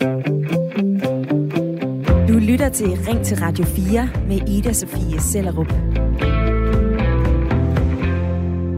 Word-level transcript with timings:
Du 0.00 0.06
lytter 2.38 2.68
til 2.68 2.86
Ring 2.86 3.24
til 3.24 3.36
Radio 3.36 3.64
4 3.64 4.08
med 4.28 4.48
Ida 4.48 4.72
Sofie 4.72 5.20
Sellerup. 5.20 5.72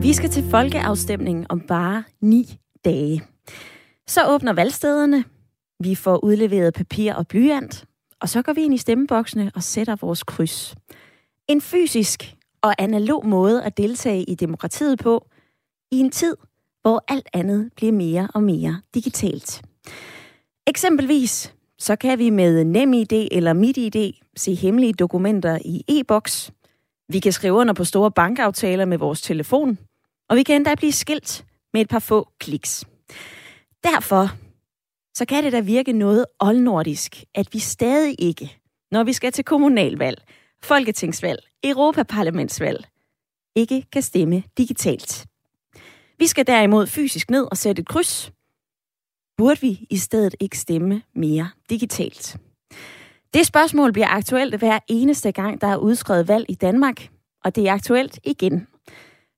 Vi 0.03 0.13
skal 0.13 0.31
til 0.31 0.51
folkeafstemning 0.51 1.47
om 1.51 1.61
bare 1.61 2.05
ni 2.21 2.59
dage. 2.85 3.23
Så 4.07 4.21
åbner 4.29 4.53
valgstederne, 4.53 5.25
vi 5.81 5.95
får 5.95 6.25
udleveret 6.25 6.75
papir 6.75 7.15
og 7.15 7.27
blyant, 7.29 7.85
og 8.21 8.29
så 8.29 8.43
går 8.43 8.53
vi 8.53 8.63
ind 8.63 8.75
i 8.75 8.79
stemmeboksene 8.79 9.51
og 9.55 9.63
sætter 9.63 9.97
vores 9.97 10.23
kryds. 10.23 10.75
En 11.49 11.61
fysisk 11.61 12.37
og 12.63 12.75
analog 12.79 13.27
måde 13.27 13.65
at 13.65 13.77
deltage 13.77 14.25
i 14.25 14.35
demokratiet 14.35 14.99
på, 14.99 15.27
i 15.93 15.99
en 15.99 16.11
tid, 16.11 16.37
hvor 16.83 17.05
alt 17.09 17.29
andet 17.33 17.71
bliver 17.77 17.93
mere 17.93 18.29
og 18.35 18.43
mere 18.43 18.81
digitalt. 18.95 19.63
Eksempelvis 20.67 21.55
så 21.79 21.97
kan 21.97 22.19
vi 22.19 22.31
med 22.31 22.65
NemID 22.65 23.13
eller 23.13 23.53
MitID 23.53 24.13
se 24.37 24.55
hemmelige 24.55 24.93
dokumenter 24.93 25.59
i 25.65 25.85
e-boks. 25.89 26.53
Vi 27.09 27.21
kan 27.21 27.33
skrive 27.33 27.53
under 27.53 27.75
på 27.75 27.85
store 27.85 28.11
bankaftaler 28.11 28.85
med 28.85 28.99
vores 28.99 29.23
telefon, 29.23 29.79
og 30.29 30.37
vi 30.37 30.43
kan 30.43 30.57
endda 30.57 30.75
blive 30.75 30.93
skilt 30.93 31.45
med 31.73 31.81
et 31.81 31.89
par 31.89 31.99
få 31.99 32.29
kliks. 32.41 32.85
Derfor 33.85 34.29
så 35.15 35.25
kan 35.25 35.45
det 35.45 35.53
da 35.53 35.61
virke 35.61 35.93
noget 35.93 36.27
oldnordisk, 36.41 37.25
at 37.35 37.49
vi 37.53 37.59
stadig 37.59 38.17
ikke, 38.19 38.57
når 38.91 39.05
vi 39.05 39.13
skal 39.13 39.33
til 39.33 39.45
kommunalvalg, 39.45 40.23
folketingsvalg, 40.63 41.39
europaparlamentsvalg, 41.65 42.85
ikke 43.57 43.87
kan 43.93 44.03
stemme 44.03 44.43
digitalt. 44.59 45.27
Vi 46.19 46.27
skal 46.27 46.47
derimod 46.47 46.87
fysisk 46.87 47.31
ned 47.31 47.47
og 47.51 47.57
sætte 47.57 47.81
et 47.81 47.89
kryds. 47.89 48.33
Burde 49.41 49.61
vi 49.61 49.87
i 49.91 49.97
stedet 49.97 50.35
ikke 50.41 50.59
stemme 50.59 51.03
mere 51.15 51.51
digitalt? 51.71 52.37
Det 53.35 53.47
spørgsmål 53.47 53.93
bliver 53.93 54.09
aktuelt 54.09 54.55
hver 54.55 54.79
eneste 54.89 55.33
gang, 55.33 55.61
der 55.61 55.67
er 55.67 55.77
udskrevet 55.77 56.29
valg 56.29 56.47
i 56.49 56.55
Danmark, 56.55 57.09
og 57.45 57.57
det 57.57 57.69
er 57.69 57.73
aktuelt 57.73 58.19
igen. 58.25 58.67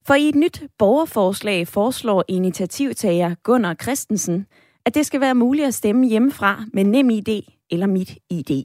For 0.06 0.14
i 0.14 0.28
et 0.28 0.34
nyt 0.34 0.62
borgerforslag 0.78 1.68
foreslår 1.68 2.24
initiativtager 2.28 3.34
Gunnar 3.42 3.74
Christensen, 3.74 4.46
at 4.86 4.94
det 4.94 5.06
skal 5.06 5.20
være 5.20 5.34
muligt 5.34 5.66
at 5.66 5.74
stemme 5.74 6.06
hjemmefra 6.06 6.64
med 6.72 6.84
nem 6.84 7.10
ID 7.10 7.42
eller 7.70 7.86
mit 7.86 8.18
ID. 8.30 8.64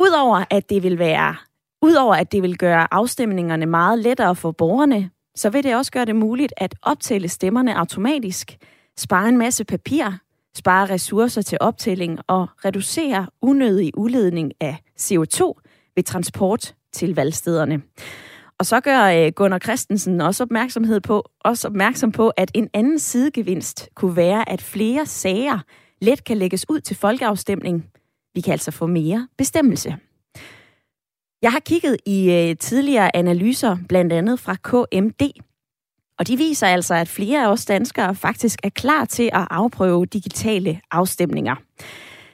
Udover 0.00 0.44
at 0.50 0.70
det 0.70 0.82
vil 0.82 0.98
være 0.98 1.36
Udover 1.82 2.14
at 2.14 2.32
det 2.32 2.42
vil 2.42 2.58
gøre 2.58 2.94
afstemningerne 2.94 3.66
meget 3.66 3.98
lettere 3.98 4.36
for 4.36 4.52
borgerne, 4.52 5.10
så 5.36 5.50
vil 5.50 5.64
det 5.64 5.76
også 5.76 5.92
gøre 5.92 6.04
det 6.04 6.16
muligt 6.16 6.52
at 6.56 6.74
optælle 6.82 7.28
stemmerne 7.28 7.78
automatisk, 7.78 8.58
spare 8.98 9.28
en 9.28 9.38
masse 9.38 9.64
papir, 9.64 10.04
spare 10.56 10.88
ressourcer 10.90 11.42
til 11.42 11.58
optælling 11.60 12.18
og 12.26 12.48
reducere 12.64 13.26
unødig 13.42 13.98
udledning 13.98 14.52
af 14.60 14.76
CO2 15.00 15.52
ved 15.96 16.02
transport 16.02 16.74
til 16.92 17.14
valgstederne. 17.14 17.82
Og 18.58 18.66
så 18.66 18.80
gør 18.80 19.04
øh, 19.04 19.32
Gunnar 19.36 19.58
Christensen 19.58 20.20
også, 20.20 20.42
opmærksomhed 20.42 21.00
på, 21.00 21.30
også 21.40 21.68
opmærksom 21.68 22.12
på, 22.12 22.28
at 22.28 22.50
en 22.54 22.68
anden 22.74 22.98
sidegevinst 22.98 23.88
kunne 23.94 24.16
være, 24.16 24.48
at 24.48 24.62
flere 24.62 25.06
sager 25.06 25.58
let 26.00 26.24
kan 26.24 26.36
lægges 26.36 26.66
ud 26.68 26.80
til 26.80 26.96
folkeafstemning. 26.96 27.86
Vi 28.34 28.40
kan 28.40 28.52
altså 28.52 28.70
få 28.70 28.86
mere 28.86 29.28
bestemmelse. 29.38 29.96
Jeg 31.42 31.52
har 31.52 31.60
kigget 31.60 31.96
i 32.06 32.30
øh, 32.32 32.56
tidligere 32.56 33.16
analyser, 33.16 33.76
blandt 33.88 34.12
andet 34.12 34.40
fra 34.40 34.54
KMD, 34.54 35.22
og 36.20 36.26
de 36.26 36.36
viser 36.36 36.66
altså, 36.66 36.94
at 36.94 37.08
flere 37.08 37.44
af 37.44 37.52
os 37.52 37.64
danskere 37.64 38.14
faktisk 38.14 38.58
er 38.62 38.68
klar 38.68 39.04
til 39.04 39.30
at 39.32 39.46
afprøve 39.50 40.06
digitale 40.06 40.80
afstemninger. 40.90 41.56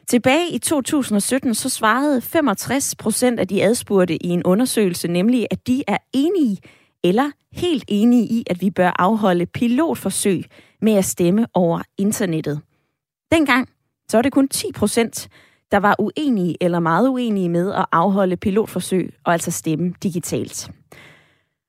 Tilbage 0.06 0.50
i 0.50 0.58
2017 0.58 1.54
så 1.54 1.68
svarede 1.68 2.20
65 2.20 2.94
procent 2.94 3.40
af 3.40 3.48
de 3.48 3.62
adspurgte 3.62 4.26
i 4.26 4.28
en 4.28 4.42
undersøgelse 4.42 5.08
nemlig, 5.08 5.46
at 5.50 5.66
de 5.66 5.84
er 5.86 5.98
enige 6.12 6.58
eller 7.04 7.30
helt 7.52 7.84
enige 7.88 8.22
i, 8.22 8.44
at 8.50 8.60
vi 8.60 8.70
bør 8.70 8.92
afholde 8.98 9.46
pilotforsøg 9.46 10.44
med 10.82 10.92
at 10.92 11.04
stemme 11.04 11.46
over 11.54 11.82
internettet. 11.98 12.60
Dengang 13.32 13.68
så 14.08 14.16
var 14.16 14.22
det 14.22 14.32
kun 14.32 14.48
10 14.48 14.66
procent, 14.72 15.28
der 15.70 15.78
var 15.78 15.96
uenige 15.98 16.56
eller 16.60 16.80
meget 16.80 17.08
uenige 17.08 17.48
med 17.48 17.72
at 17.72 17.86
afholde 17.92 18.36
pilotforsøg 18.36 19.14
og 19.24 19.32
altså 19.32 19.50
stemme 19.50 19.94
digitalt. 20.02 20.70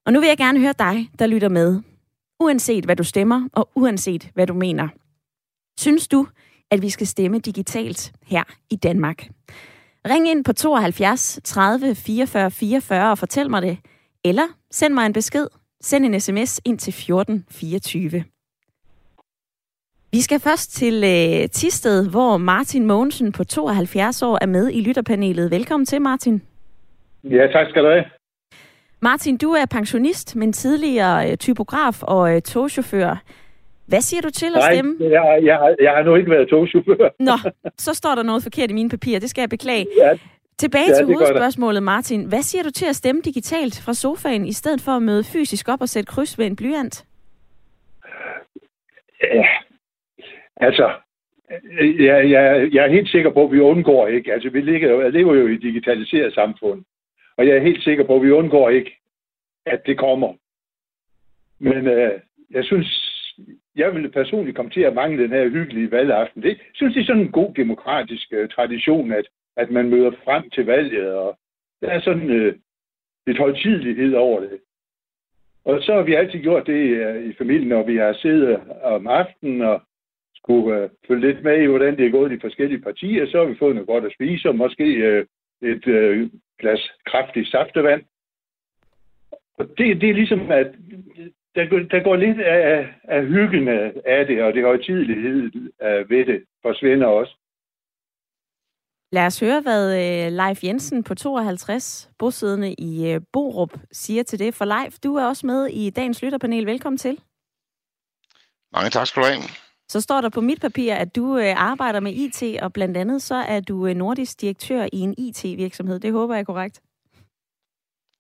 Og 0.05 0.13
nu 0.13 0.19
vil 0.19 0.27
jeg 0.27 0.37
gerne 0.37 0.59
høre 0.59 0.73
dig, 0.79 1.09
der 1.19 1.27
lytter 1.27 1.49
med. 1.49 1.81
Uanset 2.39 2.85
hvad 2.85 2.95
du 2.95 3.03
stemmer, 3.03 3.49
og 3.53 3.69
uanset 3.75 4.29
hvad 4.33 4.47
du 4.47 4.53
mener. 4.53 4.87
Synes 5.79 6.07
du, 6.07 6.27
at 6.71 6.81
vi 6.81 6.89
skal 6.89 7.07
stemme 7.07 7.39
digitalt 7.39 8.11
her 8.25 8.43
i 8.69 8.75
Danmark? 8.75 9.27
Ring 10.09 10.29
ind 10.29 10.45
på 10.45 10.53
72 10.53 11.39
30 11.43 11.95
44 11.95 12.51
44 12.51 13.11
og 13.11 13.17
fortæl 13.17 13.49
mig 13.49 13.61
det. 13.61 13.77
Eller 14.23 14.47
send 14.71 14.93
mig 14.93 15.05
en 15.05 15.13
besked. 15.13 15.47
Send 15.81 16.05
en 16.05 16.19
sms 16.19 16.61
ind 16.65 16.79
til 16.79 16.93
14 16.93 17.45
24. 17.51 18.23
Vi 20.11 20.21
skal 20.21 20.39
først 20.39 20.71
til 20.71 21.03
øh, 21.03 21.49
Tisted, 21.49 22.09
hvor 22.09 22.37
Martin 22.37 22.85
Mogensen 22.85 23.31
på 23.31 23.43
72 23.43 24.21
år 24.21 24.37
er 24.41 24.45
med 24.45 24.71
i 24.73 24.81
lytterpanelet. 24.81 25.51
Velkommen 25.51 25.85
til, 25.85 26.01
Martin. 26.01 26.41
Ja, 27.23 27.47
tak 27.47 27.69
skal 27.69 27.83
du 27.83 27.89
have. 27.89 28.05
Martin, 28.99 29.37
du 29.37 29.51
er 29.51 29.65
pensionist, 29.71 30.35
men 30.35 30.53
tidligere 30.53 31.31
øh, 31.31 31.37
typograf 31.37 32.03
og 32.03 32.35
øh, 32.35 32.41
togchauffør. 32.41 33.21
Hvad 33.85 34.01
siger 34.01 34.21
du 34.21 34.29
til 34.29 34.45
at 34.45 34.51
Nej, 34.53 34.73
stemme? 34.73 34.95
jeg, 34.99 35.39
jeg, 35.43 35.75
jeg 35.81 35.91
har 35.91 36.03
nu 36.03 36.15
ikke 36.15 36.31
været 36.31 36.49
togchauffør. 36.49 37.09
Nå, 37.19 37.31
så 37.77 37.93
står 37.93 38.15
der 38.15 38.23
noget 38.23 38.43
forkert 38.43 38.71
i 38.71 38.73
mine 38.73 38.89
papirer. 38.89 39.19
Det 39.19 39.29
skal 39.29 39.41
jeg 39.41 39.49
beklage. 39.49 39.85
Ja, 39.97 40.17
Tilbage 40.59 40.89
Ja, 40.89 40.95
til 40.95 41.05
hovedspørgsmålet, 41.05 41.83
Martin. 41.83 42.23
Hvad 42.23 42.41
siger 42.41 42.63
du 42.63 42.71
til 42.71 42.85
at 42.85 42.95
stemme 42.95 43.21
digitalt 43.21 43.81
fra 43.85 43.93
sofaen, 43.93 44.45
i 44.45 44.53
stedet 44.53 44.81
for 44.81 44.91
at 44.91 45.01
møde 45.03 45.23
fysisk 45.23 45.69
op 45.69 45.81
og 45.81 45.89
sætte 45.89 46.07
kryds 46.07 46.39
ved 46.39 46.45
en 46.45 46.55
blyant? 46.55 47.05
ja. 49.23 49.45
Altså, 50.57 50.91
jeg, 51.99 52.29
jeg, 52.31 52.69
jeg 52.73 52.85
er 52.85 52.91
helt 52.91 53.09
sikker 53.09 53.29
på, 53.33 53.43
at 53.45 53.51
vi 53.51 53.59
undgår 53.59 54.07
ikke. 54.07 54.33
Altså, 54.33 54.49
vi 54.49 54.61
ligger, 54.61 55.09
lever 55.09 55.35
jo 55.35 55.47
i 55.47 55.53
et 55.53 55.61
digitaliseret 55.61 56.33
samfund. 56.33 56.83
Og 57.37 57.47
jeg 57.47 57.55
er 57.55 57.61
helt 57.61 57.83
sikker 57.83 58.03
på, 58.03 58.15
at 58.15 58.23
vi 58.23 58.31
undgår 58.31 58.69
ikke, 58.69 58.97
at 59.65 59.81
det 59.85 59.97
kommer. 59.97 60.33
Men 61.59 61.87
øh, 61.87 62.19
jeg 62.49 62.65
synes, 62.65 62.87
jeg 63.75 63.93
ville 63.93 64.09
personligt 64.09 64.55
komme 64.55 64.71
til 64.71 64.81
at 64.81 64.93
mangle 64.93 65.23
den 65.23 65.31
her 65.31 65.49
hyggelige 65.49 65.91
valgaften. 65.91 66.43
Det 66.43 66.61
synes 66.73 66.93
det 66.93 67.01
er 67.01 67.05
sådan 67.05 67.21
en 67.21 67.31
god 67.31 67.53
demokratisk 67.53 68.27
øh, 68.31 68.49
tradition, 68.49 69.11
at, 69.11 69.25
at 69.55 69.71
man 69.71 69.89
møder 69.89 70.11
frem 70.23 70.49
til 70.49 70.65
valget, 70.65 71.13
og 71.13 71.39
der 71.81 71.87
er 71.87 72.01
sådan 72.01 72.29
øh, 72.29 72.55
lidt 73.27 73.37
højtidelighed 73.37 74.13
over 74.13 74.39
det. 74.39 74.59
Og 75.65 75.81
så 75.81 75.93
har 75.93 76.01
vi 76.03 76.13
altid 76.13 76.39
gjort 76.39 76.67
det 76.67 76.73
øh, 76.73 77.29
i 77.29 77.33
familien, 77.33 77.67
når 77.67 77.83
vi 77.83 77.97
har 77.97 78.13
siddet 78.13 78.49
øh, 78.49 78.59
om 78.83 79.07
aftenen 79.07 79.61
og 79.61 79.81
skulle 80.35 80.77
øh, 80.77 80.89
følge 81.07 81.27
lidt 81.27 81.43
med 81.43 81.61
i, 81.61 81.65
hvordan 81.65 81.97
det 81.97 82.05
er 82.05 82.11
gået 82.11 82.31
i 82.31 82.35
de 82.35 82.41
forskellige 82.41 82.81
partier. 82.81 83.27
Så 83.27 83.37
har 83.37 83.45
vi 83.45 83.57
fået 83.59 83.75
noget 83.75 83.87
godt 83.87 84.05
at 84.05 84.13
spise, 84.13 84.49
og 84.49 84.55
måske 84.55 84.83
øh, 84.83 85.25
et 85.61 85.87
øh, 85.87 86.29
glas 86.59 86.91
kraftig 87.05 87.47
saftevand. 87.47 88.01
Og 89.57 89.65
det, 89.77 90.01
det 90.01 90.09
er 90.09 90.13
ligesom, 90.13 90.51
at 90.51 90.67
der, 91.55 91.65
går- 91.69 91.87
der 91.97 92.03
går 92.03 92.15
lidt 92.15 92.41
af, 92.41 92.93
af 93.03 93.25
hyggen 93.25 93.67
af 93.67 93.93
af 94.05 94.25
det, 94.25 94.43
og 94.43 94.53
det 94.53 94.63
højtidelighed 94.63 95.51
øh, 95.81 96.09
ved 96.09 96.25
det 96.25 96.43
forsvinder 96.61 97.07
også. 97.07 97.33
Lad 99.11 99.25
os 99.25 99.39
høre, 99.39 99.61
hvad 99.61 99.83
øh, 100.03 100.31
Leif 100.31 100.63
Jensen 100.63 101.03
på 101.03 101.15
52, 101.15 102.09
bosiddende 102.19 102.73
i 102.73 103.11
øh, 103.13 103.21
Borup, 103.33 103.73
siger 103.91 104.23
til 104.23 104.39
det. 104.39 104.53
For 104.55 104.65
Leif, 104.65 104.99
du 105.03 105.15
er 105.15 105.25
også 105.25 105.45
med 105.45 105.65
i 105.67 105.89
dagens 105.89 106.23
lytterpanel. 106.23 106.65
Velkommen 106.65 106.97
til. 106.97 107.19
Mange 108.73 108.89
tak 108.89 109.07
skal 109.07 109.23
du 109.23 109.27
have. 109.27 109.66
Så 109.89 110.01
står 110.01 110.21
der 110.21 110.29
på 110.29 110.41
mit 110.41 110.61
papir, 110.61 110.93
at 110.93 111.15
du 111.15 111.37
øh, 111.37 111.53
arbejder 111.57 111.99
med 111.99 112.13
IT, 112.13 112.43
og 112.61 112.73
blandt 112.73 112.97
andet 112.97 113.21
så 113.21 113.35
er 113.35 113.59
du 113.59 113.87
øh, 113.87 113.95
nordisk 113.95 114.41
direktør 114.41 114.87
i 114.93 114.99
en 114.99 115.15
IT-virksomhed. 115.17 115.99
Det 115.99 116.11
håber 116.11 116.33
jeg 116.33 116.41
er 116.41 116.45
korrekt. 116.45 116.81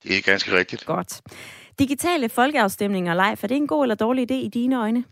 Det 0.03 0.17
er 0.17 0.21
ganske 0.21 0.57
rigtigt. 0.57 0.85
Godt. 0.85 1.21
Digitale 1.79 2.29
folkeafstemninger, 2.29 3.13
Leif, 3.13 3.43
er 3.43 3.47
det 3.47 3.57
en 3.57 3.67
god 3.67 3.83
eller 3.83 3.95
dårlig 3.95 4.31
idé 4.31 4.35
i 4.35 4.47
dine 4.47 4.79
øjne? 4.79 5.03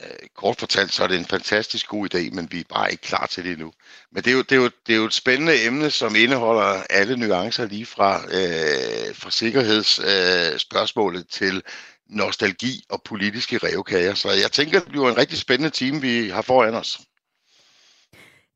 Øh, 0.00 0.28
Kort 0.34 0.58
fortalt, 0.58 0.92
så 0.92 1.02
er 1.04 1.08
det 1.08 1.18
en 1.18 1.24
fantastisk 1.24 1.88
god 1.88 2.14
idé, 2.14 2.34
men 2.34 2.48
vi 2.52 2.60
er 2.60 2.64
bare 2.68 2.90
ikke 2.90 3.02
klar 3.02 3.26
til 3.26 3.44
det 3.44 3.52
endnu. 3.52 3.72
Men 4.12 4.22
det 4.22 4.30
er 4.30 4.34
jo, 4.34 4.42
det 4.42 4.52
er 4.52 4.56
jo, 4.56 4.70
det 4.86 4.92
er 4.92 4.96
jo 4.96 5.04
et 5.04 5.14
spændende 5.14 5.64
emne, 5.66 5.90
som 5.90 6.16
indeholder 6.16 6.82
alle 6.90 7.16
nuancer 7.16 7.66
lige 7.66 7.86
fra, 7.86 8.16
øh, 8.16 9.14
fra 9.14 9.30
sikkerhedsspørgsmålet 9.30 11.20
øh, 11.20 11.26
til 11.30 11.62
nostalgi 12.10 12.84
og 12.90 13.02
politiske 13.04 13.58
revkager. 13.58 14.14
Så 14.14 14.28
jeg 14.42 14.52
tænker, 14.52 14.80
det 14.80 14.88
bliver 14.88 15.10
en 15.10 15.18
rigtig 15.18 15.38
spændende 15.38 15.70
time, 15.70 16.00
vi 16.00 16.28
har 16.28 16.42
foran 16.42 16.74
os. 16.74 17.00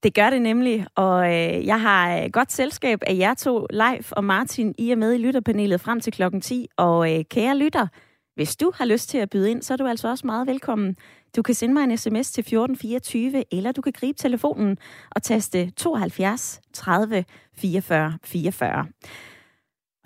Det 0.03 0.15
gør 0.15 0.31
det 0.31 0.43
nemlig, 0.43 0.87
og 0.95 1.27
øh, 1.27 1.67
jeg 1.67 1.81
har 1.81 2.19
øh, 2.19 2.31
godt 2.33 2.53
selskab 2.53 2.99
af 3.07 3.17
jer 3.17 3.35
to, 3.35 3.67
Leif 3.71 4.13
og 4.13 4.25
Martin. 4.25 4.75
I 4.79 4.91
er 4.91 4.97
med 4.97 5.15
i 5.15 5.19
lytterpanelet 5.19 5.81
frem 5.81 6.01
til 6.01 6.13
klokken 6.13 6.41
10, 6.41 6.69
og 6.77 7.15
øh, 7.15 7.25
kære 7.31 7.57
lytter, 7.57 7.87
Hvis 8.35 8.57
du 8.57 8.73
har 8.75 8.85
lyst 8.85 9.09
til 9.09 9.19
at 9.19 9.31
byde 9.31 9.51
ind, 9.51 9.63
så 9.63 9.73
er 9.73 9.77
du 9.77 9.87
altså 9.87 10.09
også 10.09 10.27
meget 10.27 10.47
velkommen. 10.47 10.97
Du 11.37 11.43
kan 11.43 11.55
sende 11.55 11.75
mig 11.75 11.85
en 11.85 11.99
sms 11.99 12.31
til 12.31 12.41
1424, 12.41 13.45
eller 13.55 13.73
du 13.73 13.83
kan 13.83 13.93
gribe 13.93 14.19
telefonen 14.19 14.79
og 15.11 15.23
taste 15.23 15.71
72 15.71 16.61
30 16.73 17.25
44 17.57 18.19
44. 18.25 18.87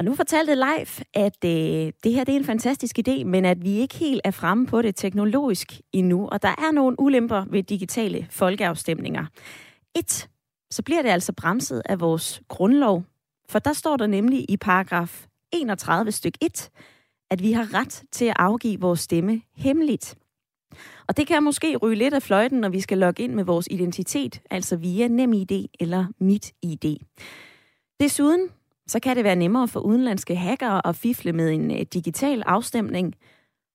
Og 0.03 0.07
nu 0.07 0.15
fortalte 0.15 0.55
Leif, 0.55 1.01
at 1.15 1.45
øh, 1.45 1.93
det 2.05 2.13
her 2.13 2.25
det 2.25 2.33
er 2.33 2.37
en 2.37 2.45
fantastisk 2.45 2.99
idé, 2.99 3.25
men 3.25 3.45
at 3.45 3.65
vi 3.65 3.71
ikke 3.71 3.95
helt 3.95 4.21
er 4.25 4.31
fremme 4.31 4.67
på 4.67 4.83
det 4.83 4.97
teknologisk 4.97 5.81
endnu, 5.93 6.29
og 6.29 6.43
der 6.43 6.49
er 6.49 6.73
nogle 6.73 7.01
ulemper 7.01 7.45
ved 7.51 7.63
digitale 7.63 8.27
folkeafstemninger. 8.31 9.27
Et, 9.97 10.29
så 10.71 10.83
bliver 10.83 11.03
det 11.03 11.09
altså 11.09 11.33
bremset 11.33 11.83
af 11.85 12.01
vores 12.01 12.43
grundlov, 12.49 13.05
for 13.49 13.59
der 13.59 13.73
står 13.73 13.97
der 13.97 14.07
nemlig 14.07 14.51
i 14.51 14.57
paragraf 14.57 15.27
31 15.53 16.13
styk 16.13 16.35
1, 16.41 16.71
at 17.31 17.43
vi 17.43 17.53
har 17.53 17.75
ret 17.75 18.03
til 18.13 18.25
at 18.25 18.37
afgive 18.39 18.81
vores 18.81 19.01
stemme 19.01 19.43
hemmeligt. 19.57 20.15
Og 21.09 21.17
det 21.17 21.27
kan 21.27 21.43
måske 21.43 21.77
ryge 21.77 21.97
lidt 21.97 22.15
af 22.15 22.23
fløjten, 22.23 22.61
når 22.61 22.69
vi 22.69 22.81
skal 22.81 22.99
logge 22.99 23.23
ind 23.23 23.35
med 23.35 23.45
vores 23.45 23.69
identitet, 23.71 24.41
altså 24.51 24.77
via 24.77 25.09
NemID 25.09 25.67
eller 25.81 26.07
MitID. 26.19 26.97
Desuden 28.01 28.49
så 28.93 29.01
kan 29.01 29.17
det 29.17 29.25
være 29.25 29.37
nemmere 29.37 29.69
for 29.69 29.81
udenlandske 29.81 30.37
hackere 30.37 30.87
at 30.87 30.97
fifle 30.97 31.33
med 31.33 31.51
en 31.51 31.71
øh, 31.71 31.87
digital 31.93 32.43
afstemning. 32.47 33.15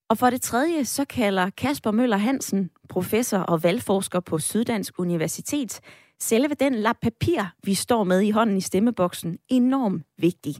Og 0.10 0.18
for 0.18 0.30
det 0.30 0.42
tredje, 0.42 0.86
så 0.86 1.06
kalder 1.06 1.50
Kasper 1.50 1.92
Møller 1.92 2.18
Hansen, 2.18 2.70
professor 2.90 3.38
og 3.38 3.64
valgforsker 3.64 4.20
på 4.20 4.40
Syddansk 4.40 5.00
Universitet, 5.00 5.80
selve 6.20 6.54
den 6.60 6.76
lap 6.76 6.96
papir, 7.02 7.42
vi 7.64 7.74
står 7.74 8.04
med 8.04 8.22
i 8.22 8.32
hånden 8.32 8.58
i 8.58 8.62
stemmeboksen, 8.62 9.38
enormt 9.50 10.04
vigtig. 10.18 10.56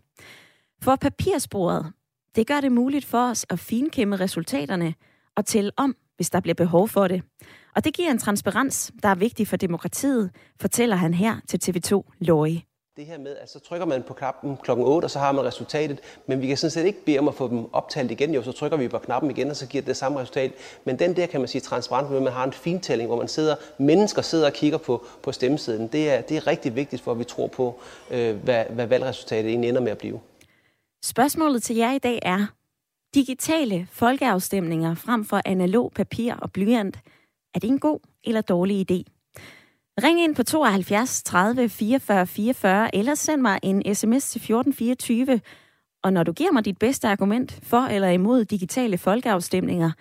For 0.82 0.96
papirsporet, 0.96 1.92
det 2.36 2.48
gør 2.48 2.62
det 2.62 2.72
muligt 2.72 3.06
for 3.06 3.30
os 3.30 3.46
at 3.50 3.60
finkæmme 3.60 4.16
resultaterne 4.16 4.94
og 5.36 5.46
tælle 5.46 5.72
om, 5.78 5.96
hvis 6.16 6.30
der 6.30 6.40
bliver 6.40 6.56
behov 6.56 6.88
for 6.88 7.08
det. 7.08 7.22
Og 7.76 7.84
det 7.84 7.94
giver 7.94 8.12
en 8.12 8.20
transparens, 8.20 8.92
der 9.04 9.10
er 9.10 9.16
vigtig 9.16 9.48
for 9.48 9.58
demokratiet, 9.58 10.32
fortæller 10.62 10.96
han 10.96 11.14
her 11.14 11.36
til 11.48 11.60
TV2 11.64 12.04
Løje 12.20 12.67
det 12.98 13.06
her 13.06 13.18
med, 13.18 13.36
at 13.36 13.50
så 13.50 13.60
trykker 13.60 13.86
man 13.86 14.04
på 14.04 14.14
knappen 14.14 14.58
klokken 14.64 14.86
8, 14.86 15.06
og 15.06 15.12
så 15.12 15.20
har 15.20 15.32
man 15.32 15.46
resultatet, 15.46 16.00
men 16.28 16.42
vi 16.42 16.48
kan 16.48 16.58
sådan 16.58 16.72
set 16.72 16.86
ikke 16.86 17.06
bede 17.06 17.20
om 17.20 17.28
at 17.28 17.36
få 17.36 17.48
dem 17.48 17.74
optalt 17.74 18.12
igen, 18.12 18.34
jo, 18.34 18.44
så 18.44 18.52
trykker 18.52 18.78
vi 18.78 18.88
på 18.88 18.98
knappen 18.98 19.32
igen, 19.32 19.50
og 19.50 19.56
så 19.56 19.68
giver 19.68 19.82
det 19.82 19.88
det 19.88 19.98
samme 19.98 20.20
resultat. 20.20 20.52
Men 20.86 21.00
den 21.00 21.16
der, 21.16 21.26
kan 21.26 21.42
man 21.42 21.48
sige, 21.48 21.62
transparent, 21.62 22.10
hvor 22.10 22.20
man 22.20 22.34
har 22.34 22.44
en 22.44 22.54
fintælling, 22.54 23.08
hvor 23.08 23.18
man 23.18 23.28
sidder, 23.28 23.56
mennesker 23.78 24.22
sidder 24.22 24.46
og 24.46 24.54
kigger 24.54 24.78
på, 24.78 25.06
på 25.24 25.32
stemmesiden, 25.32 25.88
det 25.88 26.12
er, 26.12 26.22
det 26.22 26.38
er 26.38 26.48
rigtig 26.48 26.76
vigtigt 26.76 27.02
for, 27.02 27.12
at 27.12 27.20
vi 27.20 27.24
tror 27.24 27.48
på, 27.48 27.80
øh, 28.12 28.36
hvad, 28.36 28.66
hvad 28.70 28.88
valgresultatet 28.88 29.50
egentlig 29.50 29.70
ender 29.70 29.82
med 29.82 29.92
at 29.92 29.98
blive. 29.98 30.20
Spørgsmålet 31.06 31.64
til 31.64 31.76
jer 31.76 31.92
i 31.92 32.00
dag 32.00 32.20
er, 32.22 32.46
digitale 33.16 33.88
folkeafstemninger 33.92 34.96
frem 34.96 35.26
for 35.26 35.42
analog 35.46 35.92
papir 35.96 36.34
og 36.34 36.52
blyant, 36.52 37.00
er 37.56 37.60
det 37.60 37.68
en 37.68 37.80
god 37.80 38.00
eller 38.24 38.42
dårlig 38.42 38.92
idé? 38.92 39.17
Ring 40.04 40.22
ind 40.22 40.36
på 40.36 40.44
72 40.44 41.24
30 41.24 41.70
44 41.70 42.28
44, 42.28 42.96
eller 42.96 43.16
send 43.16 43.42
mig 43.42 43.60
en 43.64 43.96
sms 43.96 44.30
til 44.30 44.40
1424. 44.40 45.42
Og 46.04 46.14
når 46.14 46.24
du 46.24 46.32
giver 46.32 46.52
mig 46.52 46.66
dit 46.66 46.78
bedste 46.78 47.08
argument 47.08 47.60
for 47.64 47.82
eller 47.82 48.10
imod 48.10 48.46
digitale 48.46 48.98
folkeafstemninger, 48.98 49.92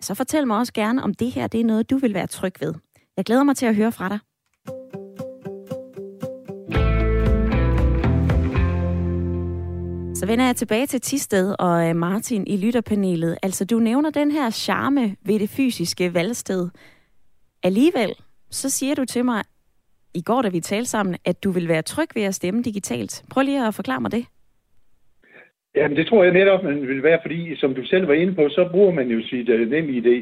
så 0.00 0.14
fortæl 0.14 0.46
mig 0.46 0.58
også 0.58 0.72
gerne, 0.72 1.02
om 1.02 1.14
det 1.14 1.30
her 1.30 1.46
det 1.46 1.60
er 1.60 1.64
noget, 1.64 1.90
du 1.90 1.98
vil 1.98 2.14
være 2.14 2.26
tryg 2.26 2.52
ved. 2.60 2.74
Jeg 3.16 3.24
glæder 3.24 3.42
mig 3.42 3.56
til 3.56 3.66
at 3.66 3.76
høre 3.76 3.92
fra 3.92 4.08
dig. 4.08 4.18
Så 10.16 10.26
vender 10.26 10.44
jeg 10.44 10.56
tilbage 10.56 10.86
til 10.86 11.00
Tisted 11.00 11.54
og 11.58 11.88
øh, 11.88 11.96
Martin 11.96 12.46
i 12.46 12.56
lytterpanelet. 12.56 13.38
Altså, 13.42 13.64
du 13.64 13.78
nævner 13.78 14.10
den 14.10 14.30
her 14.30 14.50
charme 14.50 15.16
ved 15.22 15.38
det 15.40 15.50
fysiske 15.50 16.14
valgsted. 16.14 16.68
Alligevel, 17.62 18.14
så 18.50 18.70
siger 18.70 18.94
du 18.94 19.04
til 19.04 19.24
mig 19.24 19.44
i 20.14 20.22
går, 20.22 20.42
da 20.42 20.48
vi 20.48 20.60
talte 20.60 20.90
sammen, 20.90 21.16
at 21.24 21.44
du 21.44 21.50
vil 21.50 21.68
være 21.68 21.82
tryg 21.82 22.08
ved 22.14 22.22
at 22.22 22.34
stemme 22.34 22.62
digitalt. 22.62 23.24
Prøv 23.30 23.42
lige 23.42 23.66
at 23.66 23.74
forklare 23.74 24.00
mig 24.00 24.12
det. 24.12 24.26
Jamen, 25.74 25.96
det 25.96 26.06
tror 26.06 26.24
jeg 26.24 26.32
netop, 26.32 26.64
man 26.64 26.88
vil 26.88 27.02
være, 27.02 27.18
fordi 27.22 27.56
som 27.56 27.74
du 27.74 27.86
selv 27.86 28.08
var 28.08 28.14
inde 28.14 28.34
på, 28.34 28.48
så 28.48 28.68
bruger 28.70 28.92
man 28.92 29.08
jo 29.08 29.20
sit 29.28 29.48
uh, 29.48 29.60
nem 29.60 29.88
idé. 29.88 30.16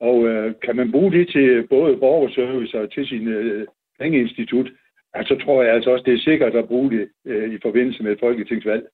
Og 0.00 0.16
uh, 0.16 0.52
kan 0.64 0.76
man 0.76 0.92
bruge 0.92 1.12
det 1.12 1.28
til 1.28 1.66
både 1.68 1.96
borgerservice 1.96 2.80
og 2.80 2.92
til 2.92 3.06
sin 3.06 3.28
uh, 3.28 3.62
pengeinstitut, 4.00 4.68
altså 5.14 5.34
tror 5.44 5.62
jeg 5.62 5.74
altså 5.74 5.90
også, 5.90 6.04
det 6.06 6.14
er 6.14 6.18
sikkert 6.18 6.54
at 6.54 6.68
bruge 6.68 6.90
det 6.90 7.08
uh, 7.24 7.54
i 7.54 7.58
forbindelse 7.62 8.02
med 8.02 8.12
et 8.12 8.20
folketingsvalg. 8.20 8.86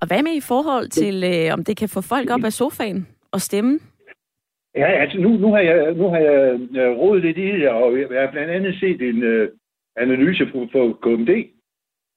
Og 0.00 0.06
hvad 0.06 0.22
med 0.22 0.34
i 0.34 0.40
forhold 0.40 0.88
til, 0.88 1.14
uh, 1.24 1.52
om 1.52 1.64
det 1.64 1.76
kan 1.76 1.88
få 1.88 2.00
folk 2.00 2.30
op 2.30 2.44
af 2.44 2.52
sofaen 2.52 3.08
og 3.32 3.40
stemme? 3.40 3.80
Ja, 4.78 4.86
altså 4.86 5.18
nu, 5.20 5.28
nu 5.28 5.52
har 5.52 5.60
jeg, 5.60 5.94
nu 5.94 6.08
har 6.08 6.18
jeg 6.18 6.60
øh, 6.76 6.98
rodet 6.98 7.22
lidt 7.24 7.38
i 7.38 7.46
det, 7.46 7.68
og 7.68 8.00
jeg 8.00 8.20
har 8.20 8.30
blandt 8.30 8.50
andet 8.50 8.80
set 8.80 9.02
en 9.02 9.22
øh, 9.22 9.50
analyse 9.96 10.46
på, 10.46 10.68
på 10.72 10.98
KMD, 11.02 11.30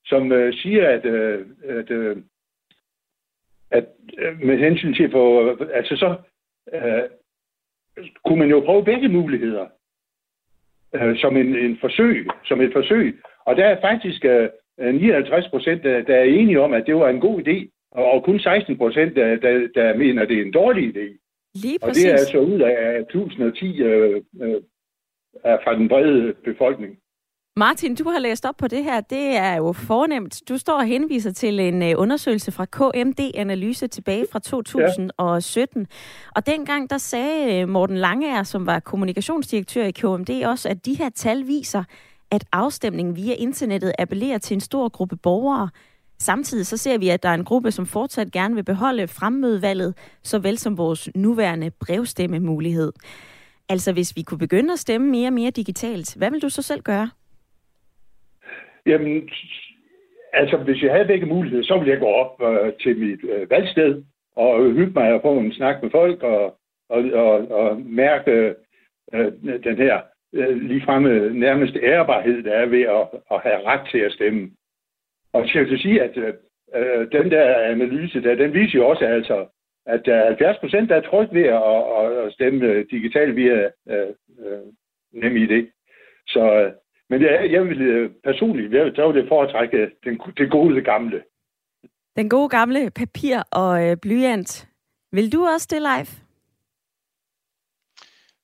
som 0.06 0.32
øh, 0.32 0.54
siger, 0.54 0.88
at, 0.88 1.04
øh, 1.04 1.46
at, 1.64 1.90
øh, 1.90 2.16
at 3.70 3.86
øh, 4.18 4.40
med 4.42 4.58
hensyn 4.58 4.94
til, 4.94 5.10
for, 5.10 5.50
øh, 5.50 5.68
altså 5.74 5.96
så 5.96 6.16
øh, 6.74 7.02
kunne 8.24 8.38
man 8.38 8.50
jo 8.50 8.60
prøve 8.60 8.84
begge 8.84 9.08
muligheder 9.08 9.66
øh, 10.94 11.16
som 11.18 11.36
en, 11.36 11.56
en 11.56 11.78
forsøg, 11.80 12.26
som 12.44 12.60
et 12.60 12.72
forsøg. 12.72 13.20
Og 13.44 13.56
der 13.56 13.64
er 13.64 13.80
faktisk 13.80 14.24
øh, 14.24 14.48
59 14.78 15.48
procent, 15.48 15.82
der, 15.82 16.02
der 16.02 16.16
er 16.16 16.24
enige 16.24 16.60
om, 16.60 16.72
at 16.72 16.86
det 16.86 16.94
var 16.94 17.08
en 17.08 17.20
god 17.20 17.40
idé, 17.40 17.88
og, 17.90 18.10
og 18.10 18.24
kun 18.24 18.40
16 18.40 18.78
procent, 18.78 19.16
der, 19.16 19.36
der, 19.36 19.68
der 19.74 19.96
mener, 19.96 20.22
at 20.22 20.28
det 20.28 20.38
er 20.38 20.42
en 20.42 20.52
dårlig 20.52 20.96
idé. 20.96 21.21
Lige 21.54 21.78
præcis. 21.78 22.04
Og 22.04 22.08
det 22.08 22.14
er 22.14 22.18
altså 22.18 22.38
ud 22.38 22.60
af 22.60 23.00
1010 23.00 23.82
øh, 23.82 24.22
øh, 24.42 24.60
fra 25.64 25.74
den 25.74 25.88
brede 25.88 26.34
befolkning. 26.44 26.98
Martin, 27.56 27.94
du 27.94 28.10
har 28.10 28.18
læst 28.18 28.46
op 28.46 28.56
på 28.56 28.68
det 28.68 28.84
her. 28.84 29.00
Det 29.00 29.36
er 29.36 29.56
jo 29.56 29.72
fornemt. 29.72 30.42
Du 30.48 30.58
står 30.58 30.72
og 30.72 30.84
henviser 30.84 31.32
til 31.32 31.60
en 31.60 31.82
øh, 31.82 31.94
undersøgelse 31.96 32.52
fra 32.52 32.64
KMD-analyse 32.64 33.86
tilbage 33.86 34.26
fra 34.32 34.38
2017. 34.38 35.80
Ja. 35.80 35.86
Og 36.36 36.46
dengang 36.46 36.90
der 36.90 36.98
sagde 36.98 37.60
øh, 37.60 37.68
Morten 37.68 37.96
Langeær, 37.96 38.42
som 38.42 38.66
var 38.66 38.80
kommunikationsdirektør 38.80 39.84
i 39.84 39.90
KMD, 39.90 40.44
også, 40.44 40.68
at 40.68 40.86
de 40.86 40.94
her 40.94 41.08
tal 41.08 41.46
viser, 41.46 41.84
at 42.30 42.44
afstemningen 42.52 43.16
via 43.16 43.34
internettet 43.34 43.92
appellerer 43.98 44.38
til 44.38 44.54
en 44.54 44.60
stor 44.60 44.88
gruppe 44.88 45.16
borgere, 45.16 45.68
Samtidig 46.22 46.66
så 46.66 46.76
ser 46.76 46.98
vi, 46.98 47.08
at 47.08 47.22
der 47.22 47.28
er 47.28 47.34
en 47.34 47.44
gruppe, 47.44 47.70
som 47.70 47.86
fortsat 47.86 48.32
gerne 48.32 48.54
vil 48.54 48.64
beholde 48.64 49.08
fremmødevalget, 49.08 50.18
såvel 50.22 50.58
som 50.58 50.78
vores 50.78 51.10
nuværende 51.14 51.70
brevstemmemulighed. 51.86 52.92
Altså 53.68 53.92
hvis 53.92 54.12
vi 54.16 54.22
kunne 54.22 54.38
begynde 54.46 54.72
at 54.72 54.78
stemme 54.78 55.06
mere 55.10 55.28
og 55.28 55.32
mere 55.32 55.50
digitalt, 55.50 56.16
hvad 56.18 56.30
vil 56.30 56.42
du 56.42 56.48
så 56.48 56.62
selv 56.62 56.82
gøre? 56.82 57.10
Jamen, 58.86 59.30
altså 60.32 60.56
hvis 60.56 60.82
jeg 60.82 60.92
havde 60.92 61.06
begge 61.06 61.26
muligheder, 61.26 61.64
så 61.64 61.78
ville 61.78 61.92
jeg 61.92 62.00
gå 62.00 62.06
op 62.06 62.42
øh, 62.42 62.72
til 62.82 62.98
mit 62.98 63.20
øh, 63.32 63.50
valgsted 63.50 64.02
og 64.36 64.72
hygge 64.72 64.92
mig 64.94 65.12
og 65.14 65.20
få 65.22 65.38
en 65.38 65.52
snak 65.52 65.82
med 65.82 65.90
folk 65.90 66.22
og, 66.22 66.42
og, 66.88 67.00
og, 67.12 67.50
og 67.50 67.80
mærke 67.80 68.54
øh, 69.14 69.32
den 69.64 69.76
her 69.76 70.00
øh, 70.32 70.56
ligefremme 70.56 71.30
nærmest 71.40 71.76
ærbarhed, 71.82 72.42
der 72.42 72.52
er 72.52 72.66
ved 72.66 72.82
at, 72.82 73.04
at 73.30 73.40
have 73.42 73.66
ret 73.66 73.88
til 73.90 73.98
at 73.98 74.12
stemme. 74.12 74.50
Og 75.32 75.54
jeg 75.54 75.64
vil 75.64 75.78
sige, 75.78 76.02
at 76.02 76.16
øh, 76.16 76.34
øh, 76.74 77.12
den 77.12 77.30
der 77.30 77.54
analyse, 77.58 78.22
der, 78.22 78.34
den 78.34 78.54
viser 78.54 78.78
jo 78.78 78.88
også, 78.88 79.04
altså, 79.04 79.46
at 79.86 80.02
der 80.04 80.14
er 80.14 80.26
70 80.26 80.58
procent, 80.58 80.90
der 80.90 80.96
er 80.96 81.10
trygt 81.10 81.34
ved 81.34 81.42
at, 81.42 81.62
at, 82.00 82.26
at 82.26 82.32
stemme 82.32 82.66
øh, 82.66 82.86
digitalt 82.90 83.36
via 83.36 83.70
øh, 83.88 84.08
øh, 84.38 84.66
NemID. 85.12 85.66
Så, 86.28 86.52
øh, 86.60 86.72
men 87.10 87.22
jeg, 87.22 87.52
jeg 87.52 87.64
vil 87.68 87.80
øh, 87.80 88.10
personligt, 88.24 88.72
jeg 88.72 88.84
vil, 88.84 88.94
tage 88.94 89.12
det 89.12 89.28
foretrække 89.28 89.90
den, 90.04 90.20
det 90.38 90.50
gode 90.50 90.82
gamle. 90.82 91.22
Den 92.16 92.28
gode 92.28 92.48
gamle 92.48 92.90
papir 92.90 93.36
og 93.52 93.90
øh, 93.90 93.96
blyant. 94.02 94.68
Vil 95.12 95.32
du 95.32 95.46
også 95.46 95.68
det 95.70 95.82
live? 95.82 96.21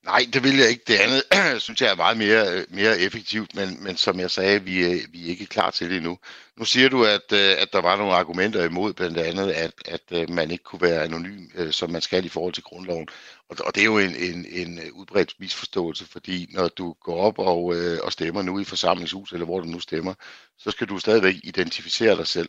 Nej, 0.09 0.27
det 0.33 0.43
vil 0.45 0.57
jeg 0.57 0.69
ikke. 0.69 0.85
Det 0.87 0.97
andet 0.97 1.23
synes 1.63 1.81
jeg 1.81 1.91
er 1.91 1.97
meget 1.97 2.17
mere, 2.17 2.53
øh, 2.53 2.65
mere 2.71 2.99
effektivt, 3.01 3.55
men, 3.55 3.85
men 3.85 3.97
som 3.97 4.21
jeg 4.21 4.31
sagde, 4.31 4.63
vi 4.63 4.85
er, 4.85 4.99
vi 5.13 5.25
er 5.25 5.29
ikke 5.29 5.47
klar 5.47 5.71
til 5.71 5.91
det 5.91 5.97
endnu. 5.97 6.19
Nu 6.57 6.65
siger 6.65 6.89
du, 6.89 7.05
at, 7.05 7.33
øh, 7.33 7.55
at 7.59 7.73
der 7.73 7.81
var 7.81 7.97
nogle 7.97 8.15
argumenter 8.15 8.65
imod, 8.65 8.93
blandt 8.93 9.19
andet, 9.19 9.51
at, 9.51 9.73
at 9.87 10.29
man 10.31 10.51
ikke 10.51 10.65
kunne 10.65 10.81
være 10.83 11.03
anonym, 11.05 11.71
som 11.71 11.91
man 11.91 12.03
skal 12.03 12.25
i 12.25 12.29
forhold 12.29 12.53
til 12.55 12.63
grundloven. 12.63 13.09
Og, 13.49 13.57
og 13.67 13.75
det 13.75 13.81
er 13.81 13.85
jo 13.85 13.99
en, 13.99 14.17
en, 14.17 14.47
en 14.51 14.93
udbredt 14.93 15.35
misforståelse, 15.39 16.07
fordi 16.07 16.47
når 16.51 16.69
du 16.69 16.93
går 16.93 17.17
op 17.17 17.39
og, 17.39 17.65
og 18.03 18.13
stemmer 18.13 18.43
nu 18.43 18.59
i 18.59 18.65
forsamlingshus, 18.65 19.33
eller 19.33 19.47
hvor 19.47 19.61
du 19.61 19.67
nu 19.67 19.81
stemmer, 19.81 20.15
så 20.59 20.71
skal 20.71 20.87
du 20.89 20.99
stadigvæk 20.99 21.35
identificere 21.45 22.17
dig 22.17 22.27
selv. 22.27 22.49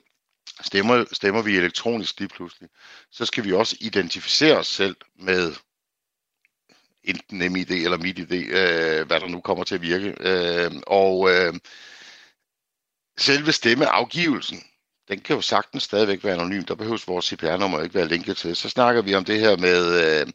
Stemmer, 0.62 1.06
stemmer 1.12 1.42
vi 1.42 1.58
elektronisk 1.58 2.20
lige 2.20 2.30
pludselig, 2.30 2.70
så 3.12 3.26
skal 3.26 3.44
vi 3.44 3.54
også 3.54 3.76
identificere 3.80 4.58
os 4.58 4.68
selv 4.68 4.96
med 5.20 5.54
enten 7.04 7.38
NemID 7.38 7.72
eller 7.72 7.98
MitID, 7.98 8.32
øh, 8.32 9.08
hvad 9.08 9.20
der 9.20 9.28
nu 9.28 9.42
kommer 9.42 9.64
til 9.64 9.76
at 9.76 9.82
virke. 9.82 10.16
Øh, 10.20 10.72
og 10.88 11.32
øh, 11.32 11.54
selve 13.20 13.52
stemmeafgivelsen, 13.52 14.64
den 15.10 15.20
kan 15.20 15.36
jo 15.36 15.42
sagtens 15.42 15.84
stadigvæk 15.84 16.24
være 16.24 16.34
anonym. 16.34 16.64
Der 16.64 16.76
behøves 16.76 17.08
vores 17.08 17.26
CPR-nummer 17.26 17.82
ikke 17.82 17.96
være 17.96 18.08
linket 18.08 18.38
til. 18.38 18.56
Så 18.56 18.70
snakker 18.70 19.02
vi 19.02 19.16
om 19.16 19.26
det 19.26 19.40
her 19.40 19.58
med, 19.58 19.84
øh, 20.04 20.28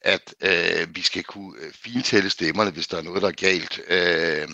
at 0.00 0.34
øh, 0.40 0.96
vi 0.96 1.02
skal 1.02 1.24
kunne 1.24 1.60
øh, 1.60 1.72
fintælle 1.72 2.30
stemmerne, 2.30 2.70
hvis 2.70 2.88
der 2.88 2.98
er 2.98 3.02
noget, 3.02 3.22
der 3.22 3.28
er 3.28 3.32
galt. 3.32 3.80
Øh, 3.88 4.48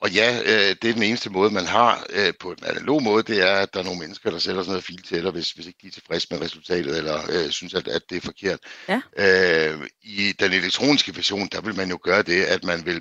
og 0.00 0.10
ja, 0.10 0.40
øh, 0.44 0.76
det 0.82 0.90
er 0.90 0.94
den 0.94 1.02
eneste 1.02 1.30
måde, 1.30 1.50
man 1.50 1.66
har 1.66 2.06
øh, 2.10 2.32
på 2.40 2.50
en 2.50 2.64
analog 2.64 3.02
måde, 3.02 3.22
det 3.22 3.42
er, 3.42 3.54
at 3.54 3.74
der 3.74 3.80
er 3.80 3.84
nogle 3.84 4.00
mennesker, 4.00 4.30
der 4.30 4.38
sætter 4.38 4.62
sådan 4.62 4.70
noget 4.70 4.84
filtæller, 4.84 5.30
hvis, 5.30 5.50
hvis 5.50 5.66
ikke 5.66 5.78
de 5.82 5.86
er 5.86 5.90
tilfredse 5.90 6.26
med 6.30 6.40
resultatet, 6.40 6.98
eller 6.98 7.20
øh, 7.30 7.50
synes, 7.50 7.74
at, 7.74 7.88
at 7.88 8.02
det 8.10 8.16
er 8.16 8.20
forkert. 8.20 8.60
Ja. 8.88 9.00
Øh, 9.16 9.88
I 10.02 10.32
den 10.40 10.52
elektroniske 10.52 11.16
version, 11.16 11.48
der 11.52 11.60
vil 11.60 11.76
man 11.76 11.90
jo 11.90 11.98
gøre 12.02 12.22
det, 12.22 12.44
at 12.44 12.64
man 12.64 12.86
vil 12.86 13.00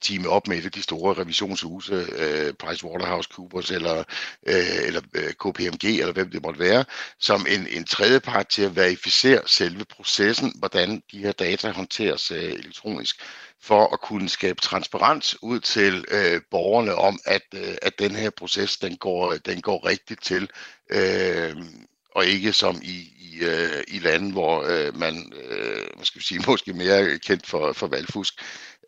teame 0.00 0.28
op 0.28 0.46
med 0.46 0.58
et 0.58 0.64
af 0.64 0.72
de 0.72 0.82
store 0.82 1.14
revisionshuse, 1.14 2.06
øh, 2.12 2.52
PricewaterhouseCoopers 2.54 3.70
eller, 3.70 3.98
øh, 4.46 4.86
eller 4.86 5.00
øh, 5.14 5.32
KPMG, 5.32 5.84
eller 5.84 6.12
hvem 6.12 6.30
det 6.30 6.42
måtte 6.42 6.60
være, 6.60 6.84
som 7.18 7.46
en, 7.48 7.66
en 7.66 7.84
tredje 7.84 8.20
part 8.20 8.48
til 8.48 8.62
at 8.62 8.76
verificere 8.76 9.40
selve 9.46 9.84
processen, 9.84 10.52
hvordan 10.58 11.02
de 11.12 11.18
her 11.18 11.32
data 11.32 11.70
håndteres 11.70 12.30
øh, 12.30 12.42
elektronisk, 12.42 13.16
for 13.62 13.92
at 13.92 14.00
kunne 14.00 14.28
skabe 14.28 14.60
transparens 14.60 15.42
ud 15.42 15.60
til 15.60 16.04
øh, 16.10 16.40
borgerne 16.50 16.94
om, 16.94 17.18
at, 17.24 17.42
øh, 17.54 17.74
at 17.82 17.98
den 17.98 18.10
her 18.10 18.30
proces, 18.30 18.76
den 18.76 18.96
går, 18.96 19.34
den 19.34 19.60
går 19.60 19.86
rigtigt 19.86 20.22
til, 20.22 20.50
øh, 20.90 21.56
og 22.14 22.26
ikke 22.26 22.52
som 22.52 22.80
i, 22.82 23.12
i, 23.18 23.38
øh, 23.44 23.84
i 23.88 23.98
lande, 23.98 24.32
hvor 24.32 24.62
øh, 24.62 24.96
man, 24.96 25.32
øh, 25.36 25.86
hvad 25.96 26.04
skal 26.04 26.18
vi 26.18 26.24
sige, 26.24 26.42
måske 26.50 26.72
mere 26.72 27.18
kendt 27.18 27.46
for, 27.46 27.72
for 27.72 27.86
valgfusk, 27.86 28.34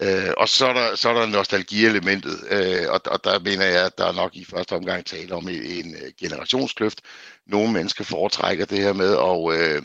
Øh, 0.02 0.32
og 0.36 0.48
så 0.48 0.66
er 0.66 0.72
der, 0.72 0.94
så 0.94 1.08
er 1.08 1.14
der 1.14 1.26
nostalgielementet, 1.26 2.40
øh, 2.50 2.86
og, 2.90 3.00
og 3.06 3.24
der 3.24 3.38
mener 3.38 3.64
jeg, 3.64 3.86
at 3.86 3.98
der 3.98 4.06
er 4.06 4.12
nok 4.12 4.36
i 4.36 4.44
første 4.44 4.72
omgang 4.72 5.06
tale 5.06 5.34
om 5.34 5.48
en, 5.48 5.62
en 5.62 5.94
generationskløft. 6.20 7.00
Nogle 7.46 7.72
mennesker 7.72 8.04
foretrækker 8.04 8.64
det 8.64 8.78
her 8.78 8.92
med 8.92 9.12
at 9.12 9.60
øh, 9.60 9.82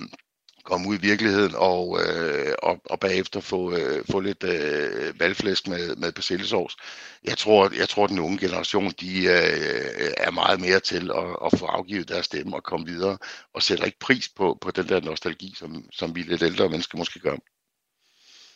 komme 0.66 0.88
ud 0.90 0.96
i 0.96 1.02
virkeligheden 1.02 1.54
og, 1.56 2.00
øh, 2.02 2.54
og, 2.64 2.82
og 2.86 3.00
bagefter 3.00 3.40
få, 3.40 3.76
øh, 3.78 4.06
få 4.12 4.20
lidt 4.20 4.44
øh, 4.44 5.20
valgflæsk 5.20 5.68
med, 5.68 5.96
med 5.96 6.12
persillesovs. 6.12 6.78
Jeg 7.24 7.38
tror, 7.38 7.72
jeg 7.78 7.90
tror, 7.90 8.04
at 8.04 8.10
den 8.10 8.20
unge 8.20 8.38
generation 8.38 8.92
de 9.02 9.18
øh, 9.18 10.12
er 10.18 10.32
meget 10.32 10.60
mere 10.62 10.80
til 10.80 11.12
at, 11.12 11.30
at 11.46 11.60
få 11.60 11.66
afgivet 11.66 12.10
deres 12.10 12.26
stemme 12.26 12.56
og 12.56 12.64
komme 12.64 12.86
videre, 12.86 13.18
og 13.54 13.62
sætter 13.62 13.86
ikke 13.86 14.00
pris 14.00 14.30
på, 14.30 14.58
på 14.62 14.72
den 14.72 14.90
der 14.90 15.02
nostalgi, 15.02 15.54
som, 15.58 15.86
som 15.92 16.16
vi 16.16 16.22
lidt 16.22 16.44
ældre 16.44 16.70
mennesker 16.70 16.98
måske 16.98 17.20
gør. 17.20 17.36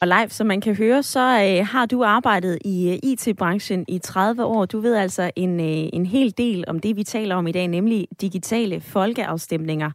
Og 0.01 0.08
live, 0.08 0.30
som 0.30 0.48
man 0.48 0.62
kan 0.62 0.75
høre, 0.75 1.04
så 1.04 1.20
øh, 1.20 1.68
har 1.68 1.86
du 1.86 2.04
arbejdet 2.04 2.58
i 2.66 2.89
øh, 2.89 3.10
IT-branchen 3.12 3.86
i 3.88 4.00
30 4.00 4.46
år. 4.46 4.66
Du 4.66 4.80
ved 4.80 4.96
altså 4.96 5.32
en, 5.36 5.60
øh, 5.60 5.89
en 5.94 6.06
hel 6.06 6.34
del 6.38 6.63
om 6.68 6.80
det, 6.80 6.96
vi 6.96 7.04
taler 7.04 7.36
om 7.36 7.48
i 7.48 7.51
dag, 7.51 7.68
nemlig 7.68 8.08
digitale 8.22 8.82
folkeafstemninger. 8.82 9.92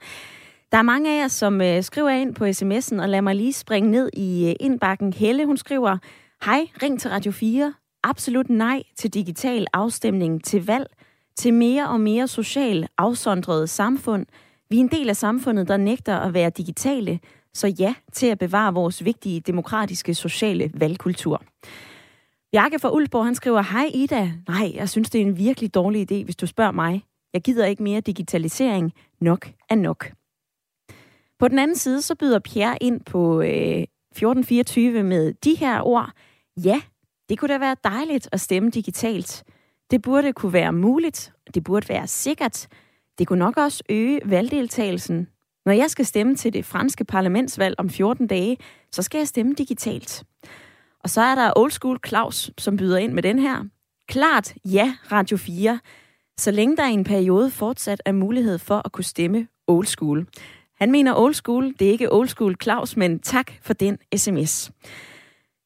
Der 0.74 0.78
er 0.78 0.82
mange 0.82 1.16
af 1.16 1.22
jer, 1.22 1.28
som 1.28 1.60
øh, 1.60 1.82
skriver 1.82 2.08
ind 2.10 2.34
på 2.34 2.44
sms'en, 2.44 3.02
og 3.02 3.08
lad 3.08 3.22
mig 3.22 3.34
lige 3.34 3.52
springe 3.52 3.90
ned 3.90 4.10
i 4.12 4.48
øh, 4.48 4.54
indbakken. 4.60 5.12
Helle, 5.12 5.46
hun 5.46 5.56
skriver, 5.56 5.98
Hej, 6.44 6.66
ring 6.82 7.00
til 7.00 7.10
Radio 7.10 7.32
4. 7.32 7.74
Absolut 8.02 8.50
nej 8.50 8.82
til 8.96 9.14
digital 9.14 9.66
afstemning 9.72 10.44
til 10.44 10.66
valg, 10.66 10.86
til 11.36 11.54
mere 11.54 11.88
og 11.88 12.00
mere 12.00 12.28
social 12.28 12.88
afsondrede 12.98 13.66
samfund. 13.66 14.26
Vi 14.70 14.76
er 14.76 14.80
en 14.80 14.88
del 14.88 15.08
af 15.08 15.16
samfundet, 15.16 15.68
der 15.68 15.76
nægter 15.76 16.18
at 16.18 16.34
være 16.34 16.50
digitale, 16.50 17.20
så 17.52 17.66
ja 17.78 17.94
til 18.12 18.26
at 18.26 18.38
bevare 18.38 18.74
vores 18.74 19.04
vigtige 19.04 19.40
demokratiske 19.40 20.14
sociale 20.14 20.70
valgkultur. 20.74 21.42
Bjarke 22.52 22.78
fra 22.78 22.94
Ulfborg, 22.94 23.24
han 23.24 23.34
skriver, 23.34 23.62
Hej 23.62 23.90
Ida. 23.94 24.32
Nej, 24.48 24.72
jeg 24.74 24.88
synes, 24.88 25.10
det 25.10 25.20
er 25.20 25.26
en 25.26 25.38
virkelig 25.38 25.74
dårlig 25.74 26.12
idé, 26.12 26.24
hvis 26.24 26.36
du 26.36 26.46
spørger 26.46 26.72
mig. 26.72 27.04
Jeg 27.32 27.42
gider 27.42 27.66
ikke 27.66 27.82
mere 27.82 28.00
digitalisering. 28.00 28.92
Nok 29.20 29.50
er 29.70 29.74
nok. 29.74 30.12
På 31.38 31.48
den 31.48 31.58
anden 31.58 31.76
side, 31.76 32.02
så 32.02 32.14
byder 32.14 32.38
Pierre 32.38 32.78
ind 32.80 33.00
på 33.00 33.40
øh, 33.40 33.48
1424 33.48 35.02
med 35.02 35.34
de 35.34 35.54
her 35.54 35.80
ord. 35.80 36.10
Ja, 36.64 36.82
det 37.28 37.38
kunne 37.38 37.54
da 37.54 37.58
være 37.58 37.76
dejligt 37.84 38.28
at 38.32 38.40
stemme 38.40 38.70
digitalt. 38.70 39.44
Det 39.90 40.02
burde 40.02 40.32
kunne 40.32 40.52
være 40.52 40.72
muligt. 40.72 41.32
Det 41.54 41.64
burde 41.64 41.88
være 41.88 42.06
sikkert. 42.06 42.66
Det 43.18 43.26
kunne 43.26 43.38
nok 43.38 43.56
også 43.56 43.82
øge 43.88 44.20
valgdeltagelsen. 44.24 45.28
Når 45.66 45.72
jeg 45.72 45.90
skal 45.90 46.06
stemme 46.06 46.36
til 46.36 46.52
det 46.52 46.64
franske 46.64 47.04
parlamentsvalg 47.04 47.74
om 47.78 47.90
14 47.90 48.26
dage, 48.26 48.56
så 48.92 49.02
skal 49.02 49.18
jeg 49.18 49.28
stemme 49.28 49.54
digitalt. 49.54 50.24
Og 51.00 51.10
så 51.10 51.20
er 51.20 51.34
der 51.34 51.52
Old 51.56 51.70
School 51.70 51.98
Claus, 52.06 52.50
som 52.58 52.76
byder 52.76 52.98
ind 52.98 53.12
med 53.12 53.22
den 53.22 53.38
her. 53.38 53.64
Klart 54.08 54.54
ja, 54.64 54.94
Radio 55.12 55.36
4, 55.36 55.80
så 56.38 56.50
længe 56.50 56.76
der 56.76 56.88
i 56.88 56.92
en 56.92 57.04
periode 57.04 57.50
fortsat 57.50 58.02
er 58.04 58.12
mulighed 58.12 58.58
for 58.58 58.82
at 58.84 58.92
kunne 58.92 59.04
stemme 59.04 59.48
old 59.66 59.86
school. 59.86 60.26
Han 60.84 60.92
mener 60.92 61.14
old 61.14 61.34
school, 61.34 61.74
det 61.78 61.86
er 61.86 61.90
ikke 61.90 62.12
old 62.12 62.28
school 62.28 62.56
Claus, 62.62 62.96
men 62.96 63.18
tak 63.18 63.52
for 63.62 63.72
den 63.72 63.98
sms. 64.16 64.70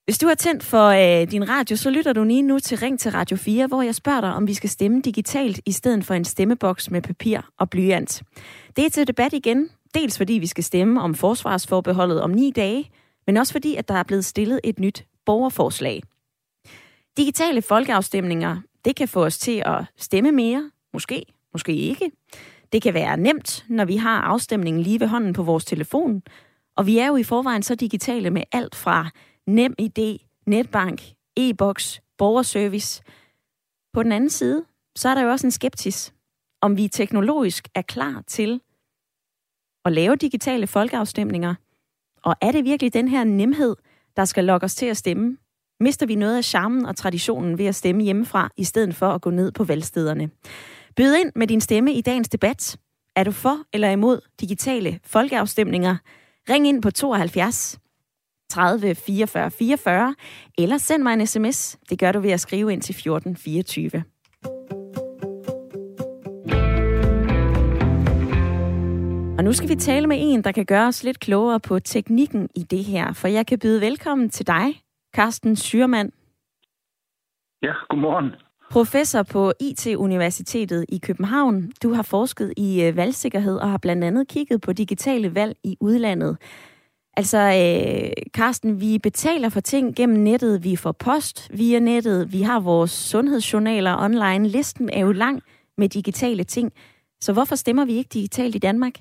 Hvis 0.04 0.18
du 0.18 0.26
har 0.26 0.34
tændt 0.34 0.64
for 0.64 0.88
øh, 0.88 1.30
din 1.30 1.48
radio, 1.48 1.76
så 1.76 1.90
lytter 1.90 2.12
du 2.12 2.24
lige 2.24 2.42
nu 2.42 2.58
til 2.58 2.78
Ring 2.78 3.00
til 3.00 3.10
Radio 3.10 3.36
4, 3.36 3.66
hvor 3.66 3.82
jeg 3.82 3.94
spørger 3.94 4.20
dig, 4.20 4.34
om 4.34 4.46
vi 4.46 4.54
skal 4.54 4.70
stemme 4.70 5.00
digitalt 5.00 5.60
i 5.66 5.72
stedet 5.72 6.04
for 6.04 6.14
en 6.14 6.24
stemmeboks 6.24 6.90
med 6.90 7.02
papir 7.02 7.40
og 7.58 7.70
blyant. 7.70 8.22
Det 8.76 8.86
er 8.86 8.90
til 8.90 9.06
debat 9.06 9.32
igen. 9.32 9.68
Dels 9.94 10.16
fordi 10.16 10.32
vi 10.32 10.46
skal 10.46 10.64
stemme 10.64 11.02
om 11.02 11.14
forsvarsforbeholdet 11.14 12.20
om 12.20 12.30
ni 12.30 12.50
dage, 12.50 12.90
men 13.26 13.36
også 13.36 13.52
fordi, 13.52 13.76
at 13.76 13.88
der 13.88 13.94
er 13.94 14.02
blevet 14.02 14.24
stillet 14.24 14.60
et 14.64 14.78
nyt 14.78 15.04
borgerforslag. 15.26 16.02
Digitale 17.16 17.62
folkeafstemninger, 17.62 18.56
det 18.84 18.96
kan 18.96 19.08
få 19.08 19.24
os 19.24 19.38
til 19.38 19.62
at 19.66 19.84
stemme 19.96 20.32
mere, 20.32 20.70
måske, 20.92 21.24
måske 21.52 21.76
ikke. 21.76 22.10
Det 22.72 22.82
kan 22.82 22.94
være 22.94 23.16
nemt, 23.16 23.64
når 23.68 23.84
vi 23.84 23.96
har 23.96 24.20
afstemningen 24.20 24.82
lige 24.82 25.00
ved 25.00 25.06
hånden 25.06 25.32
på 25.32 25.42
vores 25.42 25.64
telefon, 25.64 26.22
og 26.76 26.86
vi 26.86 26.98
er 26.98 27.06
jo 27.06 27.16
i 27.16 27.22
forvejen 27.22 27.62
så 27.62 27.74
digitale 27.74 28.30
med 28.30 28.42
alt 28.52 28.74
fra 28.74 29.10
nem 29.46 29.74
idé, 29.82 30.42
netbank, 30.46 31.02
e-boks, 31.36 32.00
borgerservice. 32.18 33.02
På 33.92 34.02
den 34.02 34.12
anden 34.12 34.30
side, 34.30 34.64
så 34.96 35.08
er 35.08 35.14
der 35.14 35.22
jo 35.22 35.30
også 35.30 35.46
en 35.46 35.50
skeptis, 35.50 36.14
om 36.62 36.76
vi 36.76 36.88
teknologisk 36.88 37.68
er 37.74 37.82
klar 37.82 38.22
til 38.26 38.60
at 39.84 39.92
lave 39.92 40.16
digitale 40.16 40.66
folkeafstemninger? 40.66 41.54
Og 42.22 42.34
er 42.40 42.52
det 42.52 42.64
virkelig 42.64 42.94
den 42.94 43.08
her 43.08 43.24
nemhed, 43.24 43.76
der 44.16 44.24
skal 44.24 44.44
lokke 44.44 44.64
os 44.64 44.74
til 44.74 44.86
at 44.86 44.96
stemme? 44.96 45.36
Mister 45.80 46.06
vi 46.06 46.14
noget 46.14 46.36
af 46.36 46.44
charmen 46.44 46.86
og 46.86 46.96
traditionen 46.96 47.58
ved 47.58 47.66
at 47.66 47.74
stemme 47.74 48.02
hjemmefra, 48.02 48.50
i 48.56 48.64
stedet 48.64 48.94
for 48.94 49.08
at 49.08 49.20
gå 49.20 49.30
ned 49.30 49.52
på 49.52 49.64
valgstederne? 49.64 50.30
Byd 50.98 51.14
ind 51.14 51.32
med 51.36 51.46
din 51.46 51.60
stemme 51.60 51.92
i 51.92 52.00
dagens 52.00 52.28
debat. 52.28 52.78
Er 53.16 53.24
du 53.24 53.32
for 53.32 53.56
eller 53.72 53.90
imod 53.90 54.20
digitale 54.40 55.00
folkeafstemninger? 55.04 55.96
Ring 56.50 56.68
ind 56.68 56.82
på 56.82 56.90
72 56.90 57.80
30 58.50 58.94
44 58.94 59.50
44, 59.50 60.14
eller 60.58 60.78
send 60.78 61.02
mig 61.02 61.12
en 61.12 61.26
sms. 61.26 61.78
Det 61.90 61.98
gør 61.98 62.12
du 62.12 62.20
ved 62.20 62.30
at 62.30 62.40
skrive 62.40 62.72
ind 62.72 62.82
til 62.82 62.94
14 62.94 63.36
24. 63.36 63.90
Og 69.38 69.44
nu 69.44 69.52
skal 69.52 69.68
vi 69.68 69.74
tale 69.74 70.06
med 70.06 70.16
en, 70.20 70.44
der 70.44 70.52
kan 70.52 70.64
gøre 70.66 70.86
os 70.86 71.04
lidt 71.04 71.20
klogere 71.20 71.60
på 71.60 71.78
teknikken 71.78 72.48
i 72.54 72.62
det 72.62 72.84
her. 72.84 73.12
For 73.12 73.28
jeg 73.28 73.46
kan 73.46 73.58
byde 73.58 73.80
velkommen 73.80 74.30
til 74.30 74.46
dig, 74.46 74.82
Carsten 75.14 75.56
Syrmand. 75.56 76.12
Ja, 77.62 77.72
godmorgen. 77.88 78.47
Professor 78.70 79.22
på 79.22 79.52
IT-universitetet 79.60 80.84
i 80.88 80.98
København. 80.98 81.72
Du 81.82 81.92
har 81.92 82.02
forsket 82.02 82.52
i 82.56 82.82
øh, 82.82 82.96
valgsikkerhed 82.96 83.56
og 83.56 83.70
har 83.70 83.78
blandt 83.78 84.04
andet 84.04 84.28
kigget 84.28 84.60
på 84.60 84.72
digitale 84.72 85.34
valg 85.34 85.56
i 85.64 85.76
udlandet. 85.80 86.36
Altså, 87.16 87.38
øh, 87.38 88.80
vi 88.80 88.98
betaler 88.98 89.48
for 89.48 89.60
ting 89.60 89.96
gennem 89.96 90.18
nettet. 90.18 90.64
Vi 90.64 90.76
får 90.76 90.92
post 90.92 91.50
via 91.54 91.78
nettet. 91.78 92.32
Vi 92.32 92.42
har 92.42 92.60
vores 92.60 92.90
sundhedsjournaler 92.90 93.96
online. 93.96 94.48
Listen 94.48 94.90
er 94.90 95.00
jo 95.00 95.12
lang 95.12 95.42
med 95.78 95.88
digitale 95.88 96.44
ting. 96.44 96.72
Så 97.20 97.32
hvorfor 97.32 97.56
stemmer 97.56 97.84
vi 97.84 97.92
ikke 97.92 98.10
digitalt 98.12 98.54
i 98.54 98.58
Danmark? 98.58 98.92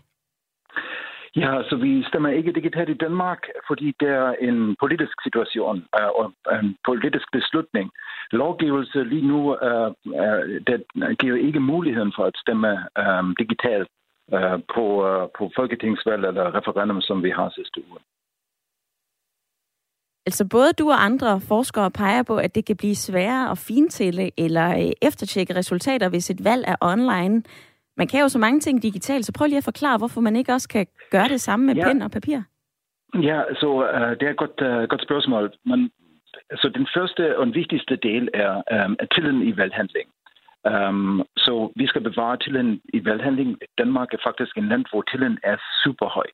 Ja, 1.43 1.51
så 1.69 1.75
vi 1.75 2.03
stemmer 2.09 2.29
ikke 2.29 2.51
digitalt 2.51 2.89
i 2.89 3.01
Danmark, 3.05 3.41
fordi 3.67 3.87
det 3.99 4.09
er 4.09 4.31
en 4.49 4.75
politisk 4.79 5.15
situation 5.23 5.77
øh, 5.99 6.09
og 6.19 6.33
øh, 6.51 6.59
en 6.63 6.77
politisk 6.85 7.27
beslutning. 7.31 7.91
Lovgivelse 8.31 9.03
lige 9.03 9.27
nu 9.27 9.39
uh, 9.67 9.89
uh, 10.21 10.43
det 10.67 10.77
giver 11.19 11.45
ikke 11.47 11.59
muligheden 11.59 12.13
for 12.15 12.23
at 12.23 12.37
stemme 12.43 12.71
um, 13.03 13.35
digitalt 13.39 13.89
uh, 14.35 14.59
på, 14.75 14.85
uh, 15.09 15.29
på 15.37 15.51
folketingsvalg 15.55 16.25
eller 16.25 16.55
referendum, 16.57 17.01
som 17.01 17.23
vi 17.23 17.29
har 17.29 17.49
sidste 17.49 17.77
uge. 17.89 17.99
Altså 20.27 20.47
både 20.51 20.73
du 20.73 20.89
og 20.89 21.03
andre 21.03 21.41
forskere 21.41 21.91
peger 21.91 22.23
på, 22.23 22.35
at 22.37 22.55
det 22.55 22.65
kan 22.65 22.77
blive 22.77 22.95
sværere 22.95 23.51
at 23.51 23.57
fintælle 23.57 24.31
eller 24.37 24.93
eftertjekke 25.01 25.55
resultater, 25.55 26.09
hvis 26.09 26.29
et 26.29 26.43
valg 26.43 26.63
er 26.67 26.75
online. 26.81 27.43
Man 27.97 28.07
kan 28.07 28.21
jo 28.21 28.29
så 28.29 28.39
mange 28.39 28.59
ting 28.59 28.83
digitalt, 28.83 29.25
så 29.25 29.31
prøv 29.37 29.47
lige 29.47 29.57
at 29.57 29.63
forklare, 29.71 29.97
hvorfor 29.97 30.21
man 30.21 30.35
ikke 30.35 30.53
også 30.53 30.69
kan 30.69 30.87
gøre 31.11 31.27
det 31.27 31.41
samme 31.41 31.65
med 31.65 31.75
ja. 31.75 31.87
pen 31.87 32.01
og 32.01 32.11
papir. 32.11 32.39
Ja, 33.29 33.41
så 33.61 33.69
uh, 33.95 34.11
det 34.17 34.23
er 34.23 34.29
et 34.29 34.37
godt, 34.37 34.61
uh, 34.61 34.89
godt 34.91 35.03
spørgsmål. 35.03 35.53
Men, 35.65 35.91
så 36.51 36.71
den 36.75 36.87
første 36.95 37.37
og 37.37 37.47
vigtigste 37.53 37.95
del 37.95 38.29
er 38.33 38.85
um, 38.85 38.97
tilliden 39.15 39.41
i 39.41 39.57
valghandling. 39.57 40.07
Um, 40.71 41.23
Så 41.37 41.71
vi 41.75 41.87
skal 41.87 42.01
bevare 42.01 42.37
tilliden 42.37 42.81
i 42.93 43.05
valghandling. 43.05 43.57
Danmark 43.77 44.13
er 44.13 44.17
faktisk 44.27 44.57
en 44.57 44.69
land, 44.71 44.85
hvor 44.91 45.01
tilliden 45.01 45.37
er 45.43 45.57
super 45.83 46.07
høj. 46.17 46.27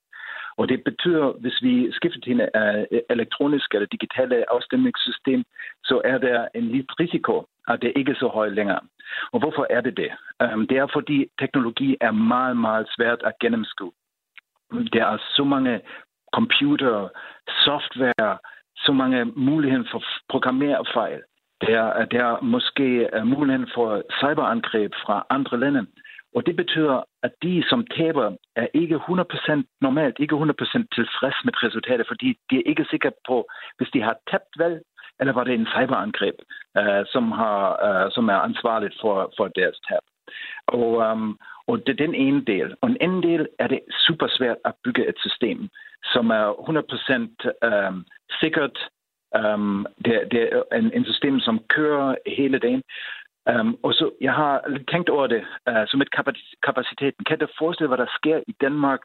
Og 0.58 0.70
det 0.70 0.84
betyder, 0.84 1.34
hvis 1.42 1.62
vi 1.62 1.92
skifter 1.92 2.20
til 2.22 2.32
en 2.32 2.42
uh, 2.42 3.00
elektronisk 3.10 3.74
eller 3.74 3.88
digitale 3.88 4.36
øh, 4.36 4.44
afstemningssystem, 4.52 5.44
så 5.84 6.02
er 6.04 6.18
der 6.18 6.48
en 6.56 6.64
lidt 6.64 6.92
risiko, 7.00 7.46
at 7.68 7.82
det 7.82 7.94
ikke 7.96 8.12
er 8.12 8.16
så 8.16 8.28
højt 8.28 8.54
længere. 8.54 8.80
Og 9.32 9.40
hvorfor 9.40 9.68
er 9.70 9.82
det 9.82 9.98
det? 9.98 10.12
Um, 10.44 10.68
det 10.68 10.78
er 10.78 10.88
fordi 10.94 11.26
teknologi 11.40 11.98
er 12.02 12.12
meget, 12.12 12.58
meget 12.58 12.88
svært 12.96 13.22
at 13.24 13.40
gennemskue. 13.40 13.92
Der 14.94 15.06
er 15.06 15.18
så 15.36 15.44
mange 15.44 15.82
computer, 16.34 17.10
software, 17.66 18.38
så 18.76 18.92
mange 18.92 19.26
muligheder 19.26 19.86
for 19.92 20.04
programmerfejl. 20.30 21.22
Der, 21.62 22.06
der 22.06 22.26
er 22.26 22.42
måske 22.42 23.10
øh, 23.14 23.26
muligheden 23.28 23.70
for 23.76 24.04
cyberangreb 24.20 24.92
fra 25.06 25.26
andre 25.30 25.60
lande. 25.60 25.88
Og 26.36 26.46
det 26.46 26.56
betyder, 26.56 27.04
at 27.24 27.32
de, 27.44 27.64
som 27.70 27.88
taber, 27.98 28.36
er 28.56 28.68
ikke 28.74 28.96
100% 28.96 29.64
normalt, 29.82 30.16
ikke 30.20 30.36
100% 30.36 30.40
tilfreds 30.98 31.38
med 31.46 31.64
resultatet, 31.64 32.08
fordi 32.08 32.38
de 32.50 32.56
er 32.58 32.64
ikke 32.66 32.86
sikre 32.90 33.12
på, 33.28 33.48
hvis 33.78 33.90
de 33.94 34.02
har 34.02 34.16
tabt 34.32 34.54
valg, 34.58 34.82
eller 35.20 35.34
var 35.34 35.44
det 35.44 35.54
en 35.54 35.68
cyberangreb, 35.76 36.36
øh, 36.78 37.06
som, 37.14 37.32
har, 37.32 37.62
øh, 37.86 38.12
som 38.12 38.30
er 38.30 38.40
ansvarligt 38.48 38.96
for, 39.02 39.34
for 39.38 39.48
deres 39.48 39.80
tab. 39.88 40.04
Og, 40.68 41.02
øhm, 41.02 41.38
og 41.68 41.78
det 41.86 41.90
er 41.90 42.06
den 42.06 42.16
ene 42.16 42.42
del. 42.46 42.76
Og 42.82 42.90
den 42.90 42.98
anden 43.02 43.24
del 43.24 43.48
er 43.60 43.68
det 43.68 43.80
super 44.08 44.28
svært 44.30 44.58
at 44.66 44.74
bygge 44.84 45.08
et 45.10 45.16
system, 45.20 45.70
som 46.14 46.30
er 46.30 46.46
100% 46.52 47.14
um, 47.16 47.74
øhm, 47.74 48.04
sikkert. 48.42 48.90
Um, 49.54 49.88
det, 50.06 50.28
det 50.32 50.42
er 50.52 50.78
en, 50.78 50.92
en 50.94 51.06
system, 51.06 51.40
som 51.40 51.60
kører 51.70 52.16
hele 52.28 52.60
dagen. 52.60 52.84
Um, 53.52 53.78
og 53.84 53.94
så, 53.94 54.12
jeg 54.22 54.34
har 54.34 54.80
tænkt 54.92 55.10
over 55.10 55.28
det 55.28 55.44
uh, 55.70 55.84
som 55.88 56.02
et 56.02 56.12
kapaciteten. 56.64 57.26
Kan 57.26 57.40
du 57.40 57.48
forestille, 57.60 57.88
hvad 57.88 57.98
der 57.98 58.16
sker 58.20 58.40
i 58.48 58.56
Danmark, 58.62 59.00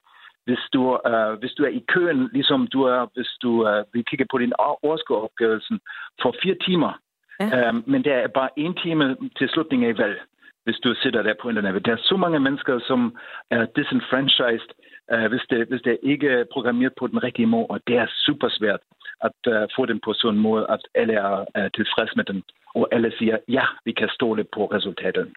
hvis 0.44 0.64
du, 0.72 0.80
uh, 1.10 1.32
hvis 1.38 1.52
du 1.52 1.62
er 1.64 1.68
i 1.68 1.84
køen, 1.88 2.30
ligesom 2.32 2.66
du 2.66 2.82
er, 2.82 3.06
hvis 3.14 3.30
du 3.42 3.50
uh, 3.68 3.84
vil 3.92 4.04
kigge 4.04 4.26
på 4.30 4.38
din 4.38 4.52
årskeopgørelsen 4.58 5.80
for 6.22 6.34
fire 6.42 6.56
timer, 6.66 6.92
ja. 7.40 7.70
um, 7.70 7.84
men 7.86 8.04
der 8.04 8.14
er 8.14 8.28
bare 8.28 8.50
en 8.56 8.74
time 8.74 9.16
til 9.38 9.48
slutningen 9.48 9.90
af 9.90 9.98
valg, 9.98 10.20
hvis 10.64 10.76
du 10.84 10.94
sidder 10.94 11.22
der 11.22 11.34
på 11.42 11.48
internet. 11.48 11.86
Der 11.86 11.92
er 11.92 12.02
så 12.02 12.16
mange 12.16 12.40
mennesker, 12.40 12.78
som 12.86 13.16
er 13.50 13.66
disenfranchised, 13.76 14.70
uh, 15.14 15.26
hvis, 15.26 15.42
det, 15.50 15.68
hvis 15.68 15.82
det 15.82 15.98
ikke 16.02 16.28
er 16.28 16.44
programmeret 16.52 16.92
på 16.98 17.06
den 17.06 17.22
rigtige 17.22 17.46
måde, 17.46 17.66
og 17.66 17.80
det 17.86 17.96
er 17.96 18.06
super 18.26 18.48
svært 18.48 18.80
at 19.20 19.40
uh, 19.52 19.68
få 19.76 19.86
dem 19.86 20.00
på 20.04 20.12
sådan 20.12 20.36
en 20.36 20.42
måde, 20.42 20.66
at 20.68 20.82
alle 20.94 21.14
er 21.14 21.44
uh, 21.58 21.68
tilfreds 21.74 22.16
med 22.16 22.24
den 22.24 22.42
og 22.82 22.88
alle 22.94 23.12
siger, 23.18 23.36
ja, 23.48 23.64
vi 23.84 23.92
kan 23.92 24.08
stole 24.08 24.44
på 24.54 24.66
resultatet. 24.66 25.28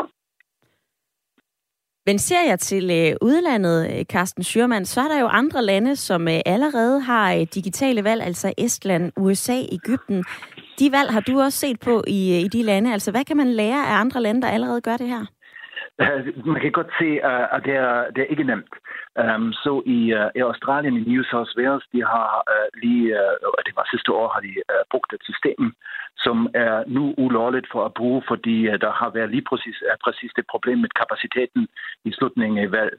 Men 2.06 2.20
ser 2.20 2.44
jeg 2.48 2.60
til 2.60 2.92
øh, 2.92 3.16
udlandet, 3.22 3.92
øh, 3.92 4.06
Carsten 4.06 4.44
Schürmann, 4.44 4.86
så 4.86 5.02
er 5.02 5.08
der 5.08 5.20
jo 5.20 5.28
andre 5.28 5.66
lande, 5.66 5.96
som 5.96 6.28
øh, 6.28 6.40
allerede 6.46 7.00
har 7.00 7.34
øh, 7.34 7.48
digitale 7.56 8.04
valg, 8.04 8.22
altså 8.22 8.54
Estland, 8.58 9.12
USA, 9.18 9.58
Ægypten. 9.72 10.24
De 10.80 10.92
valg 10.92 11.12
har 11.12 11.20
du 11.20 11.42
også 11.42 11.60
set 11.60 11.80
på 11.80 12.04
i, 12.08 12.34
øh, 12.36 12.40
i 12.46 12.48
de 12.48 12.64
lande. 12.64 12.94
Altså, 12.94 13.12
hvad 13.12 13.26
kan 13.26 13.38
man 13.38 13.48
lære 13.48 13.88
af 13.88 14.00
andre 14.00 14.22
lande, 14.22 14.42
der 14.42 14.48
allerede 14.48 14.82
gør 14.82 14.98
det 14.98 15.08
her? 15.08 15.26
Øh, 16.00 16.46
man 16.46 16.62
kan 16.62 16.72
godt 16.72 16.92
se, 17.00 17.10
øh, 17.30 17.46
at 17.56 17.62
det 17.66 17.76
er, 17.76 18.12
det 18.14 18.22
er 18.22 18.32
ikke 18.34 18.44
nemt. 18.44 18.74
Um, 19.22 19.54
så 19.54 19.84
i, 19.86 20.00
uh, 20.20 20.30
i 20.36 20.40
Australien, 20.40 20.98
i 20.98 21.10
New 21.12 21.24
South 21.32 21.52
Wales, 21.58 21.86
de 21.94 22.02
har 22.14 22.30
uh, 22.54 22.68
lige, 22.84 23.08
uh, 23.46 23.60
det 23.68 23.76
var 23.76 23.86
sidste 23.92 24.12
år, 24.12 24.28
har 24.34 24.42
de 24.48 24.54
uh, 24.74 24.84
brugt 24.92 25.14
et 25.14 25.24
system, 25.30 25.74
som 26.18 26.38
er 26.54 26.84
nu 26.88 27.04
ulovligt 27.18 27.68
for 27.72 27.86
at 27.86 27.94
bruge, 27.94 28.24
fordi 28.28 28.58
uh, 28.70 28.76
der 28.84 28.92
har 28.92 29.10
været 29.10 29.30
lige 29.30 29.48
præcis, 29.50 29.78
uh, 29.90 29.96
præcis 30.06 30.32
det 30.36 30.46
problem 30.54 30.78
med 30.78 30.90
kapaciteten 31.02 31.68
i 32.06 32.12
slutningen 32.12 32.58
af 32.66 32.72
valg. 32.72 32.94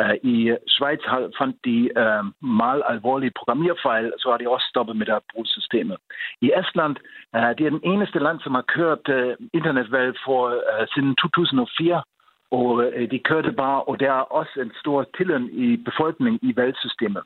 Uh, 0.00 0.16
I 0.34 0.36
Schweiz 0.74 1.02
har, 1.12 1.20
fandt 1.38 1.56
de 1.64 1.78
uh, 2.02 2.24
meget 2.62 2.82
alvorlige 2.92 3.36
programmerfejl, 3.38 4.12
så 4.18 4.26
har 4.30 4.38
de 4.38 4.48
også 4.54 4.66
stoppet 4.72 4.96
med 4.96 5.08
at 5.08 5.26
bruge 5.32 5.46
systemet. 5.46 5.96
I 6.40 6.48
Estland, 6.60 6.96
uh, 7.36 7.50
det 7.56 7.64
er 7.66 7.76
den 7.76 7.86
eneste 7.92 8.18
land, 8.18 8.38
som 8.40 8.54
har 8.54 8.66
kørt 8.76 9.04
uh, 9.16 9.32
internetvalg 9.58 10.16
for 10.26 10.42
uh, 10.48 10.84
siden 10.94 11.14
2004, 11.16 12.02
og 12.50 12.84
øh, 12.84 13.10
de 13.10 13.18
kørte 13.18 13.52
bare, 13.52 13.82
og 13.82 14.00
der 14.00 14.12
er 14.12 14.32
også 14.40 14.60
en 14.60 14.72
stor 14.80 15.06
tillid 15.16 15.48
i 15.50 15.76
befolkningen 15.76 16.40
i 16.42 16.56
valgsystemet. 16.56 17.22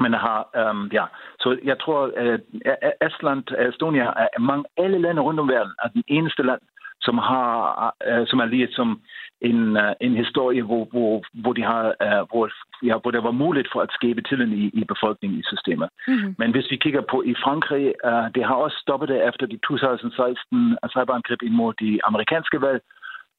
Men 0.00 0.12
har, 0.12 0.70
um, 0.70 0.90
ja, 0.92 1.04
så 1.40 1.58
jeg 1.64 1.78
tror, 1.80 2.12
at 2.16 2.40
uh, 2.52 3.06
Estland, 3.06 3.44
Estonia, 3.68 4.04
er 4.04 4.40
mange 4.40 4.64
alle 4.76 4.98
lande 4.98 5.22
rundt 5.22 5.40
om 5.40 5.48
verden, 5.48 5.72
er 5.84 5.88
den 5.88 6.04
eneste 6.08 6.42
land, 6.42 6.60
som 7.00 7.18
har, 7.18 7.94
som 8.26 8.38
er 8.38 8.44
lige 8.44 8.68
som 8.70 9.00
en, 9.40 9.78
en 10.00 10.14
historie, 10.16 10.62
hvor, 10.62 10.84
hvor, 10.84 11.24
hvor, 11.32 11.52
de 11.52 11.62
har, 11.62 11.84
hvor, 12.30 12.50
ja, 12.86 12.98
hvor 12.98 13.10
der 13.10 13.20
var 13.20 13.30
muligt 13.30 13.68
for 13.72 13.80
at 13.80 13.90
skabe 13.92 14.22
tillid 14.22 14.48
i, 14.48 14.70
i 14.80 14.84
befolkningen 14.84 15.38
i 15.38 15.42
systemet. 15.42 15.88
Mm-hmm. 16.08 16.34
Men 16.38 16.50
hvis 16.50 16.70
vi 16.70 16.76
kigger 16.76 17.00
på 17.10 17.22
i 17.22 17.34
Frankrig, 17.44 17.94
uh, 18.04 18.26
det 18.34 18.44
har 18.44 18.54
også 18.54 18.78
stoppet 18.80 19.08
det 19.08 19.28
efter 19.28 19.46
de 19.46 19.58
2016 19.68 20.78
cyberangreb 20.90 21.42
imod 21.42 21.74
de 21.80 22.04
amerikanske 22.04 22.60
valg. 22.60 22.82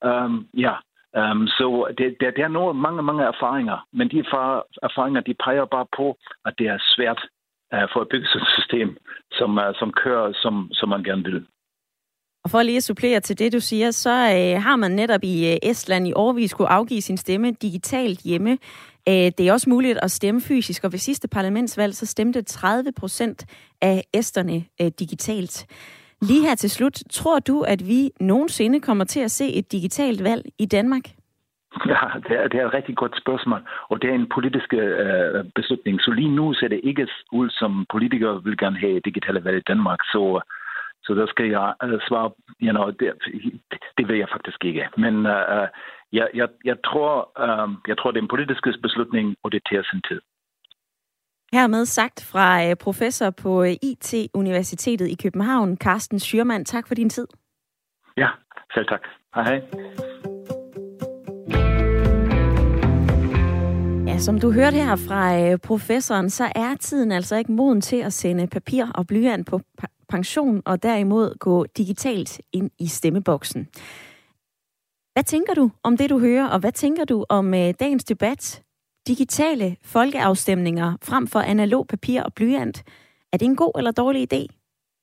Um, 0.06 0.48
ja, 0.54 0.74
Um, 1.18 1.48
så 1.48 1.94
det, 1.98 2.18
der, 2.20 2.32
der 2.32 2.44
er 2.44 2.48
noget, 2.48 2.76
mange, 2.76 3.02
mange 3.02 3.24
erfaringer, 3.24 3.88
men 3.94 4.10
de 4.12 4.20
erfaringer 4.84 5.22
de 5.22 5.34
peger 5.34 5.66
bare 5.66 5.88
på, 5.98 6.18
at 6.46 6.54
det 6.58 6.68
er 6.68 6.78
svært 6.96 7.22
uh, 7.74 7.88
for 7.94 8.02
at 8.02 8.10
bygge 8.12 8.28
et 8.36 8.48
system, 8.58 8.98
som, 9.32 9.58
uh, 9.58 9.76
som 9.80 9.92
kører, 9.92 10.34
som, 10.34 10.70
som 10.72 10.90
man 10.90 11.04
gerne 11.04 11.24
vil. 11.24 11.46
Og 12.44 12.50
for 12.50 12.62
lige 12.62 12.78
at 12.78 12.84
supplere 12.84 13.20
til 13.20 13.40
det, 13.40 13.54
du 13.54 13.60
siger, 13.60 13.92
så 13.92 14.10
øh, 14.10 14.64
har 14.64 14.76
man 14.76 14.92
netop 14.92 15.24
i 15.24 15.52
øh, 15.52 15.58
Estland 15.64 16.08
i 16.08 16.14
årvis 16.14 16.54
kunne 16.54 16.68
afgive 16.68 17.02
sin 17.02 17.18
stemme 17.18 17.52
digitalt 17.52 18.20
hjemme. 18.20 18.58
Øh, 19.10 19.14
det 19.14 19.40
er 19.40 19.54
også 19.54 19.70
muligt 19.70 20.00
at 20.02 20.12
stemme 20.12 20.42
fysisk, 20.42 20.84
og 20.84 20.92
ved 20.92 21.00
sidste 21.00 21.28
parlamentsvalg, 21.28 21.96
så 21.96 22.06
stemte 22.06 22.42
30 22.42 22.92
procent 22.92 23.46
af 23.82 24.04
esterne 24.14 24.66
øh, 24.82 24.92
digitalt. 25.00 25.66
Lige 26.22 26.48
her 26.48 26.56
til 26.56 26.70
slut, 26.70 27.04
tror 27.12 27.40
du, 27.40 27.62
at 27.62 27.82
vi 27.88 28.12
nogensinde 28.20 28.80
kommer 28.80 29.06
til 29.06 29.20
at 29.20 29.32
se 29.32 29.54
et 29.54 29.72
digitalt 29.72 30.24
valg 30.24 30.44
i 30.60 30.66
Danmark? 30.66 31.04
Ja, 31.86 32.02
det 32.28 32.36
er, 32.40 32.48
det 32.48 32.60
er 32.60 32.68
et 32.68 32.74
rigtig 32.74 32.96
godt 32.96 33.18
spørgsmål, 33.22 33.62
og 33.90 34.02
det 34.02 34.10
er 34.10 34.14
en 34.14 34.30
politisk 34.36 34.74
øh, 34.74 35.46
beslutning. 35.56 36.02
Så 36.02 36.12
lige 36.12 36.36
nu 36.36 36.54
ser 36.54 36.68
det 36.68 36.82
ikke 36.84 37.08
ud, 37.32 37.50
som 37.50 37.86
politikere 37.90 38.44
vil 38.44 38.58
gerne 38.58 38.80
have 38.80 39.00
digitale 39.00 39.44
valg 39.44 39.58
i 39.58 39.68
Danmark. 39.68 40.00
Så, 40.04 40.42
så 41.04 41.14
der 41.14 41.28
skal 41.28 41.50
jeg 41.50 41.74
øh, 41.84 42.00
svare, 42.08 42.32
you 42.62 42.72
know, 42.72 42.90
det, 42.90 43.14
det 43.98 44.08
vil 44.08 44.18
jeg 44.18 44.30
faktisk 44.32 44.66
ikke. 44.66 44.88
Men 44.98 45.26
øh, 45.26 45.44
øh, 45.56 45.68
jeg, 46.14 46.28
jeg, 46.34 46.48
jeg, 46.66 46.78
tror, 46.86 47.14
øh, 47.46 47.70
jeg 47.88 47.98
tror, 47.98 48.12
det 48.12 48.20
er 48.20 48.24
en 48.24 48.36
politisk 48.36 48.64
beslutning, 48.82 49.36
og 49.44 49.52
det 49.52 49.62
tager 49.70 49.84
sin 49.92 50.02
tid. 50.10 50.22
Hermed 51.54 51.86
sagt 51.86 52.24
fra 52.24 52.66
øh, 52.66 52.76
professor 52.76 53.30
på 53.30 53.64
øh, 53.64 53.76
IT-universitetet 53.82 55.08
i 55.08 55.16
København, 55.24 55.78
Carsten 55.78 56.18
Schürmann. 56.18 56.64
Tak 56.64 56.88
for 56.88 56.96
din 56.96 57.10
tid. 57.10 57.28
Ja, 58.18 58.28
selv 58.74 58.88
tak. 58.88 59.02
Hej 59.36 59.44
hej. 59.44 59.62
Ja, 64.08 64.18
som 64.18 64.40
du 64.40 64.52
hørte 64.52 64.78
her 64.78 64.96
fra 64.96 65.40
øh, 65.42 65.58
professoren, 65.58 66.30
så 66.30 66.52
er 66.56 66.76
tiden 66.80 67.12
altså 67.12 67.36
ikke 67.36 67.52
moden 67.52 67.82
til 67.82 67.98
at 67.98 68.14
sende 68.14 68.48
papir 68.48 68.86
og 68.96 69.08
blyant 69.08 69.48
på 69.48 69.62
pension, 70.10 70.62
og 70.66 70.84
derimod 70.84 71.38
gå 71.40 71.66
digitalt 71.78 72.42
ind 72.54 72.72
i 72.80 72.88
stemmeboksen. 72.88 73.68
Hvad 75.14 75.24
tænker 75.24 75.54
du 75.54 75.72
om 75.84 75.98
det, 75.98 76.10
du 76.10 76.20
hører, 76.20 76.48
og 76.48 76.60
hvad 76.60 76.72
tænker 76.72 77.06
du 77.06 77.26
om 77.30 77.52
dagens 77.52 78.04
debat? 78.04 78.64
Digitale 79.12 79.68
folkeafstemninger 79.96 80.90
frem 81.10 81.28
for 81.28 81.40
analog 81.40 81.88
papir 81.88 82.24
og 82.24 82.34
blyant. 82.34 82.78
Er 83.34 83.38
det 83.38 83.46
en 83.46 83.56
god 83.56 83.74
eller 83.78 83.92
dårlig 83.92 84.22
idé? 84.28 84.42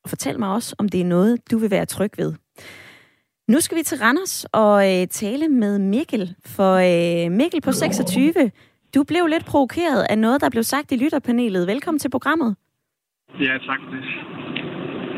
Og 0.05 0.09
fortæl 0.09 0.39
mig 0.39 0.49
også, 0.59 0.77
om 0.79 0.89
det 0.89 1.01
er 1.01 1.05
noget, 1.05 1.51
du 1.51 1.59
vil 1.59 1.71
være 1.71 1.87
tryg 1.87 2.13
ved. 2.19 2.35
Nu 3.49 3.61
skal 3.61 3.79
vi 3.79 3.83
til 3.83 3.99
Randers 3.99 4.45
og 4.45 4.75
øh, 4.91 5.07
tale 5.07 5.49
med 5.49 5.79
Mikkel. 5.79 6.35
For 6.57 6.73
øh, 6.91 7.33
Mikkel 7.33 7.61
på 7.61 7.73
26, 7.73 8.51
du 8.95 9.05
blev 9.11 9.27
lidt 9.27 9.47
provokeret 9.47 10.03
af 10.11 10.19
noget, 10.19 10.41
der 10.41 10.51
blev 10.51 10.63
sagt 10.63 10.93
i 10.93 10.97
lytterpanelet. 10.97 11.67
Velkommen 11.67 11.99
til 11.99 12.11
programmet. 12.11 12.57
Ja, 13.41 13.53
tak 13.69 13.81
for 13.85 13.91
det. 13.95 14.05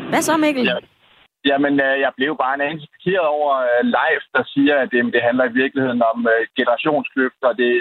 Hvad 0.09 0.21
så, 0.21 0.37
Mikkel? 0.37 0.65
Ja. 0.65 0.77
Jamen, 1.45 1.73
øh, 1.87 1.95
jeg 2.05 2.11
blev 2.17 2.31
bare 2.43 2.55
en 2.55 2.67
anelse 2.69 3.19
over 3.37 3.51
øh, 3.69 3.81
live, 3.97 4.23
der 4.35 4.43
siger, 4.53 4.75
at 4.81 4.87
det, 4.91 5.13
det 5.15 5.21
handler 5.27 5.45
i 5.49 5.57
virkeligheden 5.61 6.01
om 6.13 6.27
øh, 6.33 6.41
generationskløft, 6.59 7.41
og 7.49 7.53
det, 7.57 7.71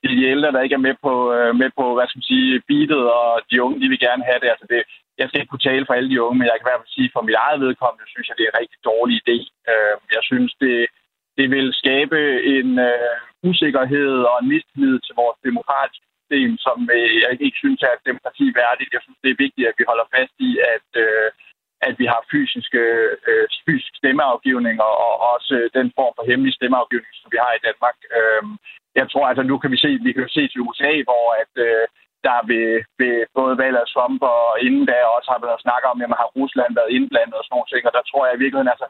det 0.00 0.08
er 0.10 0.18
de 0.20 0.32
ældre, 0.34 0.52
der 0.52 0.64
ikke 0.64 0.78
er 0.80 0.86
med 0.88 0.96
på, 1.06 1.12
øh, 1.36 1.52
med 1.62 1.70
på 1.78 1.84
hvad 1.94 2.06
skal 2.06 2.18
man 2.20 2.30
sige, 2.32 2.62
beatet, 2.68 3.04
og 3.20 3.28
de 3.50 3.62
unge, 3.64 3.80
de 3.82 3.88
vil 3.92 4.04
gerne 4.06 4.24
have 4.28 4.40
det. 4.42 4.48
Altså 4.54 4.66
det. 4.74 4.82
Jeg 5.20 5.26
skal 5.26 5.40
ikke 5.40 5.52
kunne 5.52 5.68
tale 5.70 5.86
for 5.86 5.94
alle 5.94 6.10
de 6.10 6.22
unge, 6.24 6.36
men 6.38 6.46
jeg 6.46 6.56
kan 6.56 6.64
i 6.64 6.68
hvert 6.68 6.82
fald 6.82 6.96
sige, 6.98 7.10
for 7.14 7.22
mit 7.28 7.40
eget 7.44 7.58
vedkommende, 7.64 8.06
synes 8.12 8.26
jeg, 8.28 8.36
det 8.36 8.44
er 8.44 8.52
en 8.52 8.60
rigtig 8.62 8.80
dårlig 8.90 9.16
idé. 9.22 9.38
Øh, 9.72 9.96
jeg 10.16 10.22
synes, 10.30 10.52
det, 10.62 10.76
det 11.38 11.46
vil 11.54 11.68
skabe 11.82 12.18
en 12.56 12.70
øh, 12.90 13.16
usikkerhed 13.50 14.14
og 14.30 14.36
en 14.38 14.48
mistillid 14.54 14.96
til 15.06 15.14
vores 15.22 15.38
demokratiske 15.48 16.06
system, 16.14 16.50
som 16.66 16.78
øh, 16.96 17.14
jeg 17.22 17.30
ikke 17.46 17.62
synes 17.64 17.80
er 17.88 17.92
et 17.94 18.06
demokrati 18.10 18.46
værdigt. 18.60 18.94
Jeg 18.96 19.02
synes, 19.04 19.18
det 19.24 19.30
er 19.30 19.42
vigtigt, 19.44 19.68
at 19.70 19.78
vi 19.78 19.84
holder 19.90 20.06
fast 20.16 20.34
i, 20.48 20.50
at, 20.74 20.88
øh, 21.04 21.28
at 21.88 21.94
vi 22.00 22.06
har 22.12 22.20
fysiske, 22.34 22.82
øh, 23.30 23.46
fysisk 23.66 23.94
stemmeafgivning 24.00 24.76
og, 24.88 24.94
og 25.06 25.14
også 25.34 25.54
den 25.78 25.88
form 25.98 26.12
for 26.16 26.24
hemmelig 26.30 26.54
stemmeafgivning, 26.54 27.12
som 27.16 27.28
vi 27.34 27.38
har 27.44 27.52
i 27.54 27.64
Danmark. 27.68 27.96
Øh, 28.18 28.44
jeg 29.00 29.06
tror, 29.12 29.24
altså 29.30 29.42
nu 29.50 29.56
kan 29.58 29.70
vi 29.74 29.78
se, 29.84 29.90
vi 30.06 30.12
kan 30.12 30.28
se 30.28 30.42
til 30.48 30.64
USA, 30.66 30.92
hvor 31.08 31.26
at 31.42 31.52
øh, 31.66 31.84
der 32.26 32.38
ved, 32.52 32.70
ved 33.00 33.16
både 33.38 33.54
valget 33.62 33.80
af 33.84 33.88
Trump 33.94 34.20
og 34.34 34.44
inden 34.66 34.84
da 34.90 34.96
også 35.16 35.28
har 35.34 35.40
været 35.46 35.64
snakket 35.64 35.88
om, 35.92 36.02
at 36.02 36.20
har 36.22 36.30
Rusland 36.38 36.72
været 36.78 36.94
indblandet 36.96 37.36
og 37.38 37.44
sådan 37.44 37.54
nogle 37.56 37.70
ting, 37.72 37.82
og 37.88 37.92
der 37.96 38.04
tror 38.04 38.22
jeg 38.24 38.34
i 38.34 38.42
virkeligheden, 38.42 38.74
altså 38.74 38.88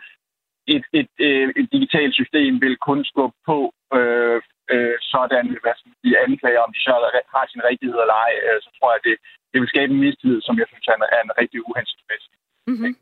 et, 0.75 0.85
et, 0.99 1.11
et, 1.29 1.51
et 1.61 1.69
digitalt 1.77 2.14
system 2.21 2.53
vil 2.64 2.77
kun 2.88 3.01
skubbe 3.11 3.37
på 3.51 3.59
øh, 3.99 4.38
øh, 4.75 4.97
sådan, 5.12 5.47
hvad 5.62 5.75
skal 5.77 5.88
man 5.90 6.01
sige, 6.03 6.23
anklager, 6.27 6.61
om 6.66 6.73
de 6.77 6.81
så 6.87 6.92
har 7.35 7.45
sin 7.53 7.66
rigtighed 7.71 7.99
eller 8.05 8.16
ej, 8.27 8.33
øh, 8.47 8.59
så 8.64 8.71
tror 8.77 8.88
jeg, 8.95 9.01
det, 9.07 9.14
det 9.53 9.59
vil 9.61 9.73
skabe 9.75 9.90
en 9.92 10.03
mistillid, 10.05 10.40
som 10.47 10.55
jeg 10.61 10.66
synes 10.69 10.87
er 10.90 10.97
en, 10.99 11.05
er 11.16 11.23
en 11.27 11.37
rigtig 11.40 11.59
uhensigtsmæssig. 11.69 12.33
Mm-hmm. 12.71 12.92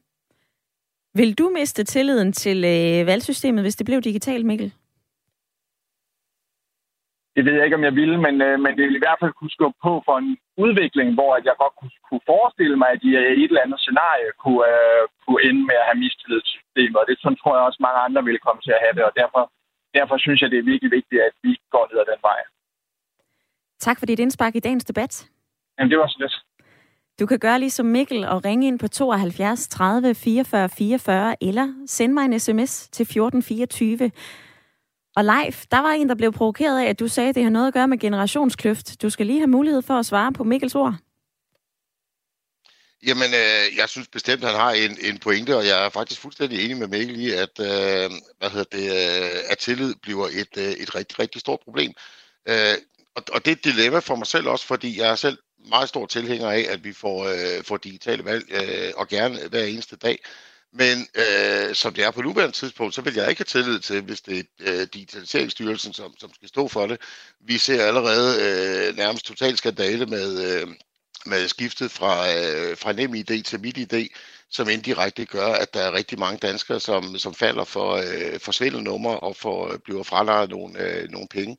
Vil 1.20 1.30
du 1.40 1.46
miste 1.58 1.84
tilliden 1.84 2.32
til 2.32 2.58
øh, 2.74 3.06
valgsystemet, 3.10 3.64
hvis 3.64 3.76
det 3.76 3.86
blev 3.86 4.00
digitalt, 4.00 4.46
Mikkel? 4.46 4.72
Det 7.36 7.42
ved 7.44 7.54
jeg 7.56 7.64
ikke, 7.64 7.80
om 7.80 7.88
jeg 7.88 7.94
ville, 8.00 8.18
men, 8.26 8.34
øh, 8.46 8.56
men 8.64 8.72
det 8.76 8.84
vil 8.86 8.98
i 8.98 9.04
hvert 9.04 9.20
fald 9.20 9.34
kunne 9.36 9.56
skubbe 9.56 9.78
på 9.86 9.92
for 10.06 10.16
en 10.22 10.30
udvikling, 10.64 11.08
hvor 11.16 11.30
at 11.38 11.44
jeg 11.48 11.54
godt 11.62 11.76
kunne, 11.80 11.96
kunne 12.08 12.28
forestille 12.32 12.76
mig, 12.80 12.88
at 12.92 13.02
de 13.02 13.08
i 13.40 13.42
et 13.44 13.50
eller 13.50 13.66
andet 13.66 13.80
scenarie 13.84 14.30
kunne, 14.42 14.64
øh, 14.72 15.02
kunne 15.22 15.40
ende 15.48 15.62
med 15.68 15.76
at 15.80 15.88
have 15.88 16.02
mistillid 16.04 16.40
til 16.42 16.54
systemet. 16.60 16.96
Og 17.00 17.06
det 17.08 17.14
sådan 17.18 17.40
tror 17.40 17.54
jeg 17.56 17.64
også, 17.68 17.80
mange 17.86 18.00
andre 18.06 18.22
vil 18.28 18.44
komme 18.46 18.60
til 18.62 18.72
at 18.76 18.82
have 18.84 18.94
det, 18.98 19.04
og 19.08 19.12
derfor, 19.20 19.42
derfor 19.98 20.16
synes 20.24 20.38
jeg, 20.40 20.50
det 20.50 20.58
er 20.58 20.70
virkelig 20.72 20.90
vigtigt, 20.98 21.20
at 21.28 21.34
vi 21.44 21.52
går 21.74 21.84
ned 21.90 21.98
ad 22.02 22.08
den 22.12 22.22
vej. 22.28 22.40
Tak 23.86 23.98
for 23.98 24.06
dit 24.06 24.20
indspark 24.24 24.54
i 24.56 24.64
dagens 24.66 24.84
debat. 24.90 25.12
Jamen, 25.76 25.90
det 25.90 25.98
var 25.98 26.08
så 26.08 26.18
lidt. 26.20 26.36
Du 27.20 27.26
kan 27.26 27.38
gøre 27.38 27.58
ligesom 27.58 27.86
Mikkel 27.86 28.24
og 28.24 28.44
ringe 28.44 28.66
ind 28.66 28.78
på 28.78 28.88
72 28.88 29.68
30 29.68 30.14
44 30.14 30.68
44, 30.68 31.36
eller 31.40 31.66
sende 31.86 32.14
mig 32.14 32.24
en 32.24 32.40
sms 32.40 32.88
til 32.88 33.02
1424. 33.02 34.10
Og 35.16 35.24
live, 35.24 35.54
der 35.70 35.78
var 35.78 35.90
en, 35.90 36.08
der 36.08 36.14
blev 36.14 36.32
provokeret 36.32 36.80
af, 36.84 36.88
at 36.88 37.00
du 37.00 37.08
sagde, 37.08 37.28
at 37.28 37.34
det 37.34 37.42
har 37.42 37.50
noget 37.50 37.66
at 37.66 37.74
gøre 37.74 37.88
med 37.88 37.98
generationskløft. 37.98 39.02
Du 39.02 39.10
skal 39.10 39.26
lige 39.26 39.38
have 39.38 39.46
mulighed 39.46 39.82
for 39.82 39.94
at 39.94 40.06
svare 40.06 40.32
på 40.32 40.44
Mikkels 40.44 40.74
ord. 40.74 40.94
Jamen, 43.06 43.34
øh, 43.34 43.76
jeg 43.76 43.88
synes 43.88 44.08
bestemt, 44.08 44.44
at 44.44 44.50
han 44.50 44.60
har 44.60 44.70
en, 44.70 44.98
en 45.00 45.18
pointe, 45.18 45.56
og 45.56 45.66
jeg 45.66 45.86
er 45.86 45.88
faktisk 45.88 46.20
fuldstændig 46.20 46.64
enig 46.64 46.76
med 46.76 46.88
Mikkel 46.88 47.20
i, 47.20 47.30
at, 47.30 47.60
øh, 47.60 48.10
hvad 48.38 48.50
hedder 48.50 48.76
det, 48.76 48.84
øh, 48.84 49.40
at 49.50 49.58
tillid 49.58 49.94
bliver 49.94 50.26
et, 50.26 50.56
øh, 50.58 50.64
et 50.64 50.94
rigtig, 50.94 51.18
rigtig 51.18 51.40
stort 51.40 51.60
problem. 51.64 51.92
Øh, 52.48 52.74
og, 53.14 53.22
og 53.32 53.44
det 53.44 53.50
er 53.50 53.56
et 53.56 53.64
dilemma 53.64 53.98
for 53.98 54.16
mig 54.16 54.26
selv 54.26 54.48
også, 54.48 54.66
fordi 54.66 55.00
jeg 55.00 55.10
er 55.10 55.14
selv 55.14 55.38
meget 55.68 55.88
stor 55.88 56.06
tilhænger 56.06 56.50
af, 56.50 56.66
at 56.68 56.84
vi 56.84 56.92
får, 56.92 57.24
øh, 57.24 57.64
får 57.64 57.76
digitale 57.76 58.24
valg, 58.24 58.44
øh, 58.50 58.92
og 58.96 59.08
gerne 59.08 59.48
hver 59.48 59.64
eneste 59.64 59.96
dag. 59.96 60.18
Men 60.74 61.08
øh, 61.14 61.74
som 61.74 61.94
det 61.94 62.04
er 62.04 62.10
på 62.10 62.22
nuværende 62.22 62.56
tidspunkt, 62.56 62.94
så 62.94 63.02
vil 63.02 63.14
jeg 63.14 63.30
ikke 63.30 63.40
have 63.40 63.62
tillid 63.62 63.80
til, 63.80 64.02
hvis 64.02 64.20
det 64.20 64.38
er 64.38 64.80
øh, 64.80 64.86
Digitaliseringsstyrelsen, 64.94 65.92
som, 65.92 66.14
som 66.18 66.34
skal 66.34 66.48
stå 66.48 66.68
for 66.68 66.86
det. 66.86 67.00
Vi 67.40 67.58
ser 67.58 67.86
allerede 67.86 68.42
øh, 68.42 68.96
nærmest 68.96 69.24
total 69.24 69.56
skandale 69.56 70.06
med, 70.06 70.60
øh, 70.62 70.68
med 71.26 71.48
skiftet 71.48 71.90
fra, 71.90 72.32
øh, 72.32 72.76
fra 72.76 72.92
NemID 72.92 73.42
til 73.42 73.60
MitID, 73.60 74.08
som 74.50 74.68
indirekte 74.68 75.24
gør, 75.26 75.52
at 75.52 75.74
der 75.74 75.80
er 75.80 75.92
rigtig 75.92 76.18
mange 76.18 76.38
danskere, 76.38 76.80
som, 76.80 77.18
som 77.18 77.34
falder 77.34 77.64
for, 77.64 77.92
øh, 77.94 78.40
for 78.40 78.52
svindelnummer 78.52 79.14
og 79.14 79.36
for, 79.36 79.72
øh, 79.72 79.78
bliver 79.78 80.02
fralejet 80.02 80.50
nogle, 80.50 80.80
øh, 80.80 81.10
nogle 81.10 81.28
penge. 81.28 81.56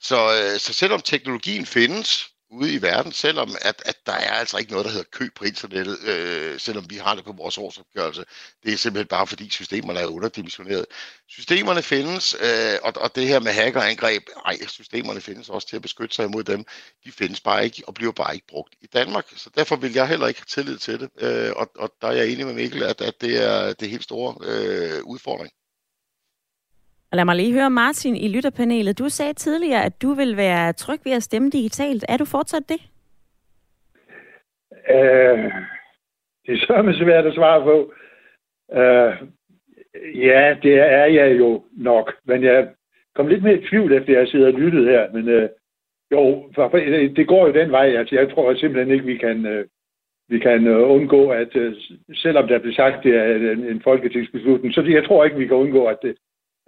Så, 0.00 0.16
øh, 0.16 0.60
så 0.60 0.72
selvom 0.72 1.00
teknologien 1.00 1.66
findes, 1.66 2.30
ude 2.50 2.74
i 2.74 2.82
verden, 2.82 3.12
selvom 3.12 3.56
at, 3.60 3.82
at 3.86 3.96
der 4.06 4.12
er 4.12 4.30
altså 4.30 4.58
ikke 4.58 4.70
noget, 4.70 4.84
der 4.84 4.90
hedder 4.90 5.06
køb 5.12 5.34
på 5.34 5.44
internettet, 5.44 5.98
øh, 6.04 6.60
selvom 6.60 6.90
vi 6.90 6.96
har 6.96 7.14
det 7.14 7.24
på 7.24 7.32
vores 7.32 7.58
årsopgørelse. 7.58 8.24
Det 8.62 8.72
er 8.72 8.76
simpelthen 8.76 9.06
bare 9.06 9.26
fordi 9.26 9.50
systemerne 9.50 10.00
er 10.00 10.06
underdimensioneret. 10.06 10.86
Systemerne 11.28 11.82
findes, 11.82 12.36
øh, 12.40 12.78
og, 12.82 12.92
og 12.96 13.14
det 13.14 13.28
her 13.28 13.40
med 13.40 13.52
hackerangreb, 13.52 14.22
ej, 14.46 14.66
systemerne 14.66 15.20
findes 15.20 15.48
også 15.48 15.68
til 15.68 15.76
at 15.76 15.82
beskytte 15.82 16.14
sig 16.14 16.24
imod 16.24 16.44
dem. 16.44 16.64
De 17.04 17.12
findes 17.12 17.40
bare 17.40 17.64
ikke 17.64 17.82
og 17.86 17.94
bliver 17.94 18.12
bare 18.12 18.34
ikke 18.34 18.46
brugt 18.46 18.74
i 18.80 18.86
Danmark. 18.86 19.26
Så 19.36 19.50
derfor 19.56 19.76
vil 19.76 19.92
jeg 19.92 20.08
heller 20.08 20.26
ikke 20.26 20.40
have 20.40 20.62
tillid 20.62 20.78
til 20.78 21.00
det. 21.00 21.10
Øh, 21.20 21.52
og, 21.56 21.70
og 21.76 21.92
der 22.00 22.08
er 22.08 22.12
jeg 22.12 22.28
enig 22.28 22.46
med 22.46 22.54
Mikkel, 22.54 22.82
at, 22.82 23.00
at 23.00 23.20
det 23.20 23.44
er 23.44 23.72
det 23.72 23.90
helt 23.90 24.04
store 24.04 24.34
øh, 24.42 25.04
udfordring. 25.04 25.52
Og 27.10 27.16
lad 27.16 27.24
mig 27.24 27.36
lige 27.36 27.52
høre 27.52 27.70
Martin 27.70 28.16
i 28.16 28.28
lytterpanelet. 28.28 28.98
Du 28.98 29.08
sagde 29.08 29.32
tidligere, 29.32 29.84
at 29.84 30.02
du 30.02 30.12
vil 30.14 30.36
være 30.36 30.72
tryg 30.72 31.00
ved 31.04 31.12
at 31.12 31.22
stemme 31.22 31.50
digitalt. 31.50 32.04
Er 32.08 32.16
du 32.16 32.24
fortsat 32.24 32.62
det? 32.68 32.80
Øh, 34.90 35.52
det 36.46 36.52
er 36.54 36.58
så 36.58 36.98
svært 36.98 37.26
at 37.26 37.34
svare 37.34 37.62
på. 37.62 37.92
Øh, 38.72 39.12
ja, 40.26 40.56
det 40.62 40.74
er 40.74 41.04
jeg 41.04 41.38
jo 41.38 41.64
nok. 41.72 42.14
Men 42.24 42.42
jeg 42.42 42.68
kom 43.14 43.26
lidt 43.26 43.42
mere 43.42 43.58
i 43.58 43.66
tvivl, 43.68 43.92
efter 43.92 44.18
jeg 44.18 44.28
sidder 44.28 44.46
og 44.46 44.60
lyttet 44.60 44.84
her. 44.84 45.12
Men 45.12 45.28
øh, 45.28 45.48
jo, 46.12 46.50
for, 46.54 46.70
øh, 46.74 47.16
det 47.16 47.28
går 47.28 47.46
jo 47.46 47.52
den 47.52 47.70
vej. 47.70 47.86
Altså, 47.96 48.14
jeg 48.14 48.30
tror 48.30 48.54
simpelthen 48.54 48.94
ikke, 48.94 49.06
vi 49.06 49.16
kan, 49.16 49.46
øh, 49.46 49.66
vi 50.28 50.38
kan 50.38 50.66
øh, 50.66 50.90
undgå, 50.90 51.30
at 51.30 51.56
øh, 51.56 51.74
selvom 52.14 52.48
der 52.48 52.58
bliver 52.58 52.74
sagt, 52.74 53.04
det 53.04 53.14
er 53.16 53.52
en, 53.52 53.64
en 53.64 53.82
folketingsbeslutning, 53.82 54.74
så 54.74 54.82
jeg 54.82 55.04
tror 55.04 55.24
ikke, 55.24 55.36
vi 55.36 55.46
kan 55.46 55.56
undgå, 55.56 55.84
at 55.84 55.98
det, 56.02 56.16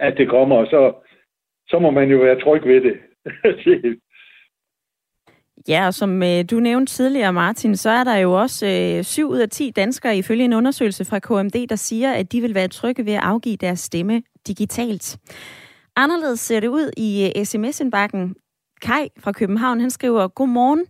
at 0.00 0.14
det 0.16 0.28
kommer, 0.28 0.56
og 0.56 0.66
så, 0.66 0.92
så 1.68 1.78
må 1.78 1.90
man 1.90 2.10
jo 2.10 2.18
være 2.18 2.40
tryg 2.40 2.62
ved 2.64 2.80
det. 2.80 2.96
Ja, 5.68 5.86
og 5.86 5.94
som 5.94 6.22
øh, 6.22 6.44
du 6.50 6.60
nævnte 6.60 6.92
tidligere, 6.92 7.32
Martin, 7.32 7.76
så 7.76 7.90
er 7.90 8.04
der 8.04 8.16
jo 8.16 8.32
også 8.40 8.66
øh, 8.66 9.04
7 9.04 9.28
ud 9.28 9.38
af 9.38 9.48
10 9.48 9.70
danskere 9.70 10.16
ifølge 10.18 10.44
en 10.44 10.52
undersøgelse 10.52 11.04
fra 11.04 11.18
KMD, 11.18 11.66
der 11.66 11.76
siger, 11.76 12.12
at 12.12 12.32
de 12.32 12.40
vil 12.40 12.54
være 12.54 12.68
trygge 12.68 13.06
ved 13.06 13.12
at 13.12 13.22
afgive 13.22 13.56
deres 13.56 13.80
stemme 13.80 14.22
digitalt. 14.46 15.18
Anderledes 15.96 16.40
ser 16.40 16.60
det 16.60 16.68
ud 16.68 16.90
i 16.96 17.32
øh, 17.36 17.44
sms-indbakken. 17.44 18.34
Kai 18.82 19.08
fra 19.18 19.32
København, 19.32 19.80
han 19.80 19.90
skriver, 19.90 20.28
Godmorgen. 20.28 20.86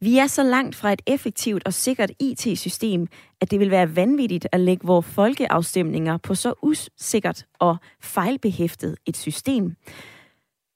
Vi 0.00 0.18
er 0.18 0.26
så 0.26 0.42
langt 0.42 0.76
fra 0.76 0.92
et 0.92 1.02
effektivt 1.06 1.62
og 1.66 1.72
sikkert 1.72 2.10
IT-system, 2.20 3.06
at 3.44 3.50
det 3.50 3.60
vil 3.60 3.70
være 3.70 3.96
vanvittigt 3.96 4.48
at 4.52 4.60
lægge 4.60 4.86
vores 4.86 5.06
folkeafstemninger 5.06 6.16
på 6.16 6.34
så 6.34 6.54
usikkert 6.62 7.46
og 7.58 7.76
fejlbehæftet 8.02 8.96
et 9.06 9.16
system. 9.16 9.74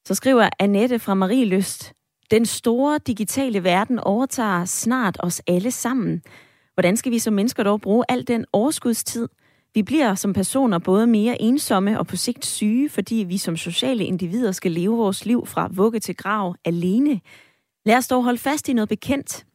Så 0.06 0.14
skriver 0.14 0.48
Annette 0.58 0.98
fra 0.98 1.14
Marie 1.14 1.44
Lyst, 1.44 1.92
den 2.30 2.46
store 2.46 2.98
digitale 3.06 3.64
verden 3.64 3.98
overtager 3.98 4.64
snart 4.64 5.16
os 5.20 5.42
alle 5.46 5.70
sammen. 5.70 6.22
Hvordan 6.74 6.96
skal 6.96 7.12
vi 7.12 7.18
som 7.18 7.34
mennesker 7.34 7.62
dog 7.62 7.80
bruge 7.80 8.04
al 8.08 8.28
den 8.28 8.44
overskudstid? 8.52 9.28
Vi 9.74 9.82
bliver 9.82 10.14
som 10.14 10.32
personer 10.32 10.78
både 10.78 11.06
mere 11.06 11.42
ensomme 11.42 11.98
og 11.98 12.06
på 12.06 12.16
sigt 12.16 12.46
syge, 12.46 12.88
fordi 12.88 13.14
vi 13.14 13.38
som 13.38 13.56
sociale 13.56 14.04
individer 14.04 14.52
skal 14.52 14.72
leve 14.72 14.96
vores 14.96 15.26
liv 15.26 15.46
fra 15.46 15.68
vugge 15.72 16.00
til 16.00 16.16
grav 16.16 16.56
alene. 16.64 17.20
Lad 17.86 17.96
os 17.96 18.08
dog 18.08 18.24
holde 18.24 18.38
fast 18.38 18.68
i 18.68 18.72
noget 18.72 18.88
bekendt. 18.88 19.47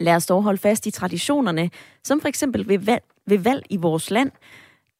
Lad 0.00 0.16
os 0.16 0.26
dog 0.26 0.42
holde 0.42 0.58
fast 0.58 0.86
i 0.86 0.90
traditionerne, 0.90 1.70
som 2.04 2.20
for 2.20 2.28
eksempel 2.28 2.68
ved 2.68 2.78
valg, 2.78 3.04
ved 3.26 3.38
valg 3.38 3.62
i 3.70 3.76
vores 3.76 4.10
land. 4.10 4.30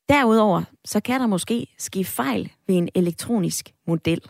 Derudover 0.08 0.62
så 0.84 1.00
kan 1.00 1.20
der 1.20 1.26
måske 1.26 1.66
ske 1.78 2.04
fejl 2.04 2.52
ved 2.66 2.76
en 2.76 2.88
elektronisk 2.94 3.72
model. 3.86 4.20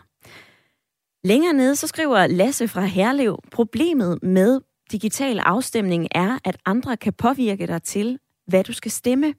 Længere 1.23 1.53
nede 1.53 1.75
så 1.75 1.87
skriver 1.87 2.27
Lasse 2.27 2.67
fra 2.67 2.81
Herlev, 2.81 3.39
problemet 3.51 4.23
med 4.23 4.61
digital 4.91 5.39
afstemning 5.39 6.07
er, 6.11 6.37
at 6.43 6.57
andre 6.65 6.97
kan 6.97 7.13
påvirke 7.13 7.67
dig 7.67 7.83
til, 7.83 8.19
hvad 8.47 8.63
du 8.63 8.73
skal 8.73 8.91
stemme. 8.91 9.33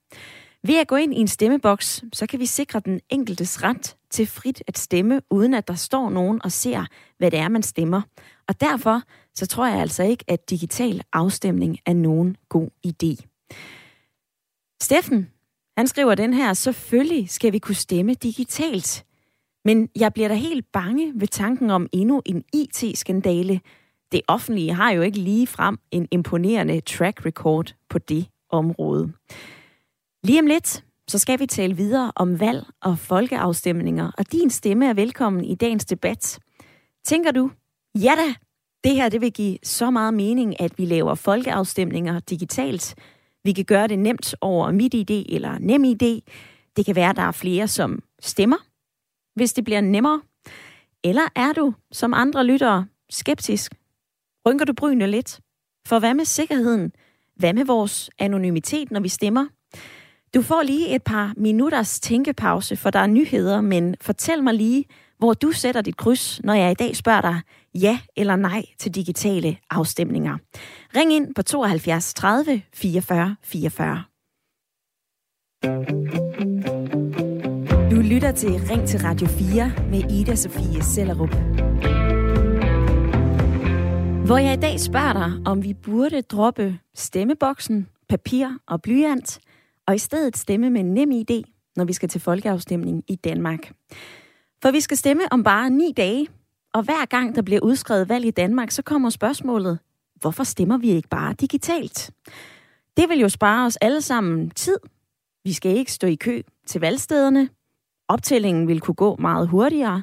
Ved 0.66 0.78
at 0.78 0.88
gå 0.88 0.96
ind 0.96 1.14
i 1.14 1.20
en 1.20 1.28
stemmeboks, 1.28 2.04
så 2.12 2.26
kan 2.26 2.40
vi 2.40 2.46
sikre 2.46 2.80
den 2.80 3.00
enkeltes 3.10 3.62
ret 3.62 3.96
til 4.10 4.26
frit 4.26 4.62
at 4.66 4.78
stemme, 4.78 5.20
uden 5.30 5.54
at 5.54 5.68
der 5.68 5.74
står 5.74 6.10
nogen 6.10 6.40
og 6.44 6.52
ser, 6.52 6.86
hvad 7.18 7.30
det 7.30 7.38
er, 7.38 7.48
man 7.48 7.62
stemmer. 7.62 8.02
Og 8.48 8.60
derfor 8.60 9.02
så 9.34 9.46
tror 9.46 9.66
jeg 9.66 9.80
altså 9.80 10.02
ikke, 10.02 10.24
at 10.28 10.50
digital 10.50 11.02
afstemning 11.12 11.78
er 11.86 11.92
nogen 11.92 12.36
god 12.48 12.68
idé. 12.86 13.26
Steffen, 14.82 15.30
han 15.76 15.86
skriver 15.86 16.14
den 16.14 16.34
her, 16.34 16.52
selvfølgelig 16.52 17.30
skal 17.30 17.52
vi 17.52 17.58
kunne 17.58 17.74
stemme 17.74 18.14
digitalt. 18.14 19.04
Men 19.64 19.88
jeg 19.96 20.12
bliver 20.12 20.28
da 20.28 20.34
helt 20.34 20.72
bange 20.72 21.12
ved 21.14 21.28
tanken 21.28 21.70
om 21.70 21.88
endnu 21.92 22.22
en 22.26 22.44
IT-skandale. 22.52 23.60
Det 24.12 24.20
offentlige 24.28 24.74
har 24.74 24.90
jo 24.90 25.02
ikke 25.02 25.18
lige 25.18 25.46
frem 25.46 25.78
en 25.90 26.08
imponerende 26.10 26.80
track 26.80 27.26
record 27.26 27.74
på 27.88 27.98
det 27.98 28.26
område. 28.50 29.12
Lige 30.24 30.40
om 30.40 30.46
lidt, 30.46 30.84
så 31.08 31.18
skal 31.18 31.40
vi 31.40 31.46
tale 31.46 31.76
videre 31.76 32.12
om 32.16 32.40
valg 32.40 32.66
og 32.80 32.98
folkeafstemninger, 32.98 34.10
og 34.18 34.32
din 34.32 34.50
stemme 34.50 34.86
er 34.86 34.94
velkommen 34.94 35.44
i 35.44 35.54
dagens 35.54 35.84
debat. 35.84 36.38
Tænker 37.04 37.30
du, 37.30 37.50
ja 37.94 38.12
da, 38.16 38.34
det 38.84 38.94
her 38.94 39.08
det 39.08 39.20
vil 39.20 39.32
give 39.32 39.58
så 39.62 39.90
meget 39.90 40.14
mening, 40.14 40.60
at 40.60 40.78
vi 40.78 40.84
laver 40.84 41.14
folkeafstemninger 41.14 42.20
digitalt. 42.20 42.94
Vi 43.44 43.52
kan 43.52 43.64
gøre 43.64 43.88
det 43.88 43.98
nemt 43.98 44.34
over 44.40 44.70
MitID 44.70 45.24
eller 45.28 45.58
NemID. 45.58 46.20
Det 46.76 46.86
kan 46.86 46.94
være, 46.94 47.10
at 47.10 47.16
der 47.16 47.22
er 47.22 47.32
flere, 47.32 47.68
som 47.68 48.02
stemmer, 48.20 48.56
hvis 49.34 49.52
det 49.52 49.64
bliver 49.64 49.80
nemmere. 49.80 50.20
Eller 51.04 51.22
er 51.34 51.52
du, 51.52 51.74
som 51.92 52.14
andre 52.14 52.44
lyttere, 52.44 52.86
skeptisk? 53.10 53.74
Rynker 54.46 54.64
du 54.64 54.72
brynene 54.72 55.06
lidt? 55.06 55.40
For 55.86 55.98
hvad 55.98 56.14
med 56.14 56.24
sikkerheden? 56.24 56.92
Hvad 57.36 57.52
med 57.52 57.64
vores 57.64 58.10
anonymitet, 58.18 58.90
når 58.90 59.00
vi 59.00 59.08
stemmer? 59.08 59.46
Du 60.34 60.42
får 60.42 60.62
lige 60.62 60.94
et 60.94 61.02
par 61.02 61.32
minutters 61.36 62.00
tænkepause, 62.00 62.76
for 62.76 62.90
der 62.90 62.98
er 62.98 63.06
nyheder, 63.06 63.60
men 63.60 63.96
fortæl 64.00 64.42
mig 64.42 64.54
lige, 64.54 64.84
hvor 65.18 65.34
du 65.34 65.52
sætter 65.52 65.80
dit 65.80 65.96
kryds, 65.96 66.40
når 66.44 66.54
jeg 66.54 66.70
i 66.70 66.74
dag 66.74 66.96
spørger 66.96 67.20
dig 67.20 67.40
ja 67.74 67.98
eller 68.16 68.36
nej 68.36 68.64
til 68.78 68.94
digitale 68.94 69.56
afstemninger. 69.70 70.38
Ring 70.96 71.12
ind 71.12 71.34
på 71.34 71.42
72 71.42 72.14
30 72.14 72.62
44 72.74 73.36
44. 73.42 74.04
Du 77.90 78.00
lytter 78.00 78.32
til 78.32 78.50
Ring 78.50 78.88
til 78.88 79.00
Radio 79.00 79.26
4 79.26 79.72
med 79.90 80.10
Ida 80.12 80.34
Sofie 80.34 80.82
Sellerup. 80.82 81.34
Hvor 84.26 84.38
jeg 84.38 84.52
i 84.52 84.60
dag 84.60 84.80
spørger 84.80 85.12
dig, 85.12 85.32
om 85.46 85.64
vi 85.64 85.74
burde 85.74 86.22
droppe 86.22 86.78
stemmeboksen, 86.94 87.88
papir 88.08 88.58
og 88.66 88.82
blyant, 88.82 89.40
og 89.86 89.94
i 89.94 89.98
stedet 89.98 90.36
stemme 90.36 90.70
med 90.70 90.82
nem 90.82 91.10
idé, 91.10 91.42
når 91.76 91.84
vi 91.84 91.92
skal 91.92 92.08
til 92.08 92.20
folkeafstemning 92.20 93.04
i 93.08 93.16
Danmark. 93.16 93.72
For 94.62 94.70
vi 94.70 94.80
skal 94.80 94.96
stemme 94.96 95.22
om 95.30 95.44
bare 95.44 95.70
ni 95.70 95.92
dage, 95.96 96.26
og 96.74 96.82
hver 96.82 97.04
gang 97.04 97.34
der 97.34 97.42
bliver 97.42 97.60
udskrevet 97.60 98.08
valg 98.08 98.24
i 98.24 98.30
Danmark, 98.30 98.70
så 98.70 98.82
kommer 98.82 99.10
spørgsmålet, 99.10 99.78
hvorfor 100.20 100.44
stemmer 100.44 100.78
vi 100.78 100.90
ikke 100.90 101.08
bare 101.08 101.34
digitalt? 101.34 102.10
Det 102.96 103.08
vil 103.08 103.20
jo 103.20 103.28
spare 103.28 103.66
os 103.66 103.76
alle 103.76 104.02
sammen 104.02 104.50
tid. 104.50 104.78
Vi 105.44 105.52
skal 105.52 105.76
ikke 105.76 105.92
stå 105.92 106.06
i 106.06 106.14
kø 106.14 106.42
til 106.66 106.80
valgstederne. 106.80 107.48
Optællingen 108.08 108.68
vil 108.68 108.80
kunne 108.80 108.94
gå 108.94 109.16
meget 109.16 109.48
hurtigere, 109.48 110.02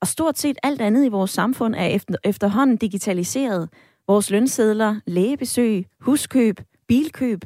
og 0.00 0.06
stort 0.06 0.38
set 0.38 0.58
alt 0.62 0.80
andet 0.80 1.04
i 1.04 1.08
vores 1.08 1.30
samfund 1.30 1.74
er 1.74 1.86
efter, 1.86 2.14
efterhånden 2.24 2.76
digitaliseret. 2.76 3.68
Vores 4.08 4.30
lønsedler, 4.30 5.00
lægebesøg, 5.06 5.86
huskøb, 6.00 6.60
bilkøb, 6.88 7.44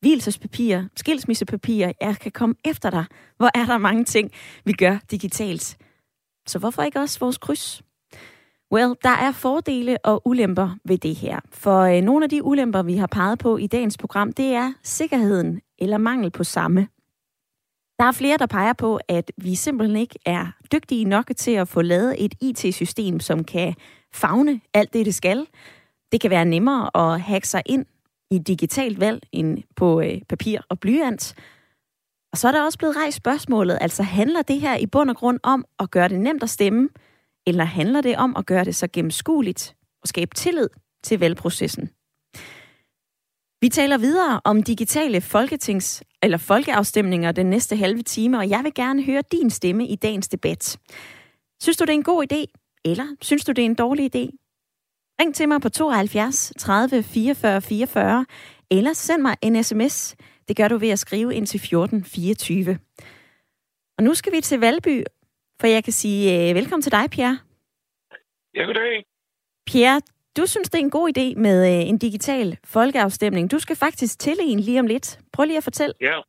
hvilesespapir, 0.00 0.82
skilsmissepapir, 0.96 1.92
jeg 2.00 2.16
kan 2.16 2.32
komme 2.32 2.54
efter 2.64 2.90
dig. 2.90 3.04
Hvor 3.36 3.50
er 3.54 3.66
der 3.66 3.78
mange 3.78 4.04
ting, 4.04 4.30
vi 4.64 4.72
gør 4.72 4.98
digitalt. 5.10 5.76
Så 6.46 6.58
hvorfor 6.58 6.82
ikke 6.82 7.00
også 7.00 7.18
vores 7.18 7.38
kryds? 7.38 7.82
Well, 8.74 8.94
der 9.02 9.10
er 9.10 9.32
fordele 9.32 9.98
og 10.04 10.22
ulemper 10.24 10.76
ved 10.84 10.98
det 10.98 11.14
her. 11.14 11.40
For 11.52 11.80
øh, 11.80 12.02
nogle 12.02 12.24
af 12.24 12.30
de 12.30 12.44
ulemper, 12.44 12.82
vi 12.82 12.96
har 12.96 13.06
peget 13.06 13.38
på 13.38 13.56
i 13.56 13.66
dagens 13.66 13.98
program, 13.98 14.32
det 14.32 14.46
er 14.46 14.72
sikkerheden 14.82 15.60
eller 15.78 15.98
mangel 15.98 16.30
på 16.30 16.44
samme. 16.44 16.88
Der 17.98 18.04
er 18.04 18.12
flere, 18.12 18.36
der 18.36 18.46
peger 18.46 18.72
på, 18.72 18.98
at 19.08 19.32
vi 19.36 19.54
simpelthen 19.54 19.96
ikke 19.96 20.18
er 20.26 20.46
dygtige 20.72 21.04
nok 21.04 21.30
til 21.36 21.50
at 21.50 21.68
få 21.68 21.82
lavet 21.82 22.24
et 22.24 22.34
IT-system, 22.40 23.20
som 23.20 23.44
kan 23.44 23.74
fagne 24.12 24.60
alt 24.74 24.92
det, 24.92 25.06
det 25.06 25.14
skal. 25.14 25.46
Det 26.12 26.20
kan 26.20 26.30
være 26.30 26.44
nemmere 26.44 26.90
at 26.94 27.20
hacke 27.20 27.48
sig 27.48 27.62
ind 27.66 27.86
i 28.30 28.38
digitalt 28.38 29.00
valg 29.00 29.22
end 29.32 29.58
på 29.76 30.00
øh, 30.00 30.22
papir 30.28 30.60
og 30.68 30.80
blyant. 30.80 31.34
Og 32.32 32.38
så 32.38 32.48
er 32.48 32.52
der 32.52 32.64
også 32.64 32.78
blevet 32.78 32.96
rejst 32.96 33.16
spørgsmålet, 33.16 33.78
altså 33.80 34.02
handler 34.02 34.42
det 34.42 34.60
her 34.60 34.76
i 34.76 34.86
bund 34.86 35.10
og 35.10 35.16
grund 35.16 35.40
om 35.42 35.64
at 35.78 35.90
gøre 35.90 36.08
det 36.08 36.20
nemt 36.20 36.42
at 36.42 36.50
stemme, 36.50 36.88
eller 37.46 37.64
handler 37.64 38.00
det 38.00 38.16
om 38.16 38.36
at 38.36 38.46
gøre 38.46 38.64
det 38.64 38.74
så 38.74 38.88
gennemskueligt 38.92 39.76
og 40.02 40.08
skabe 40.08 40.34
tillid 40.34 40.68
til 41.02 41.18
valgprocessen? 41.18 41.90
Vi 43.60 43.68
taler 43.68 43.98
videre 43.98 44.40
om 44.44 44.62
digitale 44.62 45.18
folketings- 45.18 46.00
eller 46.22 46.38
folkeafstemninger 46.38 47.32
den 47.32 47.46
næste 47.46 47.76
halve 47.76 48.02
time, 48.02 48.38
og 48.38 48.48
jeg 48.48 48.64
vil 48.64 48.74
gerne 48.74 49.02
høre 49.02 49.22
din 49.32 49.50
stemme 49.50 49.88
i 49.88 49.96
dagens 49.96 50.28
debat. 50.28 50.78
Synes 51.62 51.76
du, 51.76 51.84
det 51.84 51.90
er 51.90 51.94
en 51.94 52.02
god 52.02 52.26
idé, 52.32 52.44
eller 52.84 53.06
synes 53.20 53.44
du, 53.44 53.52
det 53.52 53.62
er 53.62 53.66
en 53.66 53.74
dårlig 53.74 54.16
idé? 54.16 54.30
Ring 55.20 55.34
til 55.34 55.48
mig 55.48 55.60
på 55.60 55.68
72 55.68 56.52
30 56.58 57.02
44 57.02 57.60
44, 57.60 58.26
eller 58.70 58.92
send 58.92 59.22
mig 59.22 59.36
en 59.42 59.64
sms. 59.64 60.16
Det 60.48 60.56
gør 60.56 60.68
du 60.68 60.78
ved 60.78 60.88
at 60.88 60.98
skrive 60.98 61.34
ind 61.34 61.46
til 61.46 61.60
14 61.60 62.04
24. 62.04 62.78
Og 63.98 64.04
nu 64.04 64.14
skal 64.14 64.32
vi 64.32 64.40
til 64.40 64.60
Valby, 64.60 65.04
for 65.60 65.66
jeg 65.66 65.84
kan 65.84 65.92
sige 65.92 66.50
uh, 66.50 66.56
velkommen 66.56 66.82
til 66.82 66.92
dig, 66.92 67.10
Pierre. 67.10 67.38
Ja, 68.54 68.62
goddag. 68.62 69.04
Pierre, 69.66 70.00
du 70.36 70.46
synes, 70.46 70.70
det 70.70 70.78
er 70.78 70.84
en 70.84 70.90
god 70.98 71.08
idé 71.16 71.40
med 71.40 71.56
uh, 71.70 71.88
en 71.88 71.98
digital 71.98 72.58
folkeafstemning. 72.64 73.50
Du 73.50 73.58
skal 73.58 73.76
faktisk 73.76 74.18
til 74.18 74.38
en 74.40 74.60
lige 74.60 74.80
om 74.80 74.86
lidt. 74.86 75.18
Prøv 75.32 75.44
lige 75.44 75.56
at 75.56 75.64
fortælle. 75.64 75.94
Ja. 76.00 76.20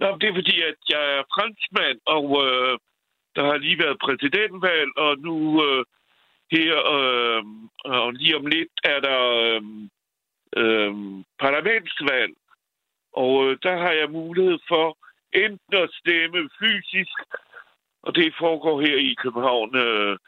Nå, 0.00 0.16
det 0.20 0.28
er 0.28 0.34
fordi, 0.34 0.62
at 0.62 0.78
jeg 0.88 1.04
er 1.16 1.22
franskmand, 1.34 1.98
og 2.06 2.26
øh, 2.44 2.78
der 3.36 3.44
har 3.44 3.56
lige 3.56 3.78
været 3.78 3.98
præsidentvalg, 4.04 4.90
og 4.96 5.18
nu 5.18 5.36
øh, 5.66 5.84
her, 6.50 6.74
øh, 6.96 7.42
og 7.84 8.12
lige 8.12 8.36
om 8.36 8.46
lidt 8.46 8.72
er 8.84 9.00
der 9.00 9.20
øh, 9.44 9.62
øh, 10.60 10.92
parlamentsvalg. 11.38 12.34
Og 13.12 13.32
øh, 13.46 13.58
der 13.62 13.76
har 13.76 13.92
jeg 13.92 14.10
mulighed 14.10 14.58
for 14.68 14.98
enten 15.32 15.74
at 15.84 15.90
stemme 16.00 16.50
fysisk, 16.60 17.16
og 18.06 18.14
det 18.14 18.34
foregår 18.38 18.80
her 18.80 18.96
i 18.96 19.14
København 19.22 19.76
øh, 19.76 20.18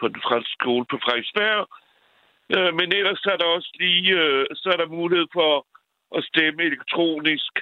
på 0.00 0.08
den 0.08 0.20
franske 0.26 0.52
skole 0.58 0.84
på 0.90 0.98
Frederiksberg. 1.04 1.60
Øh, 2.54 2.72
men 2.78 2.88
ellers 2.98 3.22
er 3.32 3.36
der 3.36 3.48
også 3.56 3.70
lige 3.80 4.12
øh, 4.22 4.46
så 4.54 4.66
er 4.72 4.76
der 4.76 4.96
mulighed 4.98 5.26
for 5.32 5.66
at 6.16 6.24
stemme 6.24 6.62
elektronisk. 6.62 7.52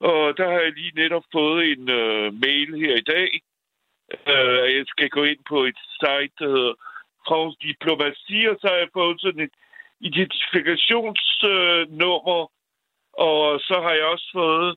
Og 0.00 0.36
der 0.38 0.46
har 0.52 0.60
jeg 0.60 0.72
lige 0.72 1.00
netop 1.02 1.24
fået 1.32 1.72
en 1.72 1.90
øh, 1.90 2.32
mail 2.44 2.70
her 2.82 2.94
i 2.96 3.06
dag. 3.14 3.30
Øh, 4.32 4.76
jeg 4.76 4.84
skal 4.86 5.08
gå 5.10 5.22
ind 5.24 5.40
på 5.48 5.64
et 5.64 5.78
site, 6.00 6.34
der 6.40 6.48
hedder 6.56 6.74
France 7.28 7.56
Diplomati, 7.62 8.40
og 8.50 8.56
så 8.60 8.66
har 8.70 8.78
jeg 8.82 8.88
fået 8.92 9.20
sådan 9.20 9.40
et 9.40 9.54
identifikationsnummer, 10.00 12.40
øh, 12.42 12.48
og 13.12 13.60
så 13.60 13.80
har 13.84 13.92
jeg 13.98 14.04
også 14.04 14.28
fået 14.32 14.76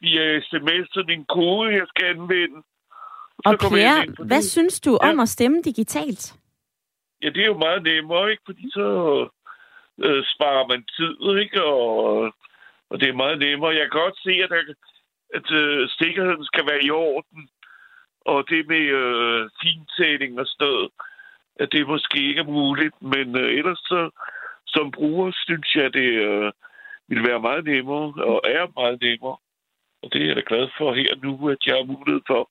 via 0.00 0.40
sms 0.40 0.96
en 1.08 1.24
kode, 1.24 1.74
jeg 1.74 1.86
skal 1.88 2.06
anvende. 2.06 2.62
Og, 3.44 3.52
og 3.52 3.70
Pierre, 3.70 4.26
hvad 4.26 4.42
synes 4.42 4.80
du 4.80 4.98
ja. 5.02 5.08
om 5.08 5.20
at 5.20 5.28
stemme 5.28 5.62
digitalt? 5.62 6.36
Ja, 7.22 7.28
det 7.28 7.42
er 7.42 7.46
jo 7.46 7.58
meget 7.58 7.82
nemmere, 7.82 8.30
ikke? 8.30 8.42
Fordi 8.46 8.70
så 8.70 8.88
øh, 10.04 10.24
sparer 10.34 10.66
man 10.66 10.84
tid, 10.96 11.40
ikke? 11.42 11.64
Og, 11.64 12.24
og 12.90 13.00
det 13.00 13.08
er 13.08 13.22
meget 13.22 13.38
nemmere. 13.38 13.74
Jeg 13.74 13.86
kan 13.90 14.00
godt 14.00 14.18
se, 14.18 14.30
at, 14.44 14.50
der, 14.50 14.74
at 15.34 15.50
øh, 15.50 15.88
sikkerheden 15.88 16.44
skal 16.44 16.66
være 16.66 16.84
i 16.84 16.90
orden. 16.90 17.48
Og 18.20 18.48
det 18.50 18.68
med 18.68 18.86
øh, 19.00 19.50
fintæling 19.62 20.40
og 20.40 20.46
sted, 20.46 20.88
at 21.60 21.68
det 21.72 21.88
måske 21.88 22.28
ikke 22.28 22.40
er 22.40 22.54
muligt. 22.60 23.02
Men 23.02 23.36
øh, 23.36 23.58
ellers 23.58 23.78
så, 23.78 24.10
som 24.66 24.90
bruger, 24.90 25.32
synes 25.34 25.74
jeg, 25.74 25.92
det 25.92 26.10
øh, 26.28 26.52
vil 27.08 27.28
være 27.28 27.40
meget 27.40 27.64
nemmere, 27.64 28.12
og 28.30 28.40
er 28.44 28.66
meget 28.80 29.00
nemmere. 29.00 29.36
Og 30.02 30.12
det 30.12 30.22
er 30.22 30.26
jeg 30.26 30.36
da 30.36 30.42
glad 30.46 30.68
for 30.78 30.94
her 30.94 31.12
nu, 31.22 31.48
at 31.48 31.58
jeg 31.66 31.74
har 31.74 31.84
mulighed 31.84 32.22
for 32.26 32.50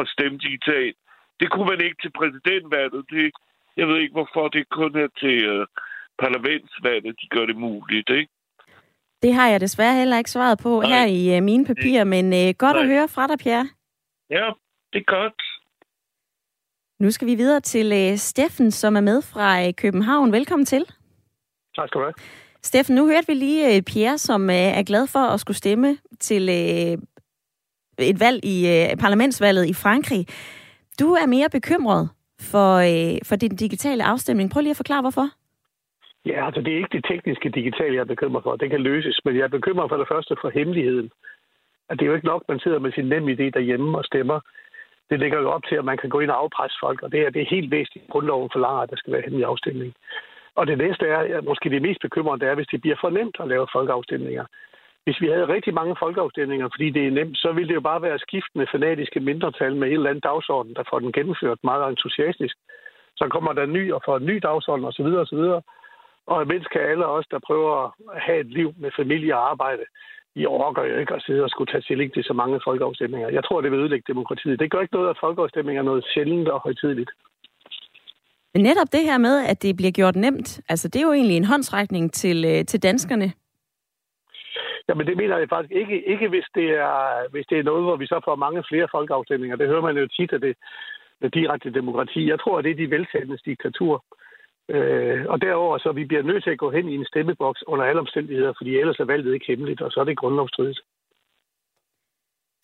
at 0.00 0.08
stemme 0.08 0.38
digitalt. 0.38 0.96
Det 1.40 1.50
kunne 1.50 1.68
man 1.72 1.80
ikke 1.80 1.98
til 2.02 2.12
præsidentvalget. 2.18 3.04
Det, 3.10 3.32
jeg 3.76 3.86
ved 3.88 3.98
ikke, 4.00 4.16
hvorfor 4.18 4.48
det 4.48 4.68
kun 4.68 4.92
er 5.04 5.08
til 5.22 5.44
øh, 5.44 5.66
parlamentsvalget, 6.18 7.14
de 7.20 7.26
gør 7.34 7.46
det 7.46 7.56
muligt, 7.56 8.10
ikke? 8.10 8.32
Det 9.22 9.34
har 9.34 9.48
jeg 9.48 9.60
desværre 9.60 9.94
heller 9.94 10.18
ikke 10.18 10.30
svaret 10.30 10.58
på 10.58 10.80
Nej. 10.80 10.90
her 10.90 11.06
i 11.06 11.36
uh, 11.36 11.44
mine 11.44 11.64
papirer, 11.66 12.04
men 12.04 12.26
uh, 12.26 12.54
godt 12.58 12.76
Nej. 12.76 12.82
at 12.82 12.88
høre 12.88 13.08
fra 13.08 13.26
dig, 13.26 13.38
Pierre. 13.38 13.68
Ja, 14.30 14.46
det 14.92 14.98
er 14.98 15.10
godt. 15.18 15.42
Nu 17.00 17.10
skal 17.10 17.28
vi 17.28 17.34
videre 17.34 17.60
til 17.60 18.12
uh, 18.12 18.16
Steffen, 18.18 18.70
som 18.70 18.96
er 18.96 19.00
med 19.00 19.22
fra 19.22 19.66
uh, 19.66 19.72
København. 19.76 20.32
Velkommen 20.32 20.66
til. 20.66 20.84
Tak 21.76 21.88
skal 21.88 22.00
du 22.00 22.04
have. 22.04 22.14
Steffen, 22.62 22.94
nu 22.96 23.06
hørte 23.06 23.26
vi 23.26 23.34
lige 23.34 23.76
uh, 23.76 23.82
Pierre, 23.82 24.18
som 24.18 24.42
uh, 24.42 24.54
er 24.54 24.82
glad 24.82 25.06
for 25.06 25.18
at 25.18 25.40
skulle 25.40 25.56
stemme 25.56 25.98
til 26.20 26.42
uh, 26.48 27.02
et 27.98 28.20
valg 28.20 28.44
i 28.44 28.56
øh, 28.72 28.96
parlamentsvalget 28.96 29.66
i 29.66 29.74
Frankrig. 29.74 30.26
Du 31.00 31.08
er 31.12 31.26
mere 31.26 31.48
bekymret 31.52 32.08
for, 32.40 32.70
øh, 32.90 33.18
for 33.28 33.36
den 33.36 33.56
digitale 33.56 34.04
afstemning. 34.04 34.50
Prøv 34.50 34.60
lige 34.60 34.70
at 34.70 34.82
forklare, 34.82 35.00
hvorfor. 35.00 35.26
Ja, 36.26 36.46
altså 36.46 36.60
det 36.60 36.72
er 36.72 36.76
ikke 36.76 36.96
det 36.96 37.04
tekniske 37.10 37.48
digitale, 37.48 37.94
jeg 37.94 38.00
er 38.00 38.14
bekymret 38.14 38.42
for. 38.42 38.56
Det 38.56 38.70
kan 38.70 38.80
løses, 38.80 39.20
men 39.24 39.36
jeg 39.36 39.44
er 39.44 39.56
bekymret 39.58 39.90
for 39.90 39.96
det 39.96 40.08
første 40.12 40.34
for 40.40 40.50
hemmeligheden. 40.50 41.10
At 41.90 41.98
det 41.98 42.04
er 42.04 42.10
jo 42.10 42.14
ikke 42.14 42.26
nok, 42.32 42.42
at 42.42 42.48
man 42.48 42.60
sidder 42.60 42.78
med 42.78 42.92
sin 42.92 43.08
nem 43.12 43.28
idé 43.28 43.46
derhjemme 43.56 43.98
og 43.98 44.04
stemmer. 44.04 44.40
Det 45.10 45.18
ligger 45.20 45.38
jo 45.40 45.50
op 45.50 45.64
til, 45.68 45.76
at 45.76 45.84
man 45.84 45.98
kan 45.98 46.10
gå 46.10 46.20
ind 46.20 46.30
og 46.30 46.38
afpresse 46.42 46.76
folk, 46.80 47.02
og 47.02 47.12
det 47.12 47.20
er, 47.20 47.30
det 47.30 47.42
er 47.42 47.54
helt 47.54 47.70
væsentligt. 47.70 48.08
Grundloven 48.08 48.50
forlanger, 48.52 48.82
at 48.82 48.90
der 48.90 48.96
skal 48.96 49.12
være 49.12 49.22
hemmelig 49.22 49.46
afstemning. 49.46 49.94
Og 50.54 50.66
det 50.66 50.78
næste 50.78 51.04
er, 51.06 51.38
at 51.38 51.44
måske 51.44 51.70
det 51.70 51.82
mest 51.82 52.00
bekymrende, 52.00 52.46
er, 52.46 52.54
hvis 52.54 52.66
det 52.72 52.80
bliver 52.80 52.96
for 53.00 53.10
nemt 53.10 53.36
at 53.40 53.48
lave 53.48 53.66
folkeafstemninger. 53.72 54.44
Hvis 55.06 55.20
vi 55.20 55.28
havde 55.34 55.52
rigtig 55.54 55.74
mange 55.74 55.96
folkeafstemninger, 56.04 56.68
fordi 56.74 56.90
det 56.90 57.02
er 57.06 57.16
nemt, 57.18 57.38
så 57.38 57.48
ville 57.52 57.68
det 57.68 57.74
jo 57.74 57.88
bare 57.90 58.02
være 58.02 58.18
skiftende 58.18 58.66
fanatiske 58.74 59.20
mindretal 59.20 59.74
med 59.76 59.88
en 59.88 59.94
eller 59.94 60.10
anden 60.10 60.28
dagsorden, 60.30 60.74
der 60.74 60.84
får 60.90 60.98
den 60.98 61.12
gennemført 61.12 61.60
meget 61.64 61.90
entusiastisk. 61.90 62.56
Så 63.20 63.24
kommer 63.34 63.52
der 63.52 63.62
en 63.64 63.72
ny 63.78 63.92
og 63.92 64.00
får 64.06 64.16
en 64.16 64.26
ny 64.30 64.36
dagsorden 64.48 64.84
osv. 64.84 65.10
osv. 65.24 65.42
Og 66.32 66.42
imens 66.42 66.66
kan 66.66 66.80
alle 66.80 67.06
os, 67.06 67.26
der 67.30 67.46
prøver 67.48 67.72
at 67.84 67.90
have 68.26 68.40
et 68.40 68.50
liv 68.58 68.68
med 68.82 68.90
familie 69.00 69.36
og 69.36 69.50
arbejde, 69.50 69.84
I 70.34 70.46
overgår 70.46 70.84
jo 70.84 70.96
ikke 70.98 71.14
at 71.14 71.22
sidde 71.26 71.42
og 71.44 71.50
skulle 71.50 71.72
tage 71.72 71.82
stilling 71.82 72.12
til 72.12 72.24
så 72.24 72.32
mange 72.32 72.60
folkeafstemninger. 72.64 73.28
Jeg 73.28 73.44
tror, 73.44 73.60
det 73.60 73.70
vil 73.70 73.80
ødelægge 73.80 74.12
demokratiet. 74.12 74.60
Det 74.60 74.70
gør 74.70 74.80
ikke 74.80 74.94
noget, 74.94 75.10
at 75.10 75.18
folkeafstemninger 75.20 75.82
er 75.82 75.90
noget 75.90 76.04
sjældent 76.14 76.48
og 76.48 76.60
højtidligt. 76.60 77.10
Men 78.54 78.62
netop 78.62 78.92
det 78.92 79.04
her 79.04 79.18
med, 79.18 79.36
at 79.50 79.62
det 79.62 79.76
bliver 79.76 79.92
gjort 79.92 80.16
nemt, 80.16 80.60
altså 80.68 80.88
det 80.88 80.98
er 80.98 81.06
jo 81.06 81.12
egentlig 81.12 81.36
en 81.36 81.50
håndsrækning 81.52 82.12
til, 82.12 82.44
øh, 82.44 82.64
til 82.64 82.82
danskerne. 82.82 83.32
Jamen 84.88 85.06
det 85.06 85.16
mener 85.16 85.38
jeg 85.38 85.48
faktisk 85.48 85.74
ikke, 85.80 86.06
ikke 86.12 86.28
hvis, 86.28 86.48
det 86.54 86.68
er, 86.70 87.30
hvis 87.30 87.46
det 87.50 87.58
er 87.58 87.68
noget, 87.70 87.82
hvor 87.84 87.96
vi 87.96 88.06
så 88.06 88.20
får 88.24 88.36
mange 88.36 88.64
flere 88.70 88.88
folkeafstemninger. 88.90 89.56
Det 89.56 89.68
hører 89.68 89.86
man 89.88 89.96
jo 89.96 90.06
tit, 90.06 90.32
at 90.32 90.42
det 90.42 90.56
er 91.20 91.28
direkte 91.28 91.70
demokrati. 91.70 92.30
Jeg 92.30 92.40
tror, 92.40 92.58
at 92.58 92.64
det 92.64 92.70
er 92.70 92.82
de 92.82 92.90
veltagendes 92.90 93.42
diktatur. 93.42 94.04
Øh, 94.68 95.24
og 95.28 95.40
derover 95.40 95.78
så 95.78 95.92
vi 95.92 96.04
bliver 96.04 96.22
nødt 96.22 96.44
til 96.44 96.50
at 96.50 96.58
gå 96.58 96.70
hen 96.70 96.88
i 96.88 96.94
en 96.94 97.06
stemmeboks 97.06 97.62
under 97.66 97.84
alle 97.84 98.00
omstændigheder, 98.00 98.52
fordi 98.58 98.78
ellers 98.78 99.00
er 99.00 99.04
valget 99.04 99.34
ikke 99.34 99.46
hemmeligt, 99.48 99.80
og 99.80 99.90
så 99.92 100.00
er 100.00 100.04
det 100.04 100.18
grundlovsstridigt. 100.18 100.80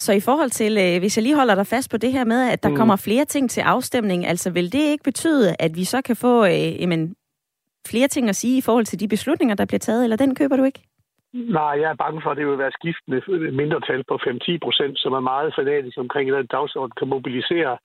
Så 0.01 0.13
i 0.13 0.21
forhold 0.21 0.51
til, 0.51 0.73
øh, 0.79 0.99
hvis 0.99 1.17
jeg 1.17 1.23
lige 1.23 1.37
holder 1.37 1.55
dig 1.55 1.67
fast 1.67 1.91
på 1.91 1.97
det 1.97 2.13
her 2.13 2.25
med, 2.25 2.51
at 2.53 2.63
der 2.63 2.69
mm. 2.69 2.77
kommer 2.77 2.97
flere 2.97 3.25
ting 3.25 3.51
til 3.51 3.61
afstemning, 3.61 4.27
altså 4.27 4.51
vil 4.51 4.73
det 4.73 4.85
ikke 4.93 5.05
betyde, 5.05 5.57
at 5.59 5.77
vi 5.77 5.85
så 5.85 6.03
kan 6.03 6.17
få 6.17 6.45
øh, 6.45 6.81
jamen, 6.81 7.15
flere 7.87 8.09
ting 8.09 8.29
at 8.29 8.37
sige 8.37 8.59
i 8.59 8.61
forhold 8.61 8.85
til 8.85 9.01
de 9.01 9.09
beslutninger, 9.09 9.55
der 9.55 9.65
bliver 9.65 9.79
taget, 9.79 10.05
eller 10.05 10.17
den 10.17 10.35
køber 10.35 10.57
du 10.57 10.65
ikke? 10.65 10.83
Nej, 11.33 11.75
jeg 11.81 11.91
er 11.91 12.03
bange 12.05 12.23
for, 12.23 12.31
at 12.31 12.37
det 12.37 12.47
vil 12.47 12.59
være 12.59 12.79
skiftende 12.79 13.21
mindretal 13.53 14.05
på 14.05 14.15
5-10 14.15 14.59
procent, 14.63 14.99
som 14.99 15.13
er 15.13 15.21
meget 15.21 15.55
fanatisk 15.55 15.99
omkring 15.99 16.33
den 16.33 16.47
dagsorden, 16.47 16.93
kan 16.99 17.09
mobilisere 17.09 17.79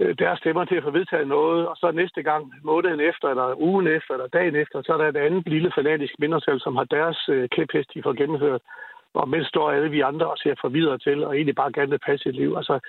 øh, 0.00 0.18
deres 0.18 0.38
stemmer 0.38 0.64
til 0.64 0.76
at 0.76 0.82
få 0.82 0.90
vedtaget 0.90 1.28
noget, 1.28 1.68
og 1.68 1.76
så 1.76 1.90
næste 1.90 2.22
gang, 2.22 2.52
måneden 2.64 3.00
efter, 3.00 3.28
eller 3.28 3.60
ugen 3.60 3.86
efter, 3.86 4.14
eller 4.14 4.28
dagen 4.28 4.56
efter, 4.56 4.82
så 4.82 4.92
er 4.92 4.98
der 4.98 5.08
et 5.08 5.26
andet 5.26 5.48
lille 5.48 5.72
fanatisk 5.74 6.14
mindretal, 6.18 6.60
som 6.60 6.76
har 6.76 6.84
deres 6.84 7.28
øh, 7.28 7.48
kæphest, 7.48 7.94
de 7.94 8.02
får 8.02 8.12
gennemført 8.12 8.62
og 9.14 9.28
mens 9.28 9.46
står 9.46 9.70
alle 9.70 9.90
vi 9.90 10.00
andre 10.00 10.30
og 10.30 10.38
ser 10.38 10.54
for 10.60 10.68
videre 10.68 10.98
til, 10.98 11.24
og 11.24 11.34
egentlig 11.34 11.54
bare 11.54 11.72
gerne 11.72 11.90
vil 11.90 12.06
passe 12.06 12.28
et 12.28 12.34
liv. 12.34 12.54
Altså, 12.56 12.80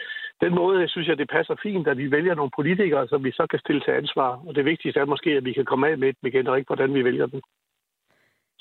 den 0.41 0.55
måde, 0.55 0.87
synes 0.87 1.07
jeg, 1.07 1.17
det 1.17 1.29
passer 1.29 1.55
fint, 1.63 1.87
at 1.87 1.97
vi 1.97 2.11
vælger 2.11 2.35
nogle 2.35 2.51
politikere, 2.55 3.07
som 3.07 3.23
vi 3.23 3.31
så 3.31 3.47
kan 3.47 3.59
stille 3.59 3.81
til 3.81 3.91
ansvar. 3.91 4.41
Og 4.47 4.55
det 4.55 4.65
vigtigste 4.65 4.99
er 4.99 5.05
måske, 5.05 5.29
at 5.29 5.45
vi 5.45 5.53
kan 5.53 5.65
komme 5.65 5.87
af 5.87 5.97
med 5.97 6.07
dem 6.07 6.27
igen, 6.27 6.47
og 6.47 6.57
ikke 6.57 6.67
hvordan 6.67 6.93
vi 6.93 7.03
vælger 7.03 7.25
dem. 7.25 7.41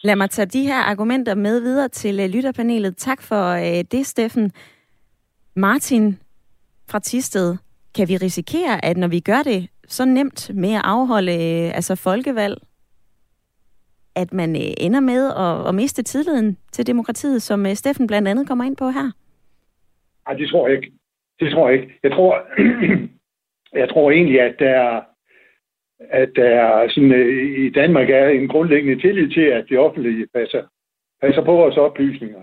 Lad 0.02 0.16
mig 0.16 0.30
tage 0.30 0.46
de 0.46 0.66
her 0.66 0.76
argumenter 0.76 1.34
med 1.34 1.60
videre 1.60 1.88
til 1.88 2.20
øh, 2.20 2.28
lytterpanelet. 2.28 2.96
Tak 2.96 3.22
for 3.22 3.50
øh, 3.50 3.84
det, 3.92 4.06
Steffen. 4.06 4.52
Martin 5.56 6.18
fra 6.90 6.98
Tisted, 6.98 7.56
kan 7.96 8.08
vi 8.08 8.16
risikere, 8.16 8.84
at 8.84 8.96
når 8.96 9.08
vi 9.08 9.20
gør 9.20 9.42
det 9.44 9.68
så 9.86 10.04
nemt 10.04 10.50
med 10.54 10.74
at 10.74 10.80
afholde 10.84 11.32
øh, 11.32 11.74
altså 11.74 11.94
folkevalg, 11.94 12.58
at 14.14 14.32
man 14.32 14.56
ender 14.56 15.00
med 15.00 15.32
at, 15.36 15.68
at 15.68 15.74
miste 15.74 16.02
tilliden 16.02 16.56
til 16.72 16.86
demokratiet, 16.86 17.42
som 17.42 17.74
Steffen 17.74 18.06
blandt 18.06 18.28
andet 18.28 18.48
kommer 18.48 18.64
ind 18.64 18.76
på 18.76 18.90
her? 18.90 19.10
Nej, 20.26 20.36
det 20.36 20.48
tror 20.48 20.68
jeg 20.68 20.76
ikke. 20.76 20.92
Det 21.40 21.52
tror 21.52 21.68
jeg 21.68 21.80
ikke. 21.80 21.94
Jeg 22.02 22.12
tror, 22.12 22.42
jeg 23.82 23.88
tror 23.88 24.10
egentlig, 24.10 24.40
at 24.40 24.54
der, 24.58 25.00
at 26.10 26.30
der 26.36 26.88
sådan, 26.88 27.12
øh, 27.12 27.60
i 27.66 27.70
Danmark 27.70 28.10
er 28.10 28.28
en 28.28 28.48
grundlæggende 28.48 29.00
tillid 29.02 29.30
til, 29.30 29.40
at 29.40 29.64
det 29.68 29.78
offentlige 29.78 30.26
passer, 30.34 30.62
passer 31.22 31.44
på 31.44 31.52
vores 31.52 31.76
oplysninger. 31.76 32.42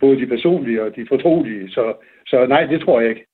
Både 0.00 0.20
de 0.20 0.26
personlige 0.26 0.82
og 0.82 0.96
de 0.96 1.06
fortrolige. 1.08 1.70
Så, 1.70 1.94
så 2.26 2.46
nej, 2.46 2.66
det 2.66 2.80
tror 2.80 3.00
jeg 3.00 3.10
ikke. 3.10 3.26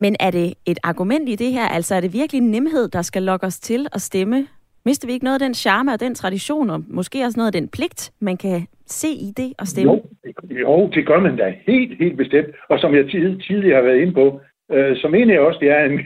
Men 0.00 0.16
er 0.20 0.30
det 0.30 0.54
et 0.66 0.78
argument 0.82 1.28
i 1.28 1.34
det 1.34 1.52
her? 1.52 1.68
Altså 1.68 1.94
er 1.94 2.00
det 2.00 2.12
virkelig 2.12 2.40
nemhed, 2.42 2.88
der 2.88 3.02
skal 3.02 3.22
lokke 3.22 3.46
os 3.46 3.60
til 3.60 3.86
at 3.92 4.00
stemme 4.00 4.46
Mister 4.86 5.06
vi 5.06 5.12
ikke 5.12 5.24
noget 5.24 5.40
af 5.40 5.46
den 5.46 5.54
charme 5.54 5.92
og 5.92 6.00
den 6.00 6.14
tradition, 6.14 6.70
og 6.70 6.84
måske 6.88 7.24
også 7.24 7.38
noget 7.40 7.54
af 7.54 7.60
den 7.60 7.68
pligt, 7.68 8.12
man 8.20 8.36
kan 8.36 8.66
se 8.86 9.08
i 9.08 9.30
det 9.36 9.52
og 9.58 9.66
stemme? 9.66 9.92
Jo, 9.92 10.02
jo 10.50 10.90
det 10.94 11.06
gør 11.06 11.20
man 11.20 11.36
da 11.36 11.54
helt, 11.66 11.98
helt 11.98 12.16
bestemt. 12.16 12.48
Og 12.68 12.78
som 12.78 12.94
jeg 12.94 13.04
tidligere 13.46 13.74
har 13.74 13.82
været 13.82 14.00
inde 14.00 14.12
på, 14.12 14.40
øh, 14.72 14.96
så 14.96 15.08
mener 15.08 15.34
jeg 15.34 15.42
også, 15.42 15.58
det 15.60 15.70
er 15.70 15.84
en, 15.84 16.00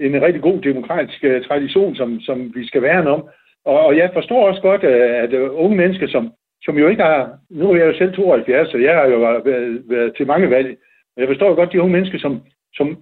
en 0.00 0.22
rigtig 0.22 0.42
god 0.42 0.60
demokratisk 0.60 1.24
øh, 1.24 1.44
tradition, 1.44 1.94
som, 1.96 2.20
som 2.20 2.52
vi 2.54 2.66
skal 2.66 2.82
værne 2.82 3.10
om. 3.10 3.28
Og, 3.64 3.80
og 3.80 3.96
jeg 3.96 4.10
forstår 4.12 4.48
også 4.48 4.60
godt, 4.60 4.84
øh, 4.84 5.22
at, 5.22 5.32
øh, 5.32 5.48
unge 5.52 5.76
mennesker, 5.76 6.08
som, 6.08 6.32
som 6.62 6.78
jo 6.78 6.88
ikke 6.88 7.02
har... 7.02 7.38
Nu 7.50 7.70
er 7.70 7.76
jeg 7.76 7.86
jo 7.86 7.98
selv 7.98 8.12
72, 8.12 8.70
så 8.70 8.78
jeg 8.78 8.94
har 8.94 9.06
jo 9.06 9.18
været, 9.18 9.82
været 9.88 10.16
til 10.16 10.26
mange 10.26 10.50
valg. 10.50 10.76
Jeg 11.16 11.28
forstår 11.28 11.54
godt 11.54 11.72
de 11.72 11.80
unge 11.80 11.92
mennesker, 11.92 12.18
som, 12.18 12.40
som 12.74 12.98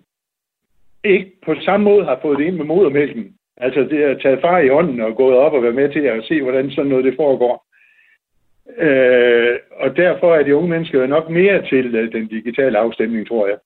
ikke 1.04 1.32
på 1.46 1.54
samme 1.54 1.84
måde 1.84 2.04
har 2.04 2.18
fået 2.22 2.38
det 2.38 2.44
ind 2.44 2.56
med 2.56 2.64
modermælken. 2.64 3.34
Altså 3.56 3.80
det 3.80 4.02
at 4.02 4.20
tage 4.22 4.40
far 4.40 4.58
i 4.58 4.68
hånden 4.68 5.00
og 5.00 5.16
gået 5.16 5.37
op 5.37 5.52
og 5.52 5.62
være 5.62 5.72
med 5.72 5.88
til 5.92 6.00
at 6.00 6.24
se, 6.24 6.42
hvordan 6.42 6.70
sådan 6.70 6.90
noget 6.90 7.04
det 7.04 7.14
foregår. 7.16 7.64
Øh, 8.78 9.58
og 9.72 9.96
derfor 9.96 10.34
er 10.34 10.42
de 10.42 10.56
unge 10.56 10.70
mennesker 10.70 11.06
nok 11.06 11.30
mere 11.30 11.66
til 11.68 12.12
den 12.12 12.26
digitale 12.26 12.78
afstemning, 12.78 13.28
tror 13.28 13.46
jeg. 13.46 13.56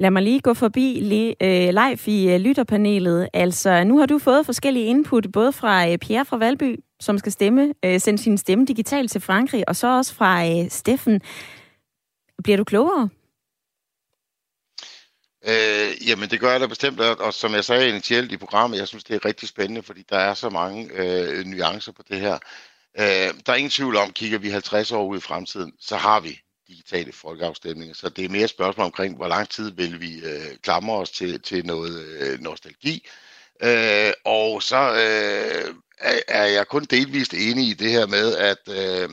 Lad 0.00 0.10
mig 0.10 0.22
lige 0.22 0.40
gå 0.40 0.54
forbi 0.54 0.98
øh, 1.40 1.68
live 1.68 1.98
i 2.06 2.28
øh, 2.28 2.40
lytterpanelet. 2.40 3.28
Altså, 3.32 3.84
nu 3.84 3.98
har 3.98 4.06
du 4.06 4.18
fået 4.18 4.46
forskellige 4.46 4.86
input, 4.86 5.26
både 5.32 5.52
fra 5.52 5.88
øh, 5.88 5.98
Pierre 5.98 6.24
fra 6.24 6.36
Valby, 6.36 6.80
som 7.00 7.18
skal 7.18 7.32
stemme, 7.32 7.74
øh, 7.84 8.00
sende 8.00 8.22
sin 8.22 8.38
stemme 8.38 8.64
digitalt 8.64 9.10
til 9.10 9.20
Frankrig, 9.20 9.68
og 9.68 9.76
så 9.76 9.96
også 9.96 10.14
fra 10.14 10.46
øh, 10.46 10.70
Steffen. 10.70 11.20
Bliver 12.42 12.56
du 12.56 12.64
klogere? 12.64 13.08
Øh, 15.46 16.08
jamen, 16.08 16.30
det 16.30 16.40
gør 16.40 16.50
jeg 16.50 16.60
da 16.60 16.66
bestemt, 16.66 17.00
og 17.00 17.34
som 17.34 17.52
jeg 17.52 17.64
sagde 17.64 17.88
initialt 17.88 18.32
i 18.32 18.36
programmet, 18.36 18.78
jeg 18.78 18.88
synes, 18.88 19.04
det 19.04 19.14
er 19.16 19.24
rigtig 19.24 19.48
spændende, 19.48 19.82
fordi 19.82 20.02
der 20.10 20.18
er 20.18 20.34
så 20.34 20.50
mange 20.50 20.90
øh, 20.94 21.44
nuancer 21.44 21.92
på 21.92 22.02
det 22.08 22.20
her. 22.20 22.38
Øh, 22.98 23.34
der 23.46 23.52
er 23.52 23.54
ingen 23.54 23.70
tvivl 23.70 23.96
om, 23.96 24.12
kigger 24.12 24.38
vi 24.38 24.50
50 24.50 24.92
år 24.92 25.04
ud 25.04 25.16
i 25.18 25.20
fremtiden, 25.20 25.72
så 25.80 25.96
har 25.96 26.20
vi 26.20 26.40
digitale 26.70 27.12
folkeafstemninger. 27.12 27.94
Så 27.94 28.08
det 28.08 28.24
er 28.24 28.28
mere 28.28 28.44
et 28.44 28.50
spørgsmål 28.50 28.84
omkring, 28.84 29.16
hvor 29.16 29.28
lang 29.28 29.48
tid 29.48 29.70
vil 29.70 30.00
vi 30.00 30.14
øh, 30.14 30.56
klamre 30.62 30.96
os 30.96 31.10
til, 31.10 31.40
til 31.42 31.66
noget 31.66 32.06
øh, 32.06 32.40
nostalgi. 32.40 33.06
Øh, 33.62 34.12
og 34.24 34.62
så 34.62 34.92
øh, 34.92 35.74
er 36.28 36.44
jeg 36.44 36.68
kun 36.68 36.84
delvist 36.84 37.34
enig 37.34 37.68
i 37.68 37.74
det 37.74 37.90
her 37.90 38.06
med, 38.06 38.36
at, 38.36 38.58
øh, 38.68 39.08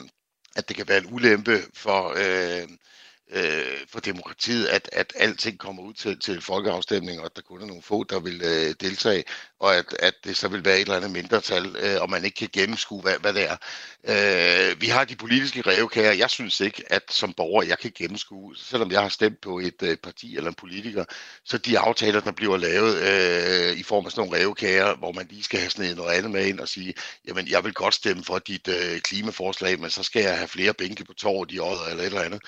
at 0.56 0.68
det 0.68 0.76
kan 0.76 0.88
være 0.88 0.98
en 0.98 1.14
ulempe 1.14 1.62
for... 1.74 2.14
Øh, 2.18 2.68
øh, 3.32 3.78
for 3.90 4.00
demokratiet, 4.00 4.68
at, 4.68 4.90
at 4.94 5.14
alting 5.16 5.60
kommer 5.60 5.84
ud 5.84 5.94
til, 5.94 6.20
til 6.20 6.42
folkeafstemning, 6.42 7.20
og 7.20 7.26
at 7.26 7.36
der 7.36 7.42
kun 7.42 7.62
er 7.62 7.66
nogle 7.66 7.82
få, 7.82 8.04
der 8.04 8.20
vil 8.20 8.42
øh, 8.44 8.76
deltage, 8.80 9.24
og 9.60 9.76
at, 9.76 9.86
at 10.00 10.14
det 10.24 10.38
så 10.38 10.48
vil 10.48 10.66
være 10.66 10.76
et 10.76 10.82
eller 10.82 10.96
andet 10.96 11.12
mindretal, 11.12 11.76
øh, 11.80 12.02
og 12.02 12.10
man 12.10 12.26
ikke 12.26 12.36
kan 12.36 12.50
gennemskue, 12.54 13.02
hvad, 13.02 13.14
hvad 13.22 13.34
det 13.34 13.44
er. 13.50 13.58
Øh, 14.04 14.82
vi 14.82 14.88
har 14.88 15.06
de 15.06 15.16
politiske 15.16 15.62
revkager. 15.62 16.12
Jeg 16.12 16.30
synes 16.30 16.60
ikke, 16.60 16.84
at 16.90 17.04
som 17.10 17.34
borger, 17.34 17.64
jeg 17.64 17.80
kan 17.80 17.92
gennemskue, 17.96 18.56
selvom 18.58 18.92
jeg 18.92 19.02
har 19.02 19.10
stemt 19.10 19.42
på 19.42 19.60
et 19.60 19.84
øh, 19.84 19.98
parti 19.98 20.38
eller 20.38 20.50
en 20.50 20.56
politiker, 20.56 21.06
så 21.44 21.58
de 21.58 21.80
aftaler, 21.80 22.20
der 22.20 22.32
bliver 22.32 22.58
lavet 22.58 22.98
øh, 22.98 23.78
i 23.78 23.84
form 23.84 24.06
af 24.06 24.12
sådan 24.12 24.30
nogle 24.30 24.46
revkager, 24.46 24.96
hvor 24.96 25.12
man 25.12 25.28
lige 25.30 25.44
skal 25.44 25.60
have 25.60 25.70
sådan 25.70 25.96
noget 25.96 26.14
andet 26.14 26.32
med 26.32 26.46
ind 26.46 26.60
og 26.60 26.68
sige, 26.68 26.94
jamen 27.28 27.48
jeg 27.48 27.64
vil 27.64 27.74
godt 27.74 27.94
stemme 27.94 28.24
for 28.24 28.40
dit 28.40 28.68
øh, 28.68 29.00
klimaforslag, 29.00 29.80
men 29.80 29.90
så 29.90 30.04
skal 30.04 30.22
jeg 30.22 30.38
have 30.38 30.48
flere 30.48 30.74
bænke 30.74 31.06
på 31.06 31.14
torvet 31.14 31.52
i 31.52 31.60
året 31.60 31.92
eller 31.92 32.04
et 32.04 32.08
eller 32.08 32.22
andet 32.22 32.42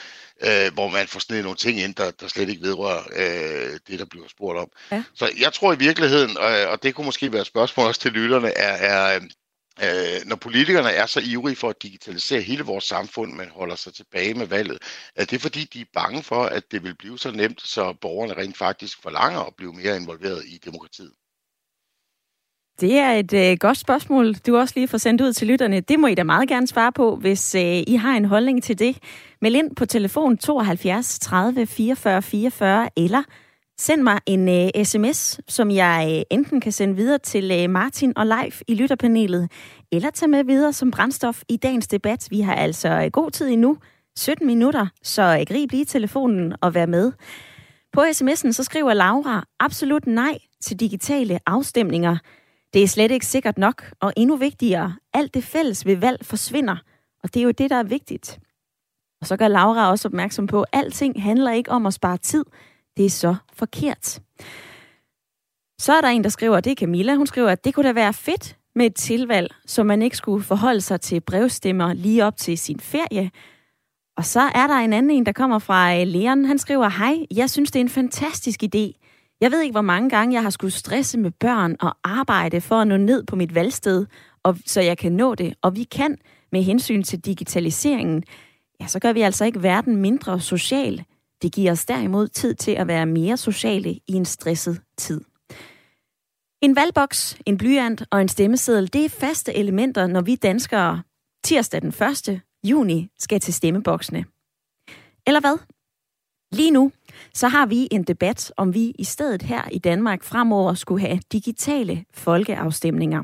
øh, 0.44 0.69
hvor 0.74 0.90
man 0.90 1.08
får 1.08 1.20
sådan 1.20 1.44
nogle 1.44 1.58
ting 1.58 1.80
ind, 1.80 1.96
der, 1.96 2.12
der 2.12 2.28
slet 2.28 2.50
ikke 2.50 2.62
vedrører 2.62 3.04
øh, 3.16 3.80
det, 3.88 4.00
der 4.00 4.06
bliver 4.06 4.28
spurgt 4.28 4.60
om. 4.60 4.70
Ja. 4.92 5.04
Så 5.14 5.32
jeg 5.40 5.54
tror 5.54 5.74
i 5.74 5.78
virkeligheden, 5.78 6.30
øh, 6.30 6.70
og 6.72 6.84
det 6.84 6.96
kunne 6.96 7.06
måske 7.06 7.32
være 7.32 7.42
et 7.42 7.48
spørgsmål 7.48 7.88
også 7.88 8.02
til 8.02 8.12
lytterne, 8.12 8.50
er, 8.58 8.74
er 8.74 9.20
øh, 9.84 10.26
når 10.26 10.36
politikerne 10.36 10.90
er 10.90 11.06
så 11.06 11.22
ivrige 11.26 11.56
for 11.56 11.70
at 11.70 11.84
digitalisere 11.84 12.42
hele 12.42 12.64
vores 12.64 12.84
samfund, 12.84 13.34
men 13.34 13.50
holder 13.50 13.76
sig 13.76 13.94
tilbage 13.94 14.34
med 14.34 14.46
valget, 14.46 14.78
er 15.16 15.26
det 15.26 15.42
fordi, 15.42 15.64
de 15.64 15.82
er 15.82 15.86
bange 15.94 16.24
for, 16.24 16.44
at 16.44 16.72
det 16.72 16.84
vil 16.84 16.96
blive 16.96 17.20
så 17.20 17.32
nemt, 17.32 17.62
så 17.62 17.94
borgerne 18.02 18.34
rent 18.34 18.58
faktisk 18.58 19.02
forlanger 19.02 19.40
at 19.40 19.56
blive 19.56 19.74
mere 19.74 19.96
involveret 19.96 20.46
i 20.46 20.58
demokratiet? 20.66 21.14
Det 22.82 22.98
er 22.98 23.12
et 23.12 23.34
øh, 23.34 23.58
godt 23.60 23.78
spørgsmål, 23.78 24.34
du 24.34 24.58
også 24.58 24.74
lige 24.78 24.88
får 24.88 24.98
sendt 24.98 25.22
ud 25.22 25.34
til 25.34 25.48
lytterne. 25.48 25.80
Det 25.80 26.00
må 26.00 26.08
I 26.08 26.16
da 26.16 26.24
meget 26.24 26.50
gerne 26.50 26.68
svare 26.68 26.92
på, 26.92 27.16
hvis 27.16 27.56
øh, 27.56 27.84
I 27.88 27.96
har 27.96 28.18
en 28.18 28.26
holdning 28.26 28.64
til 28.64 28.80
det. 28.80 28.98
Meld 29.42 29.56
ind 29.56 29.76
på 29.76 29.86
telefon 29.86 30.38
72 30.38 31.20
30 31.20 31.66
44 31.66 32.22
44, 32.22 32.90
eller 32.98 33.24
send 33.80 34.02
mig 34.02 34.20
en 34.26 34.50
øh, 34.50 34.86
sms, 34.86 35.40
som 35.48 35.72
jeg 35.72 36.16
øh, 36.16 36.38
enten 36.38 36.62
kan 36.62 36.72
sende 36.72 36.96
videre 36.96 37.18
til 37.18 37.52
øh, 37.52 37.70
Martin 37.70 38.14
og 38.18 38.28
Leif 38.28 38.62
i 38.68 38.76
lytterpanelet, 38.76 39.52
eller 39.92 40.10
tage 40.10 40.30
med 40.30 40.44
videre 40.44 40.74
som 40.74 40.92
brændstof 40.92 41.42
i 41.50 41.58
dagens 41.58 41.88
debat. 41.88 42.28
Vi 42.32 42.42
har 42.42 42.56
altså 42.56 42.90
øh, 42.90 43.12
god 43.12 43.32
tid 43.32 43.48
endnu, 43.48 43.78
17 44.18 44.48
minutter, 44.48 44.88
så 45.04 45.38
øh, 45.40 45.46
grib 45.48 45.72
lige 45.72 45.86
telefonen 45.86 46.54
og 46.62 46.74
vær 46.74 46.86
med. 46.86 47.12
På 47.94 48.02
sms'en 48.02 48.52
så 48.52 48.64
skriver 48.64 48.94
Laura 48.94 49.46
absolut 49.60 50.08
nej 50.08 50.38
til 50.62 50.80
digitale 50.80 51.40
afstemninger. 51.46 52.18
Det 52.74 52.84
er 52.84 52.88
slet 52.88 53.12
ikke 53.12 53.26
sikkert 53.26 53.58
nok, 53.58 53.94
og 54.00 54.14
endnu 54.18 54.36
vigtigere, 54.36 54.96
alt 55.14 55.34
det 55.34 55.44
fælles 55.44 55.86
ved 55.86 55.96
valg 55.96 56.26
forsvinder. 56.26 56.76
Og 57.24 57.34
det 57.34 57.40
er 57.40 57.44
jo 57.44 57.52
det, 57.52 57.70
der 57.70 57.76
er 57.76 57.84
vigtigt. 57.84 58.40
Og 59.22 59.28
så 59.28 59.38
gør 59.38 59.48
Laura 59.48 59.90
også 59.90 60.08
opmærksom 60.08 60.48
på, 60.48 60.62
at 60.62 60.68
alting 60.74 61.24
handler 61.24 61.52
ikke 61.52 61.72
om 61.72 61.86
at 61.86 61.94
spare 61.94 62.18
tid. 62.18 62.46
Det 62.98 63.06
er 63.06 63.10
så 63.10 63.36
forkert. 63.54 64.20
Så 65.80 65.94
er 65.94 66.02
der 66.02 66.08
en, 66.08 66.24
der 66.24 66.30
skriver, 66.30 66.60
det 66.60 66.72
er 66.72 66.76
Camilla, 66.76 67.16
hun 67.16 67.28
skriver, 67.28 67.50
at 67.50 67.66
det 67.66 67.74
kunne 67.74 67.88
da 67.88 67.94
være 67.94 68.14
fedt 68.14 68.58
med 68.76 68.86
et 68.86 68.96
tilvalg, 68.96 69.56
så 69.66 69.84
man 69.84 70.02
ikke 70.02 70.18
skulle 70.18 70.44
forholde 70.44 70.82
sig 70.82 71.02
til 71.02 71.22
brevstemmer 71.22 71.94
lige 71.94 72.26
op 72.26 72.38
til 72.38 72.58
sin 72.58 72.80
ferie. 72.80 73.32
Og 74.18 74.26
så 74.26 74.40
er 74.40 74.68
der 74.68 74.76
en 74.76 74.94
anden 74.94 75.12
en, 75.12 75.26
der 75.26 75.32
kommer 75.32 75.60
fra 75.60 75.96
øh, 75.96 76.08
Leon. 76.08 76.46
Han 76.46 76.58
skriver, 76.58 76.90
hej, 76.90 77.26
jeg 77.36 77.50
synes, 77.50 77.72
det 77.72 77.80
er 77.80 77.84
en 77.84 77.90
fantastisk 77.90 78.64
idé. 78.64 79.09
Jeg 79.42 79.52
ved 79.52 79.62
ikke, 79.62 79.74
hvor 79.74 79.82
mange 79.82 80.10
gange 80.10 80.34
jeg 80.34 80.44
har 80.44 80.50
skulle 80.50 80.72
stresse 80.72 81.20
med 81.20 81.32
børn 81.32 81.76
og 81.80 81.98
arbejde 82.04 82.62
for 82.62 82.76
at 82.76 82.88
nå 82.88 82.98
ned 82.98 83.24
på 83.24 83.36
mit 83.36 83.56
valgsted 83.56 84.06
og 84.44 84.58
så 84.66 84.82
jeg 84.82 84.98
kan 84.98 85.12
nå 85.12 85.36
det. 85.36 85.54
Og 85.62 85.76
vi 85.76 85.84
kan 85.84 86.18
med 86.52 86.64
hensyn 86.64 87.04
til 87.04 87.20
digitaliseringen, 87.20 88.24
ja, 88.82 88.88
så 88.88 89.00
gør 89.00 89.14
vi 89.14 89.22
altså 89.22 89.46
ikke 89.46 89.64
verden 89.64 89.96
mindre 89.96 90.40
social. 90.40 91.04
Det 91.42 91.54
giver 91.54 91.72
os 91.72 91.86
derimod 91.86 92.28
tid 92.28 92.56
til 92.56 92.72
at 92.72 92.88
være 92.88 93.06
mere 93.06 93.38
sociale 93.38 93.92
i 93.94 94.14
en 94.14 94.26
stresset 94.26 94.82
tid. 94.98 95.22
En 96.62 96.76
valgboks, 96.76 97.38
en 97.46 97.58
blyant 97.58 98.04
og 98.12 98.22
en 98.22 98.28
stemmeseddel, 98.28 98.94
det 98.94 99.06
er 99.06 99.10
faste 99.10 99.56
elementer, 99.56 100.08
når 100.08 100.22
vi 100.22 100.36
danskere 100.36 101.04
tirsdag 101.44 101.82
den 101.82 101.94
1. 102.30 102.42
juni 102.64 103.10
skal 103.20 103.40
til 103.40 103.54
stemmeboksene. 103.54 104.26
Eller 105.28 105.40
hvad? 105.40 105.58
Lige 106.52 106.72
nu, 106.72 106.92
så 107.34 107.48
har 107.48 107.66
vi 107.66 107.88
en 107.92 108.04
debat, 108.04 108.54
om 108.58 108.74
vi 108.74 108.94
i 109.00 109.04
stedet 109.04 109.42
her 109.42 109.62
i 109.72 109.80
Danmark 109.80 110.24
fremover 110.24 110.74
skulle 110.74 111.08
have 111.08 111.20
digitale 111.32 112.04
folkeafstemninger. 112.14 113.24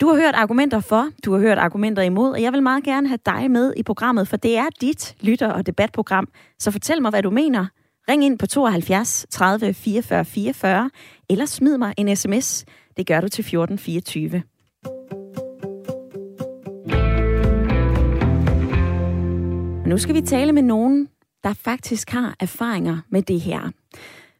Du 0.00 0.08
har 0.08 0.16
hørt 0.16 0.34
argumenter 0.34 0.80
for, 0.80 1.08
du 1.24 1.32
har 1.32 1.40
hørt 1.40 1.58
argumenter 1.58 2.02
imod, 2.02 2.30
og 2.30 2.42
jeg 2.42 2.52
vil 2.52 2.62
meget 2.62 2.84
gerne 2.84 3.08
have 3.08 3.18
dig 3.26 3.50
med 3.50 3.72
i 3.76 3.82
programmet, 3.82 4.28
for 4.28 4.36
det 4.36 4.56
er 4.56 4.66
dit 4.80 5.16
lytter- 5.20 5.52
og 5.52 5.66
debatprogram. 5.66 6.28
Så 6.58 6.70
fortæl 6.70 7.02
mig, 7.02 7.10
hvad 7.10 7.22
du 7.22 7.30
mener. 7.30 7.66
Ring 8.08 8.24
ind 8.24 8.38
på 8.38 8.46
72 8.46 9.26
30 9.30 9.74
44 9.74 10.24
44, 10.24 10.90
eller 11.30 11.46
smid 11.46 11.78
mig 11.78 11.94
en 11.96 12.16
sms. 12.16 12.64
Det 12.96 13.06
gør 13.06 13.20
du 13.20 13.28
til 13.28 13.42
1424. 13.42 14.42
Nu 19.86 19.98
skal 19.98 20.14
vi 20.14 20.20
tale 20.20 20.52
med 20.52 20.62
nogen, 20.62 21.08
der 21.44 21.52
faktisk 21.52 22.10
har 22.10 22.36
erfaringer 22.40 22.98
med 23.10 23.22
det 23.22 23.40
her. 23.40 23.70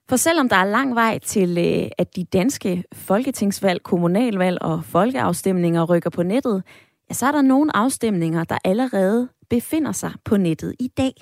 For 0.09 0.16
selvom 0.16 0.49
der 0.49 0.57
er 0.57 0.64
lang 0.64 0.94
vej 0.94 1.18
til, 1.18 1.59
øh, 1.59 1.90
at 1.99 2.16
de 2.16 2.24
danske 2.24 2.84
folketingsvalg, 2.92 3.82
kommunalvalg 3.82 4.62
og 4.62 4.84
folkeafstemninger 4.84 5.84
rykker 5.84 6.11
på 6.11 6.22
nettet, 6.22 6.62
ja, 7.11 7.14
så 7.14 7.26
er 7.26 7.32
der 7.32 7.42
nogle 7.42 7.76
afstemninger, 7.76 8.44
der 8.44 8.59
allerede 8.64 9.28
befinder 9.51 9.92
sig 9.92 10.12
på 10.24 10.36
nettet 10.36 10.74
i 10.80 10.88
dag. 10.88 11.12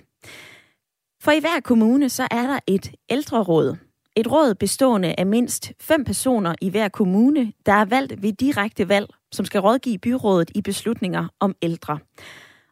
For 1.22 1.30
i 1.30 1.40
hver 1.40 1.60
kommune, 1.64 2.08
så 2.08 2.28
er 2.30 2.46
der 2.46 2.58
et 2.66 2.92
ældreråd. 3.08 3.76
Et 4.16 4.32
råd 4.32 4.54
bestående 4.54 5.14
af 5.18 5.26
mindst 5.26 5.72
fem 5.80 6.04
personer 6.04 6.54
i 6.60 6.70
hver 6.70 6.88
kommune, 6.88 7.52
der 7.66 7.72
er 7.72 7.84
valgt 7.84 8.22
ved 8.22 8.32
direkte 8.32 8.88
valg, 8.88 9.06
som 9.32 9.44
skal 9.44 9.60
rådgive 9.60 9.98
byrådet 9.98 10.50
i 10.54 10.62
beslutninger 10.62 11.28
om 11.40 11.54
ældre. 11.62 11.98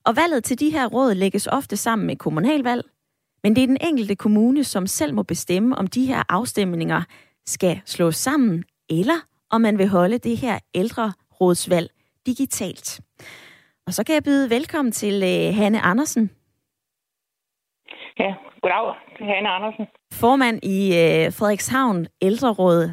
Og 0.05 0.17
valget 0.17 0.45
til 0.45 0.61
de 0.61 0.71
her 0.71 0.87
råd 0.87 1.15
lægges 1.15 1.47
ofte 1.47 1.77
sammen 1.77 2.07
med 2.07 2.17
kommunalvalg, 2.17 2.85
men 3.45 3.57
det 3.57 3.63
er 3.63 3.67
den 3.67 3.79
enkelte 3.81 4.17
kommune, 4.17 4.65
som 4.65 4.87
selv 4.87 5.15
må 5.15 5.23
bestemme, 5.23 5.79
om 5.79 5.87
de 5.87 6.07
her 6.07 6.23
afstemninger 6.29 7.03
skal 7.47 7.81
slås 7.85 8.17
sammen, 8.17 8.65
eller 8.91 9.27
om 9.51 9.61
man 9.61 9.79
vil 9.79 9.89
holde 9.89 10.19
det 10.19 10.37
her 10.37 10.59
ældrerådsvalg 10.75 11.91
digitalt. 12.27 13.01
Og 13.87 13.95
så 13.95 14.05
kan 14.05 14.15
jeg 14.15 14.25
byde 14.25 14.51
velkommen 14.51 14.93
til 14.93 15.15
uh, 15.15 15.57
Hanne 15.57 15.81
Andersen. 15.81 16.31
Ja, 18.19 18.35
goddag. 18.63 18.95
Det 19.19 19.21
er 19.21 19.35
Hanne 19.35 19.49
Andersen. 19.49 19.87
Formand 20.13 20.65
i 20.65 20.89
uh, 20.89 21.33
Frederikshavn 21.33 22.07
Ældreråd. 22.23 22.91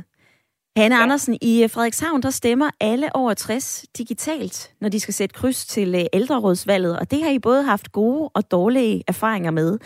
Hanne 0.77 0.95
ja. 0.95 1.01
Andersen, 1.01 1.37
i 1.41 1.67
Frederikshavn, 1.67 2.21
der 2.21 2.29
stemmer 2.29 2.69
alle 2.79 3.15
over 3.15 3.33
60 3.33 3.85
digitalt, 3.97 4.73
når 4.81 4.89
de 4.89 4.99
skal 4.99 5.13
sætte 5.13 5.33
kryds 5.33 5.65
til 5.65 5.95
uh, 5.95 6.01
ældrerådsvalget, 6.13 6.99
og 6.99 7.11
det 7.11 7.23
har 7.23 7.29
I 7.29 7.39
både 7.39 7.63
haft 7.63 7.91
gode 7.91 8.29
og 8.33 8.51
dårlige 8.51 9.03
erfaringer 9.07 9.51
med. 9.51 9.79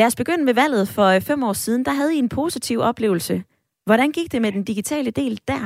Lad 0.00 0.06
os 0.06 0.16
begynde 0.22 0.44
med 0.44 0.54
valget 0.54 0.86
for 0.96 1.06
øh, 1.14 1.20
fem 1.30 1.40
år 1.48 1.52
siden. 1.52 1.84
Der 1.84 1.94
havde 1.98 2.14
I 2.14 2.18
en 2.18 2.28
positiv 2.40 2.78
oplevelse. 2.90 3.34
Hvordan 3.86 4.12
gik 4.12 4.32
det 4.32 4.42
med 4.42 4.52
den 4.52 4.64
digitale 4.64 5.10
del 5.10 5.34
der? 5.48 5.64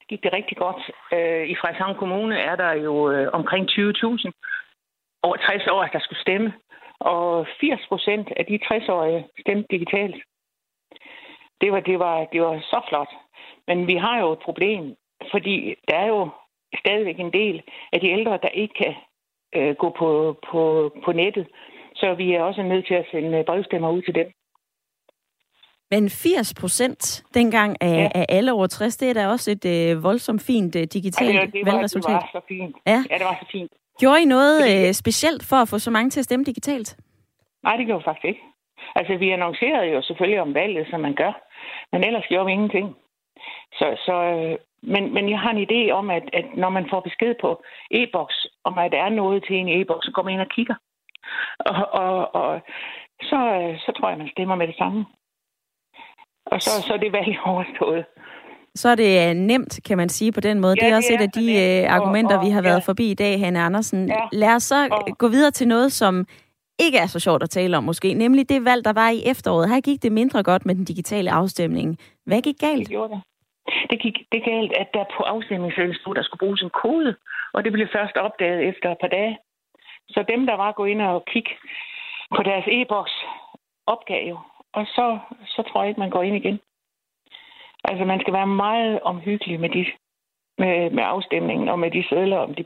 Det 0.00 0.06
gik 0.08 0.22
det 0.22 0.32
rigtig 0.32 0.56
godt. 0.56 0.82
Øh, 1.16 1.44
I 1.52 1.54
Frederikshavn 1.60 1.96
Kommune 2.02 2.36
er 2.50 2.56
der 2.56 2.72
jo 2.72 2.94
øh, 3.12 3.28
omkring 3.32 3.64
20.000 3.70 4.30
over 5.22 5.36
60 5.36 5.66
år, 5.66 5.82
der 5.94 6.00
skulle 6.00 6.20
stemme. 6.26 6.52
Og 7.00 7.46
80 7.60 7.80
procent 7.88 8.28
af 8.36 8.44
de 8.46 8.58
60-årige 8.66 9.26
stemte 9.40 9.66
digitalt. 9.70 10.16
Det 11.60 11.72
var, 11.72 11.80
det, 11.80 11.98
var, 11.98 12.16
det 12.32 12.40
var 12.42 12.60
så 12.60 12.80
flot. 12.88 13.12
Men 13.68 13.86
vi 13.86 13.96
har 13.96 14.20
jo 14.20 14.32
et 14.32 14.42
problem, 14.48 14.94
fordi 15.32 15.74
der 15.88 15.96
er 15.96 16.06
jo 16.06 16.28
stadigvæk 16.82 17.18
en 17.20 17.32
del 17.32 17.62
af 17.92 18.00
de 18.00 18.08
ældre, 18.16 18.38
der 18.42 18.48
ikke 18.48 18.74
kan 18.82 18.94
øh, 19.56 19.74
gå 19.76 19.88
på, 19.98 20.08
på, 20.50 20.60
på 21.04 21.12
nettet. 21.12 21.46
Så 22.00 22.14
vi 22.14 22.34
er 22.34 22.42
også 22.42 22.62
nødt 22.62 22.86
til 22.86 22.94
at 22.94 23.06
sende 23.10 23.44
brevstemmer 23.46 23.90
ud 23.90 24.02
til 24.02 24.14
dem. 24.14 24.28
Men 25.90 26.10
80 26.10 26.54
procent 26.60 27.24
dengang 27.34 27.76
af, 27.80 28.10
ja. 28.14 28.20
af 28.20 28.26
alle 28.28 28.52
over 28.52 28.66
60, 28.66 28.96
det 28.96 29.10
er 29.10 29.14
da 29.14 29.28
også 29.28 29.50
et 29.50 29.64
øh, 29.64 30.02
voldsomt 30.02 30.42
fint 30.42 30.76
øh, 30.76 30.82
digitalt 30.82 31.34
ja, 31.34 31.40
det, 31.40 31.52
det 31.52 31.66
valgresultat. 31.66 32.12
Var, 32.12 32.20
det 32.20 32.30
var 32.34 32.40
så 32.40 32.46
fint. 32.48 32.76
Ja. 32.86 33.04
ja, 33.10 33.14
det 33.18 33.24
var 33.24 33.38
så 33.42 33.46
fint. 33.52 33.72
Gjorde 34.00 34.22
I 34.22 34.24
noget 34.24 34.58
øh, 34.70 34.92
specielt 34.92 35.42
for 35.50 35.56
at 35.56 35.68
få 35.68 35.78
så 35.78 35.90
mange 35.90 36.10
til 36.10 36.20
at 36.20 36.24
stemme 36.24 36.44
digitalt? 36.44 36.96
Nej, 37.62 37.76
det 37.76 37.86
gjorde 37.86 38.00
vi 38.00 38.04
faktisk 38.04 38.24
ikke. 38.24 38.40
Altså, 38.94 39.16
vi 39.16 39.30
annoncerede 39.30 39.86
jo 39.86 40.02
selvfølgelig 40.02 40.40
om 40.40 40.54
valget, 40.54 40.86
som 40.90 41.00
man 41.00 41.14
gør. 41.14 41.32
Men 41.92 42.04
ellers 42.04 42.26
gjorde 42.28 42.46
vi 42.46 42.52
ingenting. 42.52 42.96
Så, 43.72 43.86
så, 44.06 44.14
øh, 44.36 44.56
men, 44.82 45.14
men 45.14 45.30
jeg 45.30 45.38
har 45.38 45.50
en 45.50 45.66
idé 45.68 45.90
om, 45.90 46.10
at, 46.10 46.22
at 46.32 46.46
når 46.56 46.68
man 46.68 46.86
får 46.90 47.00
besked 47.00 47.34
på 47.40 47.62
e-boks, 47.90 48.46
om 48.64 48.78
at 48.78 48.92
der 48.92 49.02
er 49.02 49.08
noget 49.08 49.44
til 49.46 49.56
en 49.56 49.68
e-boks, 49.68 50.06
så 50.06 50.12
går 50.14 50.22
man 50.22 50.32
ind 50.32 50.40
og 50.40 50.54
kigger. 50.56 50.74
Og, 51.58 51.82
og, 51.92 52.34
og 52.34 52.60
så, 53.22 53.38
så 53.84 53.92
tror 53.96 54.08
jeg, 54.08 54.18
man 54.18 54.30
stemmer 54.34 54.54
med 54.54 54.66
det 54.66 54.76
samme. 54.76 55.06
Og 56.46 56.62
så, 56.62 56.70
så 56.86 56.92
er 56.94 56.96
det 56.98 57.12
valg 57.12 57.38
overstået. 57.52 58.04
Så 58.74 58.88
er 58.88 58.94
det 58.94 59.28
øh, 59.28 59.34
nemt, 59.34 59.80
kan 59.86 59.96
man 59.96 60.08
sige 60.08 60.32
på 60.32 60.40
den 60.40 60.60
måde. 60.60 60.74
Ja, 60.80 60.86
det 60.86 60.92
er 60.92 60.96
også 60.96 61.12
det 61.12 61.20
er 61.20 61.24
et 61.24 61.28
af 61.28 61.32
de 61.40 61.86
uh, 61.86 61.94
argumenter, 61.96 62.36
og, 62.36 62.40
og, 62.40 62.46
vi 62.46 62.50
har 62.50 62.62
været 62.62 62.82
ja. 62.82 62.90
forbi 62.90 63.10
i 63.10 63.14
dag, 63.14 63.40
Hanne 63.40 63.60
Andersen. 63.60 64.08
Ja. 64.08 64.14
Lad 64.32 64.54
os 64.54 64.62
så 64.62 64.88
og, 64.90 65.18
gå 65.18 65.28
videre 65.28 65.50
til 65.50 65.68
noget, 65.68 65.92
som 65.92 66.26
ikke 66.78 66.98
er 66.98 67.06
så 67.06 67.20
sjovt 67.20 67.42
at 67.42 67.50
tale 67.50 67.76
om 67.76 67.84
måske, 67.84 68.14
nemlig 68.14 68.48
det 68.48 68.64
valg, 68.64 68.84
der 68.84 68.92
var 68.92 69.10
i 69.10 69.20
efteråret. 69.26 69.68
Her 69.68 69.80
gik 69.80 70.02
det 70.02 70.12
mindre 70.12 70.42
godt 70.42 70.66
med 70.66 70.74
den 70.74 70.84
digitale 70.84 71.30
afstemning. 71.30 71.98
Hvad 72.26 72.42
gik 72.42 72.58
galt? 72.60 72.78
Det 72.78 72.88
gjorde 72.88 73.12
det. 73.14 73.20
Det 73.90 73.98
gik 74.02 74.16
det 74.32 74.42
galt, 74.44 74.72
at 74.82 74.88
der 74.94 75.04
på 75.16 75.22
afstemningssedlen 75.22 75.94
stod, 75.94 76.14
der 76.14 76.22
skulle 76.22 76.42
bruges 76.44 76.62
en 76.62 76.70
kode, 76.82 77.14
og 77.54 77.64
det 77.64 77.72
blev 77.72 77.86
først 77.96 78.16
opdaget 78.16 78.68
efter 78.68 78.92
et 78.92 78.98
par 79.00 79.08
dage. 79.08 79.38
Så 80.10 80.24
dem, 80.28 80.46
der 80.46 80.54
var 80.54 80.72
gået 80.72 80.90
ind 80.90 81.02
og 81.02 81.24
kigge 81.24 81.50
på 82.36 82.42
deres 82.42 82.64
e-boks, 82.66 83.14
opgav 83.86 84.28
jo. 84.28 84.38
Og 84.72 84.86
så, 84.86 85.18
så 85.46 85.62
tror 85.62 85.82
jeg 85.82 85.88
ikke, 85.88 86.00
man 86.00 86.10
går 86.10 86.22
ind 86.22 86.36
igen. 86.36 86.60
Altså, 87.84 88.04
man 88.04 88.20
skal 88.20 88.32
være 88.32 88.46
meget 88.46 89.00
omhyggelig 89.00 89.60
med, 89.60 89.68
de, 89.68 89.86
med, 90.58 90.90
med 90.90 91.04
afstemningen 91.06 91.68
og 91.68 91.78
med 91.78 91.90
de 91.90 92.04
sædler, 92.08 92.36
om 92.36 92.54
de, 92.54 92.64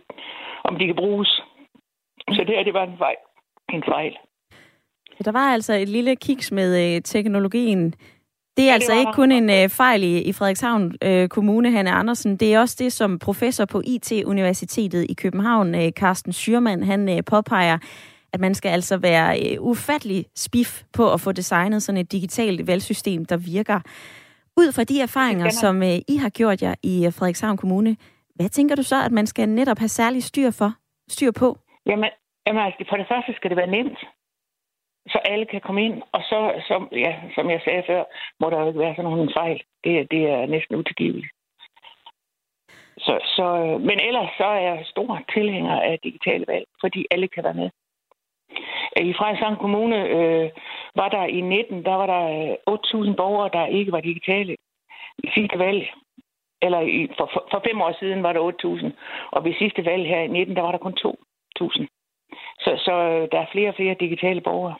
om 0.64 0.76
de 0.76 0.86
kan 0.86 0.96
bruges. 0.96 1.42
Så 2.30 2.44
det 2.46 2.54
her, 2.56 2.64
det 2.64 2.74
var 2.74 2.84
en 2.84 2.98
fejl. 2.98 3.16
En 3.72 3.84
fejl. 3.88 4.16
Der 5.24 5.32
var 5.32 5.52
altså 5.52 5.72
et 5.72 5.88
lille 5.88 6.16
kiks 6.16 6.52
med 6.52 6.94
øh, 6.96 7.02
teknologien. 7.02 7.94
Det 8.56 8.64
er 8.64 8.68
ja, 8.68 8.74
altså 8.74 8.92
det 8.92 8.98
ikke 8.98 9.12
kun 9.12 9.32
en 9.32 9.50
øh, 9.50 9.68
fejl 9.68 10.02
i, 10.02 10.18
i 10.18 10.32
Frederikshavn 10.32 10.92
øh, 11.02 11.28
Kommune, 11.28 11.70
Hanne 11.70 11.90
Andersen. 11.90 12.36
Det 12.36 12.54
er 12.54 12.60
også 12.60 12.76
det, 12.78 12.92
som 12.92 13.18
professor 13.18 13.64
på 13.64 13.82
IT-universitetet 13.84 15.06
i 15.08 15.14
København, 15.14 15.74
øh, 15.74 15.90
Carsten 15.90 16.32
Schürmann, 16.32 16.84
han 16.84 17.08
øh, 17.08 17.24
påpeger, 17.26 17.78
at 18.32 18.40
man 18.40 18.54
skal 18.54 18.68
altså 18.68 18.96
være 18.96 19.40
øh, 19.40 19.56
ufattelig 19.60 20.24
spif 20.36 20.82
på 20.92 21.12
at 21.12 21.20
få 21.20 21.32
designet 21.32 21.82
sådan 21.82 22.00
et 22.00 22.12
digitalt 22.12 22.66
valgsystem, 22.66 23.24
der 23.24 23.36
virker. 23.36 23.80
Ud 24.56 24.72
fra 24.72 24.84
de 24.84 25.00
erfaringer, 25.00 25.50
som 25.50 25.82
øh, 25.82 25.98
I 26.08 26.16
har 26.16 26.28
gjort 26.28 26.62
jer 26.62 26.74
i 26.82 27.06
øh, 27.06 27.12
Frederikshavn 27.12 27.56
Kommune, 27.56 27.96
hvad 28.34 28.48
tænker 28.48 28.74
du 28.74 28.82
så, 28.82 29.04
at 29.04 29.12
man 29.12 29.26
skal 29.26 29.48
netop 29.48 29.78
have 29.78 29.88
særlig 29.88 30.22
styr 30.22 30.50
for, 30.50 30.72
styr 31.08 31.30
på? 31.30 31.58
Jamen, 31.86 32.10
jamen 32.46 32.62
altså, 32.62 32.84
for 32.88 32.96
det 32.96 33.06
første 33.08 33.32
skal 33.36 33.50
det 33.50 33.56
være 33.56 33.70
nemt 33.70 33.98
så 35.08 35.18
alle 35.18 35.46
kan 35.46 35.60
komme 35.60 35.84
ind. 35.84 36.02
Og 36.12 36.22
så, 36.22 36.62
som, 36.68 36.88
ja, 36.92 37.14
som 37.34 37.50
jeg 37.50 37.60
sagde 37.64 37.82
før, 37.86 38.04
må 38.40 38.50
der 38.50 38.60
jo 38.60 38.68
ikke 38.68 38.80
være 38.80 38.94
sådan 38.96 39.10
nogle 39.10 39.32
fejl. 39.36 39.62
Det, 39.84 40.10
det 40.10 40.22
er 40.30 40.46
næsten 40.46 40.76
utilgiveligt. 40.76 41.32
Så, 42.98 43.18
så, 43.36 43.46
øh, 43.64 43.80
men 43.80 44.00
ellers 44.00 44.30
så 44.36 44.44
er 44.44 44.60
jeg 44.60 44.82
stor 44.84 45.20
tilhænger 45.34 45.80
af 45.80 45.98
digitale 46.02 46.44
valg, 46.48 46.66
fordi 46.80 47.06
alle 47.10 47.28
kan 47.28 47.44
være 47.44 47.54
med. 47.54 47.70
Øh, 48.98 49.06
I 49.06 49.12
Frederikshavn 49.12 49.56
Kommune 49.56 49.98
øh, 50.08 50.50
var 50.94 51.08
der 51.08 51.24
i 51.24 51.40
19, 51.40 51.84
der 51.84 51.94
var 51.94 52.06
der 52.06 52.24
øh, 52.68 53.08
8.000 53.10 53.14
borgere, 53.16 53.50
der 53.52 53.66
ikke 53.66 53.92
var 53.92 54.00
digitale 54.00 54.56
i 55.18 55.28
sidste 55.34 55.58
valg. 55.58 55.90
Eller 56.62 56.80
i, 56.80 57.08
for, 57.18 57.30
for, 57.32 57.48
for 57.50 57.62
fem 57.66 57.80
år 57.80 57.96
siden 57.98 58.22
var 58.22 58.32
der 58.32 58.40
8.000, 58.40 58.90
og 59.30 59.44
ved 59.44 59.54
sidste 59.58 59.84
valg 59.84 60.06
her 60.06 60.20
i 60.20 60.26
19, 60.26 60.56
der 60.56 60.62
var 60.62 60.72
der 60.72 60.78
kun 60.78 60.96
2.000. 61.60 61.86
Så, 62.64 62.70
så 62.84 62.94
der 63.32 63.38
er 63.40 63.52
flere 63.52 63.68
og 63.68 63.74
flere 63.74 63.96
digitale 64.00 64.40
borgere. 64.40 64.74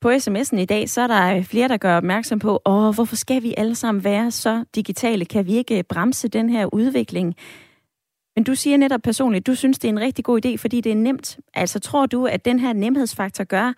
På 0.00 0.08
sms'en 0.08 0.58
i 0.58 0.64
dag, 0.64 0.88
så 0.88 1.00
er 1.00 1.06
der 1.06 1.36
øh, 1.36 1.44
flere, 1.44 1.68
der 1.68 1.76
gør 1.76 1.96
opmærksom 1.96 2.38
på, 2.38 2.62
åh, 2.66 2.94
hvorfor 2.94 3.16
skal 3.16 3.42
vi 3.42 3.54
alle 3.56 3.74
sammen 3.74 4.04
være 4.04 4.30
så 4.30 4.64
digitale? 4.74 5.24
Kan 5.24 5.46
vi 5.46 5.52
ikke 5.52 5.78
øh, 5.78 5.84
bremse 5.84 6.28
den 6.28 6.50
her 6.50 6.66
udvikling? 6.72 7.36
Men 8.36 8.44
du 8.44 8.54
siger 8.54 8.76
netop 8.76 9.00
personligt, 9.04 9.46
du 9.46 9.54
synes, 9.54 9.78
det 9.78 9.88
er 9.88 9.92
en 9.92 10.00
rigtig 10.00 10.24
god 10.24 10.46
idé, 10.46 10.56
fordi 10.62 10.80
det 10.80 10.92
er 10.92 10.96
nemt. 10.96 11.38
Altså, 11.54 11.80
tror 11.80 12.06
du, 12.06 12.26
at 12.26 12.44
den 12.44 12.58
her 12.58 12.72
nemhedsfaktor 12.72 13.44
gør, 13.44 13.68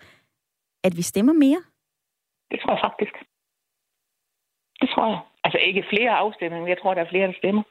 at 0.83 0.97
vi 0.97 1.01
stemmer 1.01 1.33
mere? 1.33 1.61
Det 2.51 2.59
tror 2.59 2.73
jeg 2.73 2.81
faktisk. 2.83 3.13
Det 4.81 4.89
tror 4.89 5.07
jeg. 5.07 5.19
Altså 5.43 5.57
ikke 5.57 5.83
flere 5.89 6.11
afstemninger, 6.11 6.61
men 6.61 6.69
jeg 6.69 6.79
tror, 6.81 6.93
der 6.93 7.01
er 7.01 7.09
flere, 7.09 7.27
der 7.27 7.33
stemmer. 7.37 7.63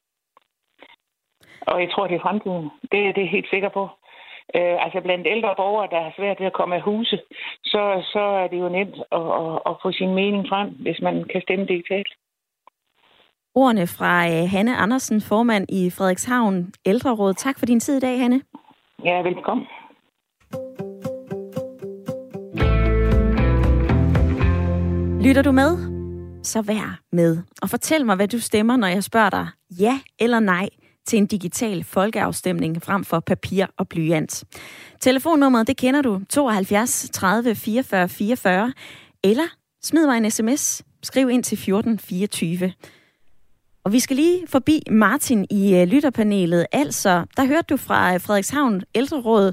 Og 1.61 1.81
jeg 1.83 1.91
tror, 1.93 2.07
det 2.07 2.17
er 2.17 2.27
fremtiden. 2.27 2.71
Det, 2.83 2.99
det 3.15 3.21
er 3.21 3.27
jeg 3.27 3.31
helt 3.31 3.51
sikker 3.51 3.69
på. 3.69 3.89
Øh, 4.57 4.85
altså 4.85 5.01
blandt 5.01 5.27
ældre 5.35 5.55
borgere, 5.57 5.89
der 5.91 6.03
har 6.03 6.13
svært 6.17 6.41
ved 6.41 6.47
at 6.47 6.59
komme 6.59 6.75
af 6.77 6.83
huse, 6.83 7.19
så, 7.65 7.83
så 8.13 8.23
er 8.43 8.47
det 8.49 8.59
jo 8.61 8.69
nemt 8.69 8.97
at, 9.19 9.27
at, 9.43 9.55
at 9.67 9.75
få 9.83 9.93
sin 9.93 10.15
mening 10.15 10.45
frem, 10.49 10.69
hvis 10.69 11.01
man 11.03 11.25
kan 11.33 11.41
stemme 11.43 11.67
digitalt. 11.67 12.13
Ordene 13.55 13.87
fra 13.87 14.15
uh, 14.27 14.51
Hanne 14.51 14.77
Andersen, 14.77 15.21
formand 15.21 15.67
i 15.69 15.91
Frederikshavn 15.91 16.73
Ældreråd. 16.87 17.35
Tak 17.35 17.59
for 17.59 17.67
din 17.67 17.81
tid 17.81 17.97
i 17.97 18.01
dag, 18.01 18.19
Hanne. 18.19 18.41
Ja, 19.05 19.23
velkommen. 19.23 19.67
Lytter 25.25 25.43
du 25.43 25.53
med? 25.53 25.71
Så 26.43 26.63
vær 26.63 27.01
med. 27.13 27.39
Og 27.63 27.69
fortæl 27.71 28.07
mig, 28.07 28.17
hvad 28.17 28.29
du 28.29 28.39
stemmer, 28.39 28.77
når 28.77 28.89
jeg 28.89 29.05
spørger 29.05 29.31
dig 29.31 29.47
ja 29.81 30.01
eller 30.19 30.41
nej 30.41 30.69
til 31.07 31.19
en 31.19 31.27
digital 31.27 31.85
folkeafstemning 31.85 32.83
frem 32.83 33.05
for 33.05 33.21
papir 33.21 33.67
og 33.79 33.89
blyant. 33.89 34.45
Telefonnummeret, 35.01 35.67
det 35.67 35.77
kender 35.77 36.03
du, 36.03 36.21
72 36.29 37.11
30 37.13 37.55
44 37.55 38.09
44, 38.09 38.73
eller 39.25 39.57
smid 39.83 40.07
mig 40.07 40.17
en 40.17 40.31
sms, 40.31 40.83
skriv 41.03 41.31
ind 41.31 41.45
til 41.45 41.59
14 41.59 41.99
24. 41.99 42.73
Og 43.85 43.93
vi 43.93 43.99
skal 43.99 44.17
lige 44.17 44.47
forbi 44.49 44.83
Martin 44.91 45.47
i 45.51 45.81
øh, 45.81 45.89
lytterpanelet. 45.89 46.67
Altså, 46.73 47.25
der 47.37 47.47
hørte 47.47 47.67
du 47.71 47.77
fra 47.77 48.15
øh, 48.15 48.21
Frederikshavn 48.21 48.83
Ældreråd. 48.95 49.53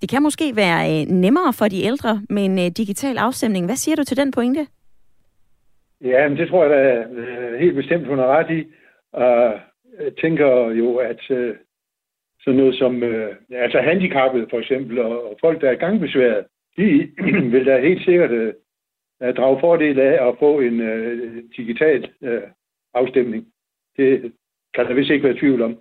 Det 0.00 0.08
kan 0.08 0.22
måske 0.22 0.56
være 0.56 0.80
øh, 0.92 1.06
nemmere 1.06 1.52
for 1.52 1.68
de 1.68 1.84
ældre 1.84 2.22
med 2.30 2.44
en 2.44 2.72
digital 2.72 3.18
afstemning. 3.18 3.66
Hvad 3.66 3.76
siger 3.76 3.96
du 3.96 4.04
til 4.04 4.16
den 4.16 4.30
pointe? 4.30 4.66
Ja, 6.00 6.28
men 6.28 6.38
det 6.38 6.48
tror 6.48 6.64
jeg 6.64 6.70
da 6.70 7.04
helt 7.58 7.76
bestemt, 7.76 8.06
hun 8.06 8.18
har 8.18 8.26
ret 8.26 8.50
i. 8.58 8.60
Øh, 10.00 10.12
tænker 10.12 10.70
jo, 10.70 10.96
at 10.96 11.30
øh, 11.30 11.56
sådan 12.40 12.58
noget 12.58 12.74
som 12.78 13.02
øh, 13.02 13.36
altså 13.50 13.80
handicappede 13.80 14.46
for 14.50 14.58
eksempel, 14.58 14.98
og 14.98 15.38
folk, 15.40 15.60
der 15.60 15.70
er 15.70 15.74
gangbesværet, 15.74 16.46
de 16.76 17.10
vil 17.52 17.66
da 17.66 17.80
helt 17.80 18.04
sikkert 18.04 18.54
drage 19.36 19.60
fordel 19.60 20.00
af 20.00 20.28
at 20.28 20.36
få 20.38 20.60
en 20.60 20.78
digital 21.56 22.10
afstemning. 22.94 23.46
Det 23.96 24.32
kan 24.74 24.86
der 24.86 24.94
vist 24.94 25.10
ikke 25.10 25.24
være 25.24 25.38
tvivl 25.38 25.62
om. 25.62 25.78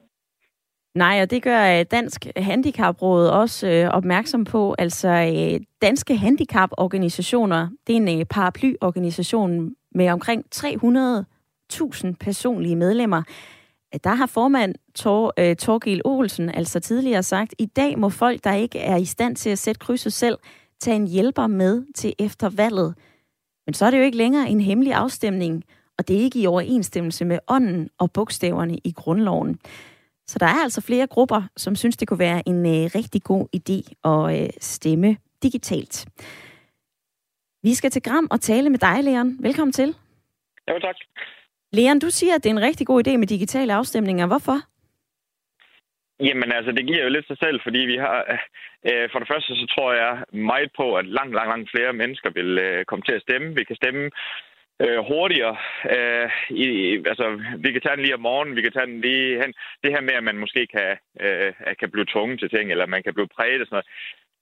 Nej, 0.95 1.19
og 1.21 1.31
det 1.31 1.43
gør 1.43 1.83
Dansk 1.83 2.25
Handicapråd 2.37 3.27
også 3.27 3.67
øh, 3.67 3.89
opmærksom 3.89 4.45
på. 4.45 4.75
Altså, 4.77 5.07
øh, 5.09 5.59
Danske 5.81 6.15
Handicaporganisationer, 6.15 7.67
det 7.87 7.97
er 7.97 8.01
en 8.01 8.25
paraplyorganisation 8.25 9.75
med 9.91 10.09
omkring 10.09 10.45
300.000 10.55 12.13
personlige 12.19 12.75
medlemmer. 12.75 13.23
Øh, 13.93 13.99
der 14.03 14.15
har 14.15 14.25
formand 14.25 14.75
Tor, 14.95 15.33
øh, 15.39 15.55
Torgil 15.55 16.01
Olsen 16.05 16.49
altså 16.49 16.79
tidligere 16.79 17.23
sagt, 17.23 17.55
i 17.59 17.65
dag 17.65 17.99
må 17.99 18.09
folk, 18.09 18.43
der 18.43 18.53
ikke 18.53 18.79
er 18.79 18.97
i 18.97 19.05
stand 19.05 19.35
til 19.35 19.49
at 19.49 19.59
sætte 19.59 19.79
krydset 19.79 20.13
selv, 20.13 20.37
tage 20.79 20.95
en 20.95 21.07
hjælper 21.07 21.47
med 21.47 21.93
til 21.95 22.13
efter 22.19 22.49
valget. 22.49 22.95
Men 23.65 23.73
så 23.73 23.85
er 23.85 23.91
det 23.91 23.97
jo 23.97 24.03
ikke 24.03 24.17
længere 24.17 24.49
en 24.49 24.61
hemmelig 24.61 24.93
afstemning, 24.93 25.63
og 25.97 26.07
det 26.07 26.15
er 26.15 26.21
ikke 26.21 26.39
i 26.39 26.47
overensstemmelse 26.47 27.25
med 27.25 27.39
ånden 27.47 27.89
og 27.99 28.11
bogstaverne 28.11 28.77
i 28.83 28.91
grundloven. 28.91 29.59
Så 30.27 30.39
der 30.39 30.45
er 30.45 30.63
altså 30.63 30.81
flere 30.81 31.07
grupper, 31.07 31.41
som 31.57 31.75
synes, 31.75 31.97
det 31.97 32.07
kunne 32.07 32.19
være 32.19 32.47
en 32.47 32.65
øh, 32.65 32.91
rigtig 32.95 33.23
god 33.23 33.47
idé 33.55 34.09
at 34.11 34.43
øh, 34.43 34.49
stemme 34.59 35.17
digitalt. 35.43 36.05
Vi 37.63 37.73
skal 37.73 37.91
til 37.91 38.01
Gram 38.01 38.27
og 38.31 38.41
tale 38.41 38.69
med 38.69 38.79
dig, 38.79 39.03
Leon. 39.03 39.37
Velkommen 39.39 39.71
til. 39.73 39.95
Ja, 40.67 40.79
tak. 40.79 40.95
Leon, 41.73 41.99
du 41.99 42.09
siger, 42.09 42.35
at 42.35 42.43
det 42.43 42.49
er 42.49 42.55
en 42.55 42.67
rigtig 42.69 42.87
god 42.87 43.07
idé 43.07 43.17
med 43.17 43.27
digitale 43.27 43.73
afstemninger. 43.73 44.27
Hvorfor? 44.27 44.57
Jamen 46.19 46.51
altså, 46.51 46.71
det 46.71 46.87
giver 46.87 47.03
jo 47.03 47.09
lidt 47.09 47.27
sig 47.27 47.37
selv, 47.39 47.59
fordi 47.63 47.79
vi 47.79 47.97
har... 47.97 48.25
Øh, 48.31 48.39
øh, 48.89 49.09
for 49.11 49.19
det 49.19 49.27
første, 49.31 49.55
så 49.55 49.65
tror 49.73 49.93
jeg 49.93 50.13
meget 50.31 50.71
på, 50.77 50.95
at 50.95 51.05
langt, 51.05 51.33
langt, 51.33 51.49
langt 51.51 51.71
flere 51.73 51.93
mennesker 51.93 52.29
vil 52.29 52.57
øh, 52.57 52.85
komme 52.85 53.03
til 53.05 53.15
at 53.15 53.21
stemme. 53.21 53.55
Vi 53.55 53.63
kan 53.63 53.75
stemme 53.75 54.03
øh, 54.83 54.99
hurtigere. 55.09 55.57
Øh, 55.95 56.29
i, 56.49 56.67
altså, 57.11 57.25
vi 57.63 57.71
kan 57.71 57.81
tage 57.81 57.95
den 57.95 58.03
lige 58.05 58.17
om 58.19 58.25
morgenen, 58.29 58.55
vi 58.55 58.61
kan 58.61 58.71
tage 58.71 58.89
den 58.91 59.01
lige 59.01 59.41
hen. 59.41 59.53
Det 59.83 59.93
her 59.93 60.01
med, 60.01 60.15
at 60.17 60.23
man 60.23 60.37
måske 60.43 60.67
kan, 60.75 60.89
øh, 61.25 61.53
kan 61.79 61.91
blive 61.91 62.07
tvunget 62.13 62.39
til 62.39 62.49
ting, 62.49 62.71
eller 62.71 62.85
man 62.85 63.03
kan 63.03 63.13
blive 63.13 63.33
præget 63.35 63.61
og 63.61 63.67
sådan 63.67 63.75
noget, 63.77 63.89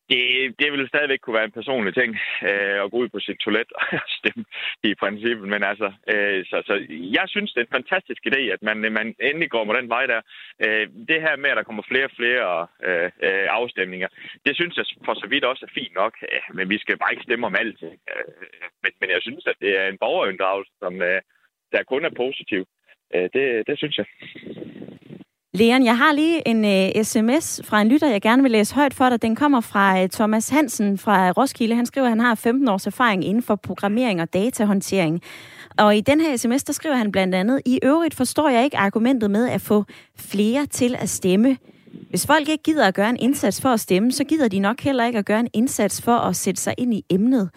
det, 0.10 0.24
det 0.60 0.72
vil 0.72 0.88
stadigvæk 0.88 1.20
kunne 1.22 1.40
være 1.40 1.50
en 1.50 1.60
personlig 1.60 1.94
ting 1.94 2.12
øh, 2.50 2.78
at 2.84 2.92
gå 2.92 2.98
ud 2.98 3.10
på 3.10 3.20
sit 3.20 3.40
toilet 3.40 3.72
og 3.80 3.86
stemme 4.20 4.46
i 4.84 4.96
princippet. 4.96 5.48
Men 5.54 5.64
altså, 5.64 5.88
øh, 6.14 6.46
så, 6.50 6.58
så 6.66 6.74
jeg 7.18 7.26
synes, 7.28 7.54
det 7.54 7.62
er 7.62 7.66
en 7.66 7.78
fantastisk 7.80 8.22
idé, 8.30 8.42
at 8.56 8.62
man, 8.62 8.78
man 9.00 9.16
endelig 9.20 9.50
går 9.50 9.64
med 9.64 9.76
den 9.76 9.90
vej 9.90 10.06
der. 10.06 10.22
Øh, 10.66 10.88
det 11.10 11.20
her 11.26 11.36
med, 11.36 11.50
at 11.50 11.58
der 11.58 11.64
kommer 11.64 11.84
flere 11.92 12.06
og 12.06 12.16
flere 12.20 12.68
øh, 12.88 13.10
øh, 13.28 13.48
afstemninger, 13.60 14.08
det 14.46 14.56
synes 14.56 14.78
jeg 14.78 14.86
for 15.06 15.14
så 15.14 15.28
vidt 15.28 15.46
også 15.46 15.66
er 15.66 15.74
fint 15.80 15.96
nok. 15.96 16.14
Øh, 16.32 16.56
men 16.58 16.70
vi 16.70 16.78
skal 16.78 16.98
bare 16.98 17.14
ikke 17.14 17.28
stemme 17.28 17.48
om 17.48 17.56
alt. 17.56 17.84
Øh, 17.84 17.98
men, 18.84 18.92
men 19.02 19.10
jeg 19.10 19.22
synes, 19.22 19.46
at 19.48 19.58
det 19.62 19.80
er 19.80 19.88
en 19.88 19.98
borgerinddragelse, 19.98 20.72
som 20.80 21.02
øh, 21.02 21.22
der 21.72 21.84
kun 21.84 22.06
er 22.06 22.20
positiv. 22.24 22.66
Øh, 23.16 23.30
det, 23.34 23.68
det 23.68 23.78
synes 23.78 23.98
jeg. 23.98 24.06
Leon, 25.56 25.86
jeg 25.86 25.98
har 25.98 26.14
lige 26.14 26.48
en 26.48 26.66
øh, 26.66 26.92
uh, 26.96 27.04
sms 27.04 27.62
fra 27.64 27.82
en 27.82 27.88
lytter, 27.88 28.10
jeg 28.10 28.22
gerne 28.22 28.42
vil 28.42 28.52
læse 28.52 28.76
højt 28.76 28.94
for 28.94 29.10
dig. 29.10 29.22
Den 29.22 29.36
kommer 29.36 29.62
fra 29.62 30.04
uh, 30.04 30.10
Thomas 30.10 30.50
Hansen 30.50 30.98
fra 30.98 31.32
Roskilde. 31.32 31.76
Han 31.76 31.86
skriver, 31.86 32.08
at 32.08 32.12
han 32.12 32.20
har 32.20 32.36
15 32.36 32.68
års 32.68 32.88
erfaring 32.88 33.26
inden 33.26 33.44
for 33.44 33.56
programmering 33.56 34.22
og 34.22 34.34
datahåndtering. 34.34 35.22
Og 35.78 35.98
i 35.98 36.02
den 36.02 36.22
her 36.22 36.38
sms, 36.38 36.64
der 36.64 36.74
skriver 36.74 36.96
han 36.96 37.12
blandt 37.12 37.36
andet, 37.36 37.62
i 37.66 37.80
øvrigt 37.84 38.16
forstår 38.16 38.50
jeg 38.50 38.64
ikke 38.64 38.78
argumentet 38.78 39.32
med 39.32 39.50
at 39.50 39.62
få 39.62 39.84
flere 40.18 40.66
til 40.66 40.96
at 41.00 41.10
stemme. 41.10 41.58
Hvis 42.10 42.28
folk 42.28 42.50
ikke 42.50 42.64
gider 42.64 42.88
at 42.88 42.94
gøre 42.94 43.10
en 43.10 43.18
indsats 43.20 43.62
for 43.62 43.70
at 43.70 43.80
stemme, 43.80 44.12
så 44.12 44.24
gider 44.24 44.48
de 44.48 44.60
nok 44.60 44.82
heller 44.82 45.06
ikke 45.06 45.20
at 45.20 45.26
gøre 45.26 45.40
en 45.40 45.50
indsats 45.54 46.02
for 46.02 46.16
at 46.16 46.36
sætte 46.36 46.62
sig 46.62 46.74
ind 46.78 46.94
i 46.94 47.06
emnet. 47.10 47.50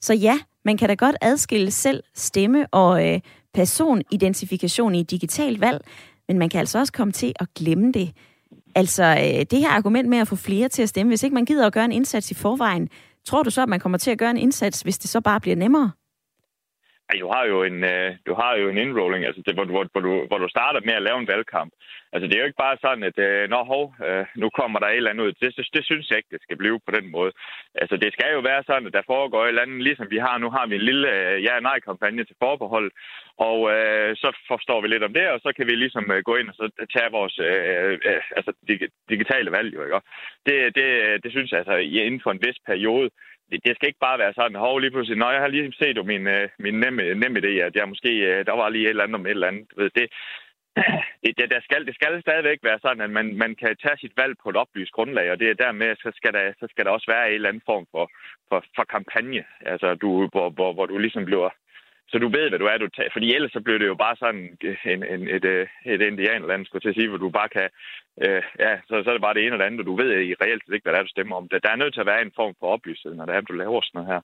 Så 0.00 0.14
ja, 0.14 0.38
man 0.64 0.76
kan 0.76 0.88
da 0.88 0.94
godt 0.94 1.16
adskille 1.20 1.70
selv 1.70 2.02
stemme 2.14 2.66
og 2.66 3.08
øh, 3.08 3.20
personidentifikation 3.54 4.94
i 4.94 5.00
et 5.00 5.10
digitalt 5.10 5.60
valg, 5.60 5.80
men 6.28 6.38
man 6.38 6.48
kan 6.48 6.60
altså 6.60 6.78
også 6.78 6.92
komme 6.92 7.12
til 7.12 7.32
at 7.40 7.46
glemme 7.54 7.92
det. 7.92 8.12
Altså, 8.74 9.04
øh, 9.04 9.46
det 9.50 9.58
her 9.58 9.68
argument 9.68 10.08
med 10.08 10.18
at 10.18 10.28
få 10.28 10.36
flere 10.36 10.68
til 10.68 10.82
at 10.82 10.88
stemme, 10.88 11.10
hvis 11.10 11.22
ikke 11.22 11.34
man 11.34 11.44
gider 11.44 11.66
at 11.66 11.72
gøre 11.72 11.84
en 11.84 11.92
indsats 11.92 12.30
i 12.30 12.34
forvejen, 12.34 12.88
tror 13.24 13.42
du 13.42 13.50
så, 13.50 13.62
at 13.62 13.68
man 13.68 13.80
kommer 13.80 13.98
til 13.98 14.10
at 14.10 14.18
gøre 14.18 14.30
en 14.30 14.36
indsats, 14.36 14.80
hvis 14.80 14.98
det 14.98 15.10
så 15.10 15.20
bare 15.20 15.40
bliver 15.40 15.56
nemmere? 15.56 15.90
Du 17.14 17.28
har 17.34 17.44
jo 17.52 17.62
en, 17.62 17.84
øh, 17.84 18.10
du 18.26 18.34
har 18.34 18.56
jo 18.56 18.68
en 18.68 18.78
indrolling, 18.78 19.24
altså 19.24 19.42
det, 19.46 19.54
hvor, 19.54 19.64
hvor, 19.64 19.86
hvor, 19.92 20.00
du, 20.00 20.26
hvor 20.26 20.38
du 20.38 20.48
starter 20.48 20.80
med 20.84 20.94
at 20.94 21.02
lave 21.02 21.18
en 21.18 21.28
valgkamp. 21.28 21.72
Altså 22.12 22.26
det 22.26 22.34
er 22.34 22.42
jo 22.42 22.50
ikke 22.50 22.64
bare 22.66 22.78
sådan, 22.80 23.02
at 23.10 23.18
øh, 23.18 23.48
nå, 23.48 23.64
hov, 23.72 23.94
øh, 24.06 24.24
nu 24.36 24.50
kommer 24.50 24.78
der 24.78 24.88
et 24.88 24.96
eller 24.96 25.10
andet 25.10 25.24
ud. 25.24 25.32
Det, 25.32 25.56
det, 25.56 25.66
det 25.74 25.84
synes 25.84 26.10
jeg 26.10 26.18
ikke, 26.18 26.32
det 26.34 26.42
skal 26.42 26.56
blive 26.56 26.80
på 26.86 26.92
den 26.98 27.10
måde. 27.10 27.32
Altså 27.74 27.96
det 27.96 28.12
skal 28.12 28.30
jo 28.32 28.40
være 28.40 28.62
sådan, 28.66 28.86
at 28.86 28.92
der 28.92 29.10
foregår 29.12 29.42
et 29.42 29.48
eller 29.48 29.62
andet, 29.62 29.82
ligesom 29.82 30.10
vi 30.10 30.18
har. 30.26 30.38
Nu 30.38 30.50
har 30.50 30.66
vi 30.66 30.74
en 30.74 30.88
lille 30.90 31.08
ja-nej-kampagne 31.48 32.24
til 32.24 32.36
forbehold, 32.44 32.90
og 33.48 33.58
øh, 33.74 34.16
så 34.16 34.28
forstår 34.48 34.80
vi 34.80 34.88
lidt 34.88 35.02
om 35.08 35.14
det, 35.14 35.28
og 35.28 35.40
så 35.40 35.52
kan 35.56 35.66
vi 35.66 35.74
ligesom 35.74 36.04
gå 36.24 36.36
ind 36.36 36.48
og 36.48 36.54
så 36.54 36.86
tage 36.94 37.10
vores 37.18 37.38
øh, 37.38 37.98
øh, 38.10 38.22
altså, 38.36 38.52
digitale 39.08 39.50
valg. 39.56 39.74
Jo, 39.74 39.82
ikke? 39.84 40.00
Det, 40.46 40.56
det, 40.78 40.88
det 41.24 41.30
synes 41.32 41.50
jeg 41.50 41.58
altså 41.58 41.76
inden 41.76 42.20
for 42.24 42.30
en 42.30 42.42
vis 42.46 42.58
periode, 42.66 43.10
det, 43.50 43.58
det 43.64 43.72
skal 43.74 43.88
ikke 43.88 44.06
bare 44.08 44.18
være 44.18 44.34
sådan, 44.34 44.64
hov, 44.64 44.78
lige 44.78 44.90
pludselig, 44.90 45.18
når 45.18 45.30
jeg 45.30 45.40
har 45.40 45.48
lige 45.48 45.72
set 45.72 45.96
jo 45.96 46.02
min, 46.02 46.26
øh, 46.26 46.48
min 46.58 46.74
nemme, 46.80 47.14
nemme 47.14 47.38
idé, 47.38 47.52
at 47.68 47.76
jeg 47.76 47.88
måske, 47.88 48.10
øh, 48.30 48.46
der 48.46 48.52
var 48.52 48.68
lige 48.68 48.84
et 48.84 48.90
eller 48.90 49.04
andet 49.04 49.20
om 49.20 49.26
et 49.26 49.30
eller 49.30 49.48
andet. 49.48 49.66
Ved, 49.76 49.90
det, 51.22 51.32
det, 51.38 51.50
der 51.54 51.60
skal, 51.60 51.86
det 51.86 51.94
skal 51.94 52.22
stadigvæk 52.22 52.58
være 52.62 52.78
sådan, 52.82 53.00
at 53.00 53.10
man, 53.10 53.36
man 53.36 53.54
kan 53.54 53.76
tage 53.82 53.98
sit 53.98 54.16
valg 54.16 54.34
på 54.42 54.50
et 54.50 54.56
oplyst 54.56 54.92
grundlag, 54.92 55.30
og 55.30 55.40
det 55.40 55.48
er 55.50 55.62
dermed, 55.64 55.96
så 55.96 56.10
skal 56.14 56.32
der, 56.32 56.52
så 56.60 56.66
skal 56.70 56.84
der 56.84 56.90
også 56.90 57.08
være 57.14 57.28
en 57.28 57.34
eller 57.34 57.48
anden 57.48 57.68
form 57.70 57.86
for, 57.90 58.10
for, 58.48 58.64
for 58.76 58.84
kampagne, 58.84 59.44
altså 59.60 59.94
du, 59.94 60.28
hvor, 60.32 60.50
hvor, 60.50 60.72
hvor 60.72 60.86
du 60.86 60.98
ligesom 60.98 61.24
bliver 61.24 61.50
så 62.08 62.18
du 62.18 62.28
ved, 62.28 62.48
hvad 62.48 62.58
du 62.58 62.66
er, 62.66 62.78
du 62.78 62.88
tager. 62.88 63.10
Fordi 63.12 63.34
ellers 63.34 63.52
så 63.52 63.60
bliver 63.60 63.78
det 63.78 63.86
jo 63.86 63.94
bare 63.94 64.16
sådan 64.16 64.58
en, 64.84 65.02
en, 65.14 65.28
et, 65.36 65.44
øh, 65.44 65.66
et 65.86 66.02
indianland, 66.02 66.66
skulle 66.66 66.82
til 66.82 66.88
at 66.88 66.94
sige, 66.94 67.08
hvor 67.08 67.18
du 67.18 67.30
bare 67.30 67.48
kan... 67.48 67.68
Øh, 68.24 68.42
ja, 68.58 68.72
så, 68.88 68.94
så 69.02 69.08
er 69.10 69.14
det 69.14 69.26
bare 69.26 69.34
det 69.34 69.42
ene 69.42 69.54
eller 69.54 69.66
andet, 69.66 69.80
og 69.80 69.86
du 69.86 69.96
ved 69.96 70.10
i 70.20 70.34
reelt 70.42 70.62
ikke, 70.72 70.84
hvad 70.84 70.92
det 70.92 70.98
er, 70.98 71.02
du 71.02 71.08
stemmer 71.16 71.36
om. 71.36 71.48
Der, 71.48 71.58
der 71.58 71.70
er 71.70 71.76
nødt 71.82 71.94
til 71.94 72.00
at 72.00 72.10
være 72.12 72.22
en 72.22 72.36
form 72.36 72.54
for 72.60 72.66
oplysning, 72.66 73.16
når 73.16 73.26
det 73.26 73.34
er, 73.34 73.40
du 73.40 73.52
laver 73.52 73.80
sådan 73.80 73.96
noget 73.98 74.12
her. 74.12 74.20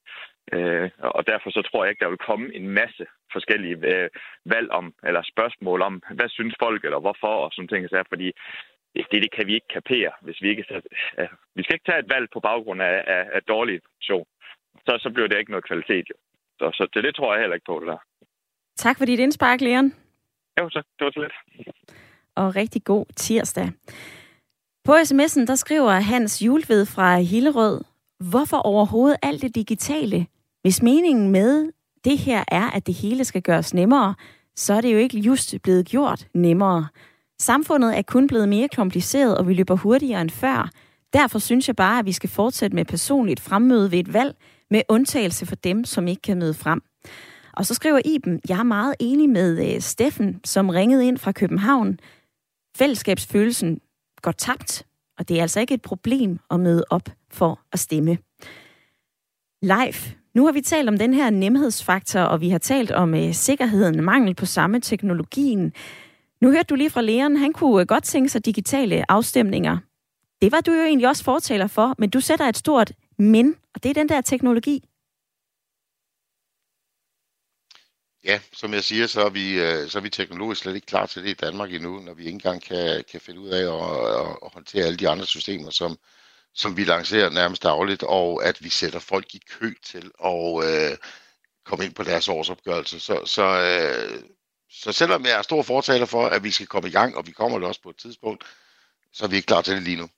Øh, 0.54 0.90
og 0.98 1.26
derfor 1.26 1.50
så 1.50 1.62
tror 1.62 1.84
jeg 1.84 1.90
ikke, 1.90 2.04
der 2.04 2.14
vil 2.14 2.26
komme 2.28 2.54
en 2.54 2.68
masse 2.68 3.06
forskellige 3.32 3.76
øh, 3.92 4.08
valg 4.44 4.70
om, 4.70 4.94
eller 5.08 5.22
spørgsmål 5.22 5.82
om, 5.82 6.02
hvad 6.18 6.28
synes 6.28 6.54
folk, 6.62 6.84
eller 6.84 7.00
hvorfor, 7.00 7.34
og 7.44 7.50
sådan 7.52 7.68
ting. 7.68 7.88
Så 7.88 8.04
fordi 8.08 8.32
det, 8.94 9.22
det 9.24 9.32
kan 9.36 9.46
vi 9.46 9.54
ikke 9.54 9.74
kapere, 9.78 10.10
hvis 10.20 10.42
vi 10.42 10.48
ikke... 10.48 10.64
Øh, 11.18 11.28
vi 11.54 11.62
skal 11.62 11.74
ikke 11.74 11.88
tage 11.88 11.98
et 11.98 12.12
valg 12.14 12.26
på 12.32 12.40
baggrund 12.40 12.82
af, 12.82 13.04
af, 13.06 13.22
af 13.32 13.42
dårlig 13.42 13.74
information. 13.74 14.26
Så, 14.86 14.98
så 15.02 15.10
bliver 15.10 15.28
det 15.28 15.38
ikke 15.38 15.50
noget 15.50 15.68
kvalitet, 15.70 16.06
jo. 16.10 16.14
Så, 16.58 16.70
så 16.74 16.88
det, 16.94 17.04
det 17.04 17.14
tror 17.14 17.34
jeg 17.34 17.40
heller 17.42 17.54
ikke 17.54 17.70
på, 17.70 17.80
det 17.80 17.88
der. 17.88 17.98
Tak 18.76 18.98
for 18.98 19.04
dit 19.04 19.18
indspark, 19.18 19.60
Leon. 19.60 19.92
Jo, 20.60 20.68
så 20.70 20.82
det 20.98 21.04
var 21.04 21.10
så 21.10 21.20
lidt. 21.20 21.32
Og 22.36 22.56
rigtig 22.56 22.84
god 22.84 23.06
tirsdag. 23.16 23.70
På 24.84 24.92
sms'en, 24.92 25.46
der 25.46 25.54
skriver 25.54 25.90
Hans 25.92 26.42
Julved 26.42 26.86
fra 26.86 27.18
Hillerød, 27.18 27.84
hvorfor 28.30 28.56
overhovedet 28.56 29.18
alt 29.22 29.42
det 29.42 29.54
digitale? 29.54 30.26
Hvis 30.62 30.82
meningen 30.82 31.30
med 31.30 31.72
det 32.04 32.18
her 32.18 32.44
er, 32.48 32.70
at 32.70 32.86
det 32.86 32.94
hele 32.94 33.24
skal 33.24 33.42
gøres 33.42 33.74
nemmere, 33.74 34.14
så 34.56 34.74
er 34.74 34.80
det 34.80 34.92
jo 34.92 34.98
ikke 34.98 35.18
just 35.18 35.54
blevet 35.62 35.86
gjort 35.86 36.26
nemmere. 36.34 36.88
Samfundet 37.38 37.98
er 37.98 38.02
kun 38.02 38.26
blevet 38.28 38.48
mere 38.48 38.68
kompliceret, 38.68 39.38
og 39.38 39.48
vi 39.48 39.54
løber 39.54 39.74
hurtigere 39.74 40.20
end 40.20 40.30
før. 40.30 40.70
Derfor 41.12 41.38
synes 41.38 41.68
jeg 41.68 41.76
bare, 41.76 41.98
at 41.98 42.06
vi 42.06 42.12
skal 42.12 42.30
fortsætte 42.30 42.74
med 42.74 42.84
personligt 42.84 43.40
fremmøde 43.40 43.90
ved 43.90 43.98
et 43.98 44.12
valg, 44.12 44.36
med 44.72 44.82
undtagelse 44.88 45.46
for 45.46 45.54
dem, 45.54 45.84
som 45.84 46.08
ikke 46.08 46.22
kan 46.22 46.38
møde 46.38 46.54
frem. 46.54 46.82
Og 47.52 47.66
så 47.66 47.74
skriver 47.74 48.00
Iben, 48.04 48.40
jeg 48.48 48.58
er 48.58 48.62
meget 48.62 48.94
enig 49.00 49.30
med 49.30 49.74
øh, 49.74 49.80
Steffen, 49.80 50.40
som 50.44 50.68
ringede 50.68 51.06
ind 51.06 51.18
fra 51.18 51.32
København. 51.32 51.98
Fællesskabsfølelsen 52.76 53.80
går 54.22 54.32
tabt, 54.32 54.86
og 55.18 55.28
det 55.28 55.38
er 55.38 55.42
altså 55.42 55.60
ikke 55.60 55.74
et 55.74 55.82
problem 55.82 56.38
at 56.50 56.60
møde 56.60 56.84
op 56.90 57.08
for 57.30 57.60
at 57.72 57.78
stemme. 57.78 58.18
Live. 59.62 60.16
Nu 60.34 60.44
har 60.44 60.52
vi 60.52 60.60
talt 60.60 60.88
om 60.88 60.98
den 60.98 61.14
her 61.14 61.30
nemhedsfaktor, 61.30 62.20
og 62.20 62.40
vi 62.40 62.50
har 62.50 62.58
talt 62.58 62.90
om 62.90 63.14
øh, 63.14 63.34
sikkerheden, 63.34 64.04
mangel 64.04 64.34
på 64.34 64.46
samme 64.46 64.80
teknologien. 64.80 65.72
Nu 66.40 66.50
hørte 66.50 66.66
du 66.70 66.74
lige 66.74 66.90
fra 66.90 67.00
lægeren, 67.00 67.36
han 67.36 67.52
kunne 67.52 67.80
øh, 67.80 67.86
godt 67.86 68.04
tænke 68.04 68.28
sig 68.28 68.44
digitale 68.44 69.10
afstemninger. 69.10 69.78
Det 70.42 70.52
var 70.52 70.60
du 70.60 70.72
jo 70.72 70.82
egentlig 70.82 71.08
også 71.08 71.24
fortaler 71.24 71.66
for, 71.66 71.94
men 71.98 72.10
du 72.10 72.20
sætter 72.20 72.48
et 72.48 72.56
stort 72.56 72.92
men, 73.22 73.56
og 73.74 73.82
det 73.82 73.90
er 73.90 73.94
den 73.94 74.08
der 74.08 74.20
teknologi. 74.20 74.84
Ja, 78.24 78.40
som 78.52 78.74
jeg 78.74 78.84
siger, 78.84 79.06
så 79.06 79.20
er 79.20 79.30
vi, 79.30 79.60
øh, 79.60 79.88
så 79.90 79.98
er 79.98 80.02
vi 80.02 80.10
teknologisk 80.10 80.60
slet 80.60 80.74
ikke 80.74 80.86
klar 80.86 81.06
til 81.06 81.22
det 81.22 81.30
i 81.30 81.34
Danmark 81.34 81.72
endnu, 81.72 82.00
når 82.00 82.14
vi 82.14 82.24
ikke 82.24 82.34
engang 82.34 82.62
kan, 82.62 83.04
kan 83.10 83.20
finde 83.20 83.40
ud 83.40 83.48
af 83.48 83.62
at, 83.62 84.26
at, 84.26 84.36
at 84.44 84.52
håndtere 84.52 84.84
alle 84.84 84.96
de 84.96 85.08
andre 85.08 85.26
systemer, 85.26 85.70
som, 85.70 85.98
som 86.54 86.76
vi 86.76 86.84
lancerer 86.84 87.30
nærmest 87.30 87.62
dagligt, 87.62 88.02
og 88.02 88.44
at 88.44 88.64
vi 88.64 88.68
sætter 88.68 88.98
folk 88.98 89.34
i 89.34 89.40
kø 89.50 89.74
til 89.84 90.10
at 90.24 90.64
øh, 90.64 90.96
komme 91.64 91.84
ind 91.84 91.94
på 91.94 92.02
deres 92.02 92.28
årsopgørelse. 92.28 93.00
Så, 93.00 93.22
så, 93.24 93.42
øh, 93.42 94.22
så 94.70 94.92
selvom 94.92 95.24
jeg 95.24 95.38
er 95.38 95.42
stor 95.42 95.62
fortaler 95.62 96.06
for, 96.06 96.26
at 96.26 96.44
vi 96.44 96.50
skal 96.50 96.66
komme 96.66 96.88
i 96.88 96.92
gang, 96.92 97.16
og 97.16 97.26
vi 97.26 97.32
kommer 97.32 97.58
det 97.58 97.68
også 97.68 97.82
på 97.82 97.90
et 97.90 97.96
tidspunkt, 97.96 98.44
så 99.12 99.24
er 99.24 99.28
vi 99.28 99.36
ikke 99.36 99.46
klar 99.46 99.62
til 99.62 99.74
det 99.74 99.82
lige 99.82 99.96
nu. 99.96 100.08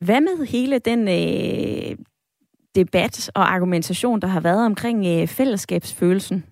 Hvad 0.00 0.20
med 0.20 0.46
hele 0.46 0.78
den 0.78 1.08
øh, 1.08 1.96
debat 2.74 3.30
og 3.34 3.52
argumentation, 3.54 4.20
der 4.20 4.28
har 4.28 4.40
været 4.40 4.66
omkring 4.66 5.06
øh, 5.06 5.28
fællesskabsfølelsen? 5.28 6.44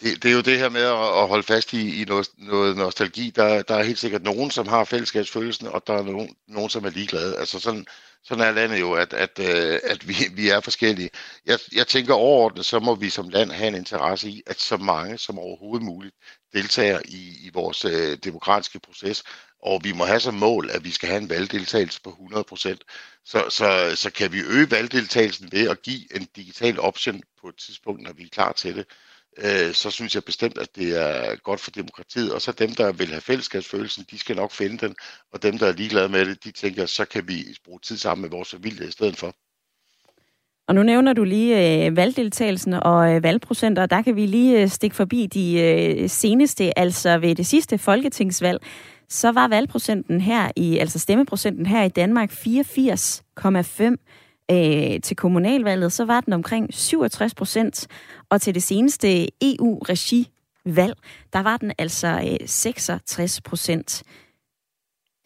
Det, 0.00 0.22
det 0.22 0.30
er 0.30 0.34
jo 0.34 0.40
det 0.40 0.58
her 0.58 0.68
med 0.68 0.80
at, 0.82 1.22
at 1.22 1.28
holde 1.28 1.42
fast 1.42 1.72
i, 1.72 2.02
i 2.02 2.04
noget, 2.04 2.28
noget 2.36 2.76
nostalgi. 2.76 3.30
Der, 3.30 3.62
der 3.62 3.74
er 3.74 3.82
helt 3.82 3.98
sikkert 3.98 4.22
nogen, 4.22 4.50
som 4.50 4.66
har 4.68 4.84
fællesskabsfølelsen, 4.84 5.66
og 5.66 5.86
der 5.86 5.94
er 5.94 6.02
nogen, 6.02 6.36
nogen 6.46 6.70
som 6.70 6.84
er 6.84 6.90
ligeglade. 6.90 7.36
Altså 7.36 7.60
sådan, 7.60 7.86
sådan 8.24 8.44
er 8.44 8.52
landet 8.52 8.80
jo, 8.80 8.92
at, 8.92 9.12
at, 9.12 9.38
øh, 9.38 9.80
at 9.84 10.08
vi, 10.08 10.14
vi 10.32 10.48
er 10.48 10.60
forskellige. 10.60 11.10
Jeg, 11.46 11.58
jeg 11.72 11.86
tænker 11.86 12.14
overordnet, 12.14 12.66
så 12.66 12.78
må 12.78 12.94
vi 12.94 13.10
som 13.10 13.28
land 13.28 13.50
have 13.50 13.68
en 13.68 13.74
interesse 13.74 14.28
i, 14.28 14.42
at 14.46 14.60
så 14.60 14.76
mange 14.76 15.18
som 15.18 15.38
overhovedet 15.38 15.84
muligt 15.86 16.14
deltager 16.52 17.00
i, 17.04 17.46
i 17.46 17.50
vores 17.54 17.84
øh, 17.84 18.18
demokratiske 18.24 18.80
proces, 18.80 19.22
og 19.62 19.80
vi 19.84 19.92
må 19.92 20.04
have 20.04 20.20
som 20.20 20.34
mål, 20.34 20.70
at 20.70 20.84
vi 20.84 20.90
skal 20.90 21.08
have 21.08 21.22
en 21.22 21.30
valgdeltagelse 21.30 22.00
på 22.02 22.10
100%. 22.10 22.76
Så, 23.24 23.44
så, 23.50 23.92
så 23.96 24.10
kan 24.10 24.32
vi 24.32 24.40
øge 24.40 24.70
valgdeltagelsen 24.70 25.52
ved 25.52 25.68
at 25.68 25.82
give 25.82 26.16
en 26.16 26.28
digital 26.36 26.80
option 26.80 27.22
på 27.40 27.48
et 27.48 27.56
tidspunkt, 27.56 28.02
når 28.02 28.12
vi 28.12 28.22
er 28.22 28.28
klar 28.28 28.52
til 28.52 28.76
det, 28.76 28.86
øh, 29.36 29.74
så 29.74 29.90
synes 29.90 30.14
jeg 30.14 30.24
bestemt, 30.24 30.58
at 30.58 30.76
det 30.76 31.00
er 31.00 31.36
godt 31.36 31.60
for 31.60 31.70
demokratiet. 31.70 32.32
Og 32.32 32.42
så 32.42 32.52
dem, 32.52 32.74
der 32.74 32.92
vil 32.92 33.08
have 33.08 33.20
fællesskabsfølelsen, 33.20 34.06
de 34.10 34.18
skal 34.18 34.36
nok 34.36 34.52
finde 34.52 34.78
den, 34.78 34.94
og 35.32 35.42
dem, 35.42 35.58
der 35.58 35.66
er 35.66 35.72
ligeglade 35.72 36.08
med 36.08 36.26
det, 36.26 36.44
de 36.44 36.50
tænker, 36.50 36.86
så 36.86 37.04
kan 37.04 37.28
vi 37.28 37.44
bruge 37.64 37.80
tid 37.80 37.96
sammen 37.96 38.22
med 38.22 38.30
vores 38.30 38.50
familie 38.50 38.88
i 38.88 38.90
stedet 38.90 39.16
for. 39.16 39.34
Og 40.68 40.74
nu 40.74 40.82
nævner 40.82 41.12
du 41.12 41.24
lige 41.24 41.86
øh, 41.86 41.96
valgdeltagelsen 41.96 42.72
og 42.72 43.14
øh, 43.14 43.22
valgprocenter, 43.22 43.82
og 43.82 43.90
der 43.90 44.02
kan 44.02 44.16
vi 44.16 44.26
lige 44.26 44.62
øh, 44.62 44.68
stikke 44.68 44.96
forbi 44.96 45.26
de 45.26 45.60
øh, 45.60 46.08
seneste, 46.08 46.78
altså 46.78 47.18
ved 47.18 47.34
det 47.34 47.46
sidste 47.46 47.78
folketingsvalg, 47.78 48.60
så 49.08 49.32
var 49.32 49.48
valgprocenten 49.48 50.20
her 50.20 50.50
i, 50.56 50.78
altså 50.78 50.98
stemmeprocenten 50.98 51.66
her 51.66 51.82
i 51.82 51.88
Danmark 51.88 52.30
84,5 52.32 52.36
øh, 54.50 55.00
til 55.00 55.16
kommunalvalget, 55.16 55.92
så 55.92 56.04
var 56.04 56.20
den 56.20 56.32
omkring 56.32 56.74
67 56.74 57.34
procent, 57.34 57.86
og 58.30 58.40
til 58.40 58.54
det 58.54 58.62
seneste 58.62 59.28
EU-regi-valg, 59.42 60.94
der 61.32 61.42
var 61.42 61.56
den 61.56 61.72
altså 61.78 62.36
øh, 62.40 62.48
66 62.48 63.40
procent. 63.40 64.02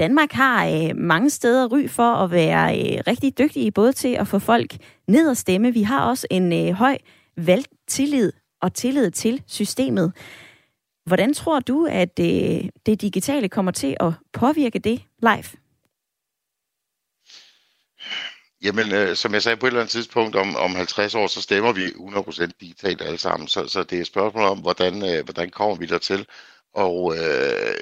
Danmark 0.01 0.33
har 0.33 0.67
øh, 0.67 0.97
mange 0.97 1.31
steder 1.31 1.69
ry 1.69 1.89
for 1.89 2.15
at 2.15 2.31
være 2.31 2.79
øh, 2.79 3.03
rigtig 3.07 3.39
dygtige, 3.39 3.71
både 3.71 3.93
til 3.93 4.09
at 4.09 4.29
få 4.29 4.39
folk 4.39 4.77
ned 5.09 5.31
og 5.31 5.37
stemme. 5.37 5.73
Vi 5.73 5.83
har 5.83 6.09
også 6.09 6.27
en 6.31 6.53
øh, 6.53 6.75
høj 6.75 6.99
valgtillid 7.37 8.33
og 8.63 8.75
tillid 8.75 9.11
til 9.11 9.43
systemet. 9.47 10.13
Hvordan 11.07 11.35
tror 11.35 11.61
du, 11.61 11.87
at 11.91 12.19
øh, 12.21 12.69
det 12.87 13.01
digitale 13.01 13.49
kommer 13.49 13.73
til 13.73 13.97
at 14.01 14.13
påvirke 14.33 14.79
det 14.79 15.03
live? 15.23 15.62
Jamen, 18.63 18.93
øh, 18.93 19.17
som 19.17 19.35
jeg 19.35 19.43
sagde 19.43 19.57
på 19.57 19.67
et 19.67 19.71
eller 19.71 19.81
andet 19.81 19.93
tidspunkt, 19.93 20.37
om, 20.37 20.57
om 20.57 20.75
50 20.75 21.15
år, 21.15 21.27
så 21.27 21.43
stemmer 21.43 21.73
vi 21.73 21.87
100% 21.87 22.51
digitalt 22.61 23.03
alle 23.03 23.19
sammen. 23.19 23.49
Så, 23.49 23.69
så 23.69 23.83
det 23.83 23.97
er 23.97 24.01
et 24.01 24.07
spørgsmål 24.07 24.45
om, 24.45 24.59
hvordan, 24.59 24.95
øh, 25.11 25.25
hvordan 25.25 25.51
kommer 25.51 25.77
vi 25.77 25.87
dertil? 25.87 26.27
Og 26.75 27.17
øh, 27.17 27.75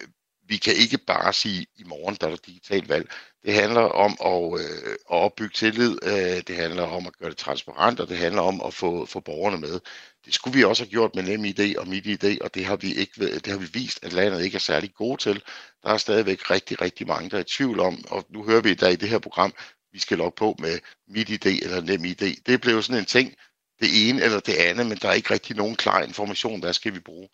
vi 0.48 0.56
kan 0.56 0.74
ikke 0.74 0.98
bare 0.98 1.32
sige, 1.32 1.66
i 1.76 1.84
morgen 1.84 2.16
der 2.20 2.26
er 2.26 2.30
der 2.30 2.36
digitalt 2.46 2.88
valg. 2.88 3.10
Det 3.44 3.54
handler 3.54 3.80
om 3.80 4.16
at, 4.24 4.60
øh, 4.60 4.92
at 4.92 4.96
opbygge 5.26 5.54
tillid, 5.54 5.98
øh, 6.02 6.42
det 6.46 6.56
handler 6.56 6.82
om 6.82 7.06
at 7.06 7.16
gøre 7.18 7.30
det 7.30 7.36
transparent, 7.38 8.00
og 8.00 8.08
det 8.08 8.16
handler 8.18 8.42
om 8.42 8.62
at 8.66 8.74
få, 8.74 9.06
få 9.06 9.20
borgerne 9.20 9.58
med. 9.58 9.80
Det 10.24 10.34
skulle 10.34 10.56
vi 10.56 10.64
også 10.64 10.84
have 10.84 10.90
gjort 10.90 11.14
med 11.14 11.22
NemID 11.22 11.76
og 11.78 11.88
MitID, 11.88 12.40
og 12.40 12.54
det 12.54 12.64
har 12.64 12.76
vi 12.76 12.94
ikke 12.94 13.38
det 13.38 13.46
har 13.46 13.58
vi 13.58 13.68
vist, 13.72 14.04
at 14.04 14.12
landet 14.12 14.44
ikke 14.44 14.56
er 14.56 14.60
særlig 14.60 14.94
gode 14.94 15.16
til. 15.16 15.42
Der 15.82 15.90
er 15.90 15.96
stadigvæk 15.96 16.50
rigtig, 16.50 16.80
rigtig 16.80 17.06
mange, 17.06 17.30
der 17.30 17.36
er 17.36 17.40
i 17.40 17.56
tvivl 17.56 17.80
om, 17.80 18.04
og 18.10 18.26
nu 18.30 18.44
hører 18.44 18.60
vi 18.60 18.74
der 18.74 18.88
i 18.88 18.96
det 18.96 19.08
her 19.08 19.18
program, 19.18 19.52
vi 19.92 19.98
skal 19.98 20.18
logge 20.18 20.36
på 20.36 20.56
med 20.58 20.78
MitID 21.08 21.46
eller 21.46 21.80
NemID. 21.80 22.36
Det 22.46 22.60
blev 22.60 22.82
sådan 22.82 23.00
en 23.00 23.04
ting, 23.04 23.34
det 23.80 24.08
ene 24.08 24.22
eller 24.22 24.40
det 24.40 24.54
andet, 24.54 24.86
men 24.86 24.98
der 25.02 25.08
er 25.08 25.12
ikke 25.12 25.34
rigtig 25.34 25.56
nogen 25.56 25.76
klar 25.76 26.02
information, 26.02 26.60
hvad 26.60 26.72
skal 26.72 26.94
vi 26.94 27.00
bruge. 27.00 27.28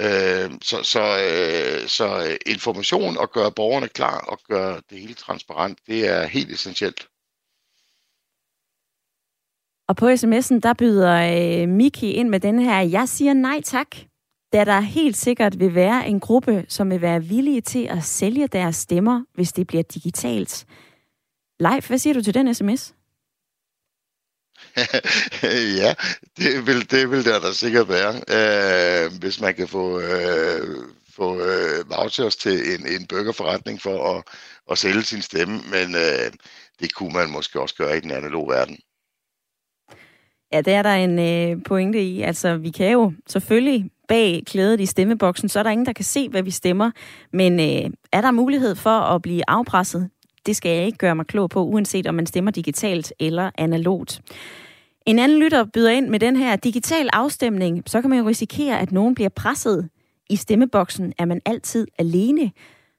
Øh, 0.00 0.50
så, 0.62 0.82
så, 0.82 1.02
øh, 1.02 1.88
så 1.88 2.38
information 2.46 3.16
og 3.16 3.30
gøre 3.30 3.52
borgerne 3.52 3.88
klar 3.88 4.18
og 4.20 4.38
gøre 4.48 4.80
det 4.90 5.00
hele 5.00 5.14
transparent, 5.14 5.78
det 5.86 6.08
er 6.08 6.26
helt 6.26 6.52
essentielt. 6.52 7.08
Og 9.88 9.96
på 9.96 10.08
sms'en, 10.08 10.60
der 10.60 10.74
byder 10.78 11.14
øh, 11.62 11.68
Miki 11.68 12.10
ind 12.10 12.28
med 12.28 12.40
den 12.40 12.58
her, 12.58 12.80
jeg 12.80 13.08
siger 13.08 13.34
nej 13.34 13.60
tak, 13.64 13.96
da 14.52 14.64
der 14.64 14.80
helt 14.80 15.16
sikkert 15.16 15.58
vil 15.58 15.74
være 15.74 16.08
en 16.08 16.20
gruppe, 16.20 16.64
som 16.68 16.90
vil 16.90 17.00
være 17.00 17.24
villige 17.24 17.60
til 17.60 17.86
at 17.86 18.04
sælge 18.04 18.46
deres 18.46 18.76
stemmer, 18.76 19.24
hvis 19.34 19.52
det 19.52 19.66
bliver 19.66 19.82
digitalt. 19.82 20.66
Leif, 21.60 21.86
hvad 21.86 21.98
siger 21.98 22.14
du 22.14 22.22
til 22.22 22.34
den 22.34 22.54
sms? 22.54 22.94
ja, 25.82 25.94
det 26.36 26.66
vil, 26.66 26.90
det 26.90 27.10
vil 27.10 27.24
der 27.24 27.40
da 27.40 27.52
sikkert 27.52 27.88
være, 27.88 28.14
øh, 28.36 29.20
hvis 29.20 29.40
man 29.40 29.54
kan 29.54 29.68
få, 29.68 30.00
øh, 30.00 30.84
få 31.16 31.40
øh, 31.40 31.90
vouchers 31.90 32.36
til 32.36 32.74
en, 32.74 32.86
en 32.86 33.06
burgerforretning 33.06 33.80
for 33.80 34.16
at, 34.16 34.24
at 34.70 34.78
sælge 34.78 35.02
sin 35.02 35.22
stemme, 35.22 35.60
men 35.70 35.94
øh, 35.94 36.32
det 36.80 36.94
kunne 36.94 37.12
man 37.12 37.30
måske 37.30 37.60
også 37.60 37.74
gøre 37.74 37.96
i 37.96 38.00
den 38.00 38.10
analoge 38.10 38.48
verden. 38.48 38.78
Ja, 40.52 40.60
det 40.60 40.72
er 40.72 40.82
der 40.82 40.94
en 40.94 41.18
øh, 41.18 41.62
pointe 41.64 42.02
i. 42.02 42.22
Altså, 42.22 42.56
vi 42.56 42.70
kan 42.70 42.92
jo 42.92 43.12
selvfølgelig 43.28 43.90
bag 44.08 44.42
klædet 44.46 44.80
i 44.80 44.86
stemmeboksen, 44.86 45.48
så 45.48 45.58
er 45.58 45.62
der 45.62 45.70
ingen, 45.70 45.86
der 45.86 45.92
kan 45.92 46.04
se, 46.04 46.28
hvad 46.28 46.42
vi 46.42 46.50
stemmer. 46.50 46.90
Men 47.32 47.60
øh, 47.60 47.90
er 48.12 48.20
der 48.20 48.30
mulighed 48.30 48.74
for 48.74 49.00
at 49.00 49.22
blive 49.22 49.42
afpresset? 49.48 50.10
Det 50.46 50.56
skal 50.56 50.76
jeg 50.76 50.86
ikke 50.86 50.98
gøre 50.98 51.14
mig 51.14 51.26
klog 51.26 51.50
på, 51.50 51.64
uanset 51.64 52.06
om 52.06 52.14
man 52.14 52.26
stemmer 52.26 52.50
digitalt 52.50 53.12
eller 53.20 53.50
analogt. 53.58 54.20
En 55.06 55.18
anden 55.18 55.38
lytter 55.38 55.64
byder 55.64 55.90
ind 55.90 56.08
med 56.08 56.20
den 56.20 56.36
her 56.36 56.56
digital 56.56 57.08
afstemning, 57.12 57.82
så 57.86 58.00
kan 58.00 58.10
man 58.10 58.18
jo 58.18 58.28
risikere, 58.28 58.80
at 58.80 58.92
nogen 58.92 59.14
bliver 59.14 59.28
presset. 59.28 59.88
I 60.30 60.36
stemmeboksen 60.36 61.12
er 61.18 61.24
man 61.24 61.40
altid 61.46 61.86
alene. 61.98 62.52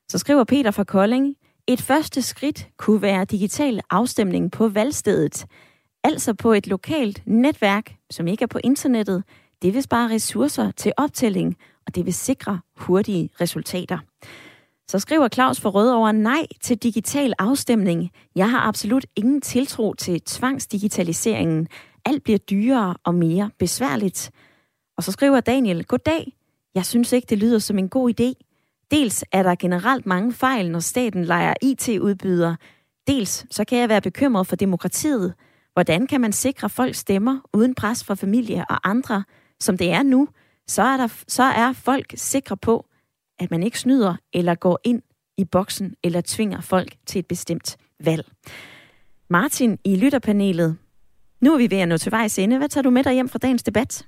Så 0.10 0.18
skriver 0.18 0.44
Peter 0.44 0.72
fra 0.72 0.84
Kolding, 0.84 1.36
et 1.68 1.82
første 1.82 2.22
skridt 2.22 2.68
kunne 2.78 3.02
være 3.02 3.26
digital 3.26 3.82
afstemning 3.90 4.52
på 4.52 4.68
valgstedet. 4.68 5.46
Altså 6.04 6.34
på 6.34 6.54
et 6.54 6.68
lokalt 6.68 7.24
netværk, 7.26 7.96
som 8.10 8.28
ikke 8.28 8.44
er 8.44 8.48
på 8.48 8.60
internettet. 8.64 9.24
Det 9.62 9.74
vil 9.74 9.84
spare 9.84 10.10
ressourcer 10.10 10.72
til 10.72 10.94
optælling, 10.98 11.58
og 11.88 11.96
det 11.96 12.06
vil 12.06 12.14
sikre 12.14 12.60
hurtige 12.78 13.30
resultater. 13.42 13.98
Så 14.92 15.00
skriver 15.00 15.28
Claus 15.28 15.62
for 15.62 15.70
Rødovre 15.70 16.14
nej 16.14 16.48
til 16.62 16.78
digital 16.78 17.34
afstemning. 17.40 18.12
Jeg 18.36 18.50
har 18.50 18.60
absolut 18.60 19.06
ingen 19.16 19.42
tiltro 19.42 19.94
til 19.94 20.22
tvangsdigitaliseringen. 20.22 21.68
Alt 22.06 22.24
bliver 22.24 22.38
dyrere 22.38 22.96
og 23.04 23.16
mere 23.16 23.50
besværligt. 23.60 24.32
Og 24.98 25.04
så 25.04 25.12
skriver 25.12 25.40
Daniel, 25.40 25.86
goddag. 25.86 26.34
Jeg 26.76 26.86
synes 26.86 27.14
ikke, 27.14 27.26
det 27.26 27.38
lyder 27.38 27.60
som 27.60 27.78
en 27.78 27.90
god 27.90 28.14
idé. 28.20 28.44
Dels 28.92 29.26
er 29.32 29.44
der 29.44 29.56
generelt 29.56 30.06
mange 30.06 30.34
fejl, 30.34 30.72
når 30.72 30.80
staten 30.80 31.26
leger 31.26 31.54
IT-udbyder. 31.62 32.56
Dels 33.08 33.46
så 33.52 33.66
kan 33.66 33.78
jeg 33.78 33.90
være 33.90 34.02
bekymret 34.02 34.48
for 34.48 34.56
demokratiet. 34.56 35.34
Hvordan 35.74 36.08
kan 36.08 36.22
man 36.22 36.34
sikre 36.34 36.70
folk 36.70 36.96
stemmer 36.96 37.40
uden 37.54 37.76
pres 37.76 38.04
fra 38.04 38.16
familie 38.16 38.66
og 38.70 38.90
andre? 38.90 39.24
Som 39.60 39.78
det 39.78 39.92
er 39.92 40.04
nu, 40.04 40.28
så 40.68 40.82
er, 40.82 40.98
der, 40.98 41.08
så 41.28 41.44
er 41.44 41.74
folk 41.74 42.14
sikre 42.16 42.58
på, 42.58 42.86
at 43.42 43.52
man 43.52 43.64
ikke 43.64 43.80
snyder 43.80 44.16
eller 44.34 44.56
går 44.56 44.80
ind 44.84 45.02
i 45.38 45.46
boksen 45.52 45.96
eller 46.04 46.22
tvinger 46.26 46.62
folk 46.62 46.92
til 47.06 47.20
et 47.20 47.28
bestemt 47.28 47.78
valg. 48.06 48.26
Martin 49.30 49.80
i 49.86 49.96
lytterpanelet, 50.04 50.78
nu 51.42 51.54
er 51.54 51.58
vi 51.58 51.76
ved 51.76 51.82
at 51.82 51.88
nå 51.88 51.98
til 51.98 52.12
vejs 52.12 52.40
ende. 52.40 52.58
Hvad 52.58 52.70
tager 52.70 52.84
du 52.84 52.90
med 52.90 53.04
dig 53.04 53.14
hjem 53.14 53.30
fra 53.30 53.40
dagens 53.40 53.64
debat? 53.64 54.08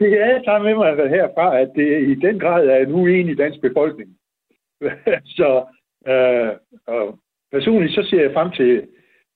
Ja, 0.00 0.26
jeg 0.34 0.42
tager 0.44 0.62
med 0.62 0.74
mig 0.74 0.88
altså 0.88 1.06
herfra, 1.06 1.58
at 1.58 1.70
det 1.76 2.08
i 2.08 2.14
den 2.14 2.40
grad 2.40 2.66
er 2.66 2.76
en 2.76 2.92
uenig 2.92 3.38
dansk 3.38 3.60
befolkning. 3.60 4.10
så 5.38 5.64
øh, 6.08 6.52
og 6.86 7.18
personligt 7.52 7.94
så 7.94 8.02
ser 8.10 8.22
jeg 8.22 8.32
frem 8.34 8.50
til, 8.50 8.86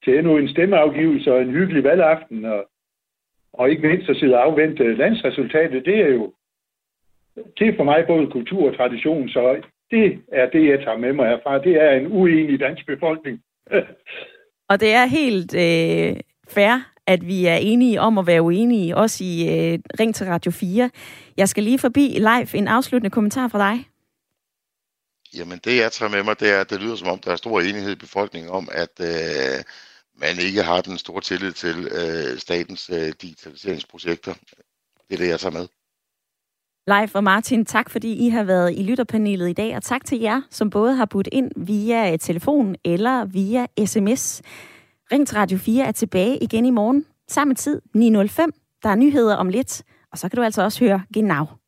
til 0.05 0.18
endnu 0.18 0.36
en 0.36 0.48
stemmeafgivelse 0.48 1.32
og 1.32 1.42
en 1.42 1.51
hyggelig 1.51 1.84
valgaften, 1.84 2.44
og, 2.44 2.70
og 3.53 3.70
ikke 3.70 3.88
mindst 3.88 4.11
at 4.11 4.16
sidde 4.16 4.34
og 4.34 4.44
afvente 4.44 4.94
landsresultatet. 4.94 5.84
Det 5.84 5.96
er 6.01 6.09
jo 6.09 6.32
det 7.59 7.68
er 7.68 7.76
for 7.76 7.85
mig 7.85 8.05
både 8.07 8.26
kultur 8.31 8.70
og 8.70 8.76
tradition, 8.76 9.28
så 9.28 9.62
det 9.91 10.18
er 10.33 10.47
det, 10.51 10.68
jeg 10.68 10.78
tager 10.78 10.99
med 10.99 11.12
mig 11.12 11.26
herfra. 11.28 11.59
Det 11.59 11.74
er 11.83 11.91
en 11.91 12.07
uenig 12.07 12.61
dansk 12.61 12.87
befolkning. 12.87 13.41
og 14.70 14.81
det 14.81 14.93
er 14.95 15.07
helt 15.07 15.55
øh, 15.55 16.16
fair, 16.49 16.91
at 17.07 17.26
vi 17.26 17.47
er 17.47 17.57
enige 17.57 18.01
om 18.01 18.18
at 18.18 18.26
være 18.26 18.43
uenige, 18.43 18.97
også 18.97 19.24
i 19.24 19.35
øh, 19.43 19.78
Ring 20.01 20.14
til 20.14 20.26
Radio 20.26 20.51
4. 20.51 20.91
Jeg 21.37 21.49
skal 21.49 21.62
lige 21.62 21.78
forbi 21.78 22.07
live 22.18 22.57
en 22.57 22.68
afsluttende 22.68 23.11
kommentar 23.11 23.49
fra 23.49 23.70
dig. 23.70 23.85
Jamen 25.39 25.61
det 25.64 25.76
jeg 25.76 25.93
tager 25.93 26.11
med 26.11 26.22
mig, 26.22 26.41
det 26.41 26.51
er, 26.55 26.61
at 26.61 26.70
det 26.70 26.83
lyder 26.83 26.97
som 26.97 27.09
om, 27.09 27.18
der 27.18 27.31
er 27.33 27.37
stor 27.37 27.61
enighed 27.61 27.93
i 27.93 28.05
befolkningen 28.07 28.51
om, 28.51 28.68
at 28.72 28.95
øh, 29.01 29.64
man 30.14 30.35
ikke 30.47 30.62
har 30.62 30.81
den 30.81 30.99
store 30.99 31.20
tillid 31.20 31.53
til 31.53 31.76
øh, 32.01 32.39
statens 32.39 32.91
øh, 32.91 33.12
digitaliseringsprojekter. 33.22 34.35
Det 35.09 35.14
er 35.14 35.16
det, 35.16 35.28
jeg 35.28 35.41
tager 35.41 35.59
med. 35.59 35.66
Leif 36.91 37.14
og 37.14 37.24
Martin, 37.24 37.64
tak 37.64 37.91
fordi 37.91 38.12
I 38.12 38.28
har 38.28 38.45
været 38.45 38.74
i 38.76 38.82
lytterpanelet 38.82 39.51
i 39.51 39.53
dag, 39.53 39.76
og 39.76 39.82
tak 39.82 40.05
til 40.05 40.20
jer, 40.20 40.41
som 40.51 40.70
både 40.70 40.95
har 40.95 41.05
budt 41.05 41.28
ind 41.32 41.51
via 41.57 42.12
øh, 42.12 42.18
telefon 42.18 42.76
eller 42.84 43.24
via 43.24 43.66
sms. 43.86 44.43
Ring 45.12 45.26
til 45.26 45.36
Radio 45.36 45.59
4 45.59 45.84
er 45.84 45.93
tilbage 45.93 46.38
igen 46.43 46.66
i 46.66 46.70
morgen. 46.70 47.05
Samme 47.28 47.55
tid, 47.55 47.80
9.05. 47.97 48.01
Der 48.82 48.88
er 48.88 48.95
nyheder 48.95 49.36
om 49.36 49.49
lidt, 49.49 49.82
og 50.12 50.18
så 50.18 50.28
kan 50.28 50.36
du 50.36 50.43
altså 50.43 50.62
også 50.62 50.84
høre 50.84 51.03
Genau. 51.14 51.59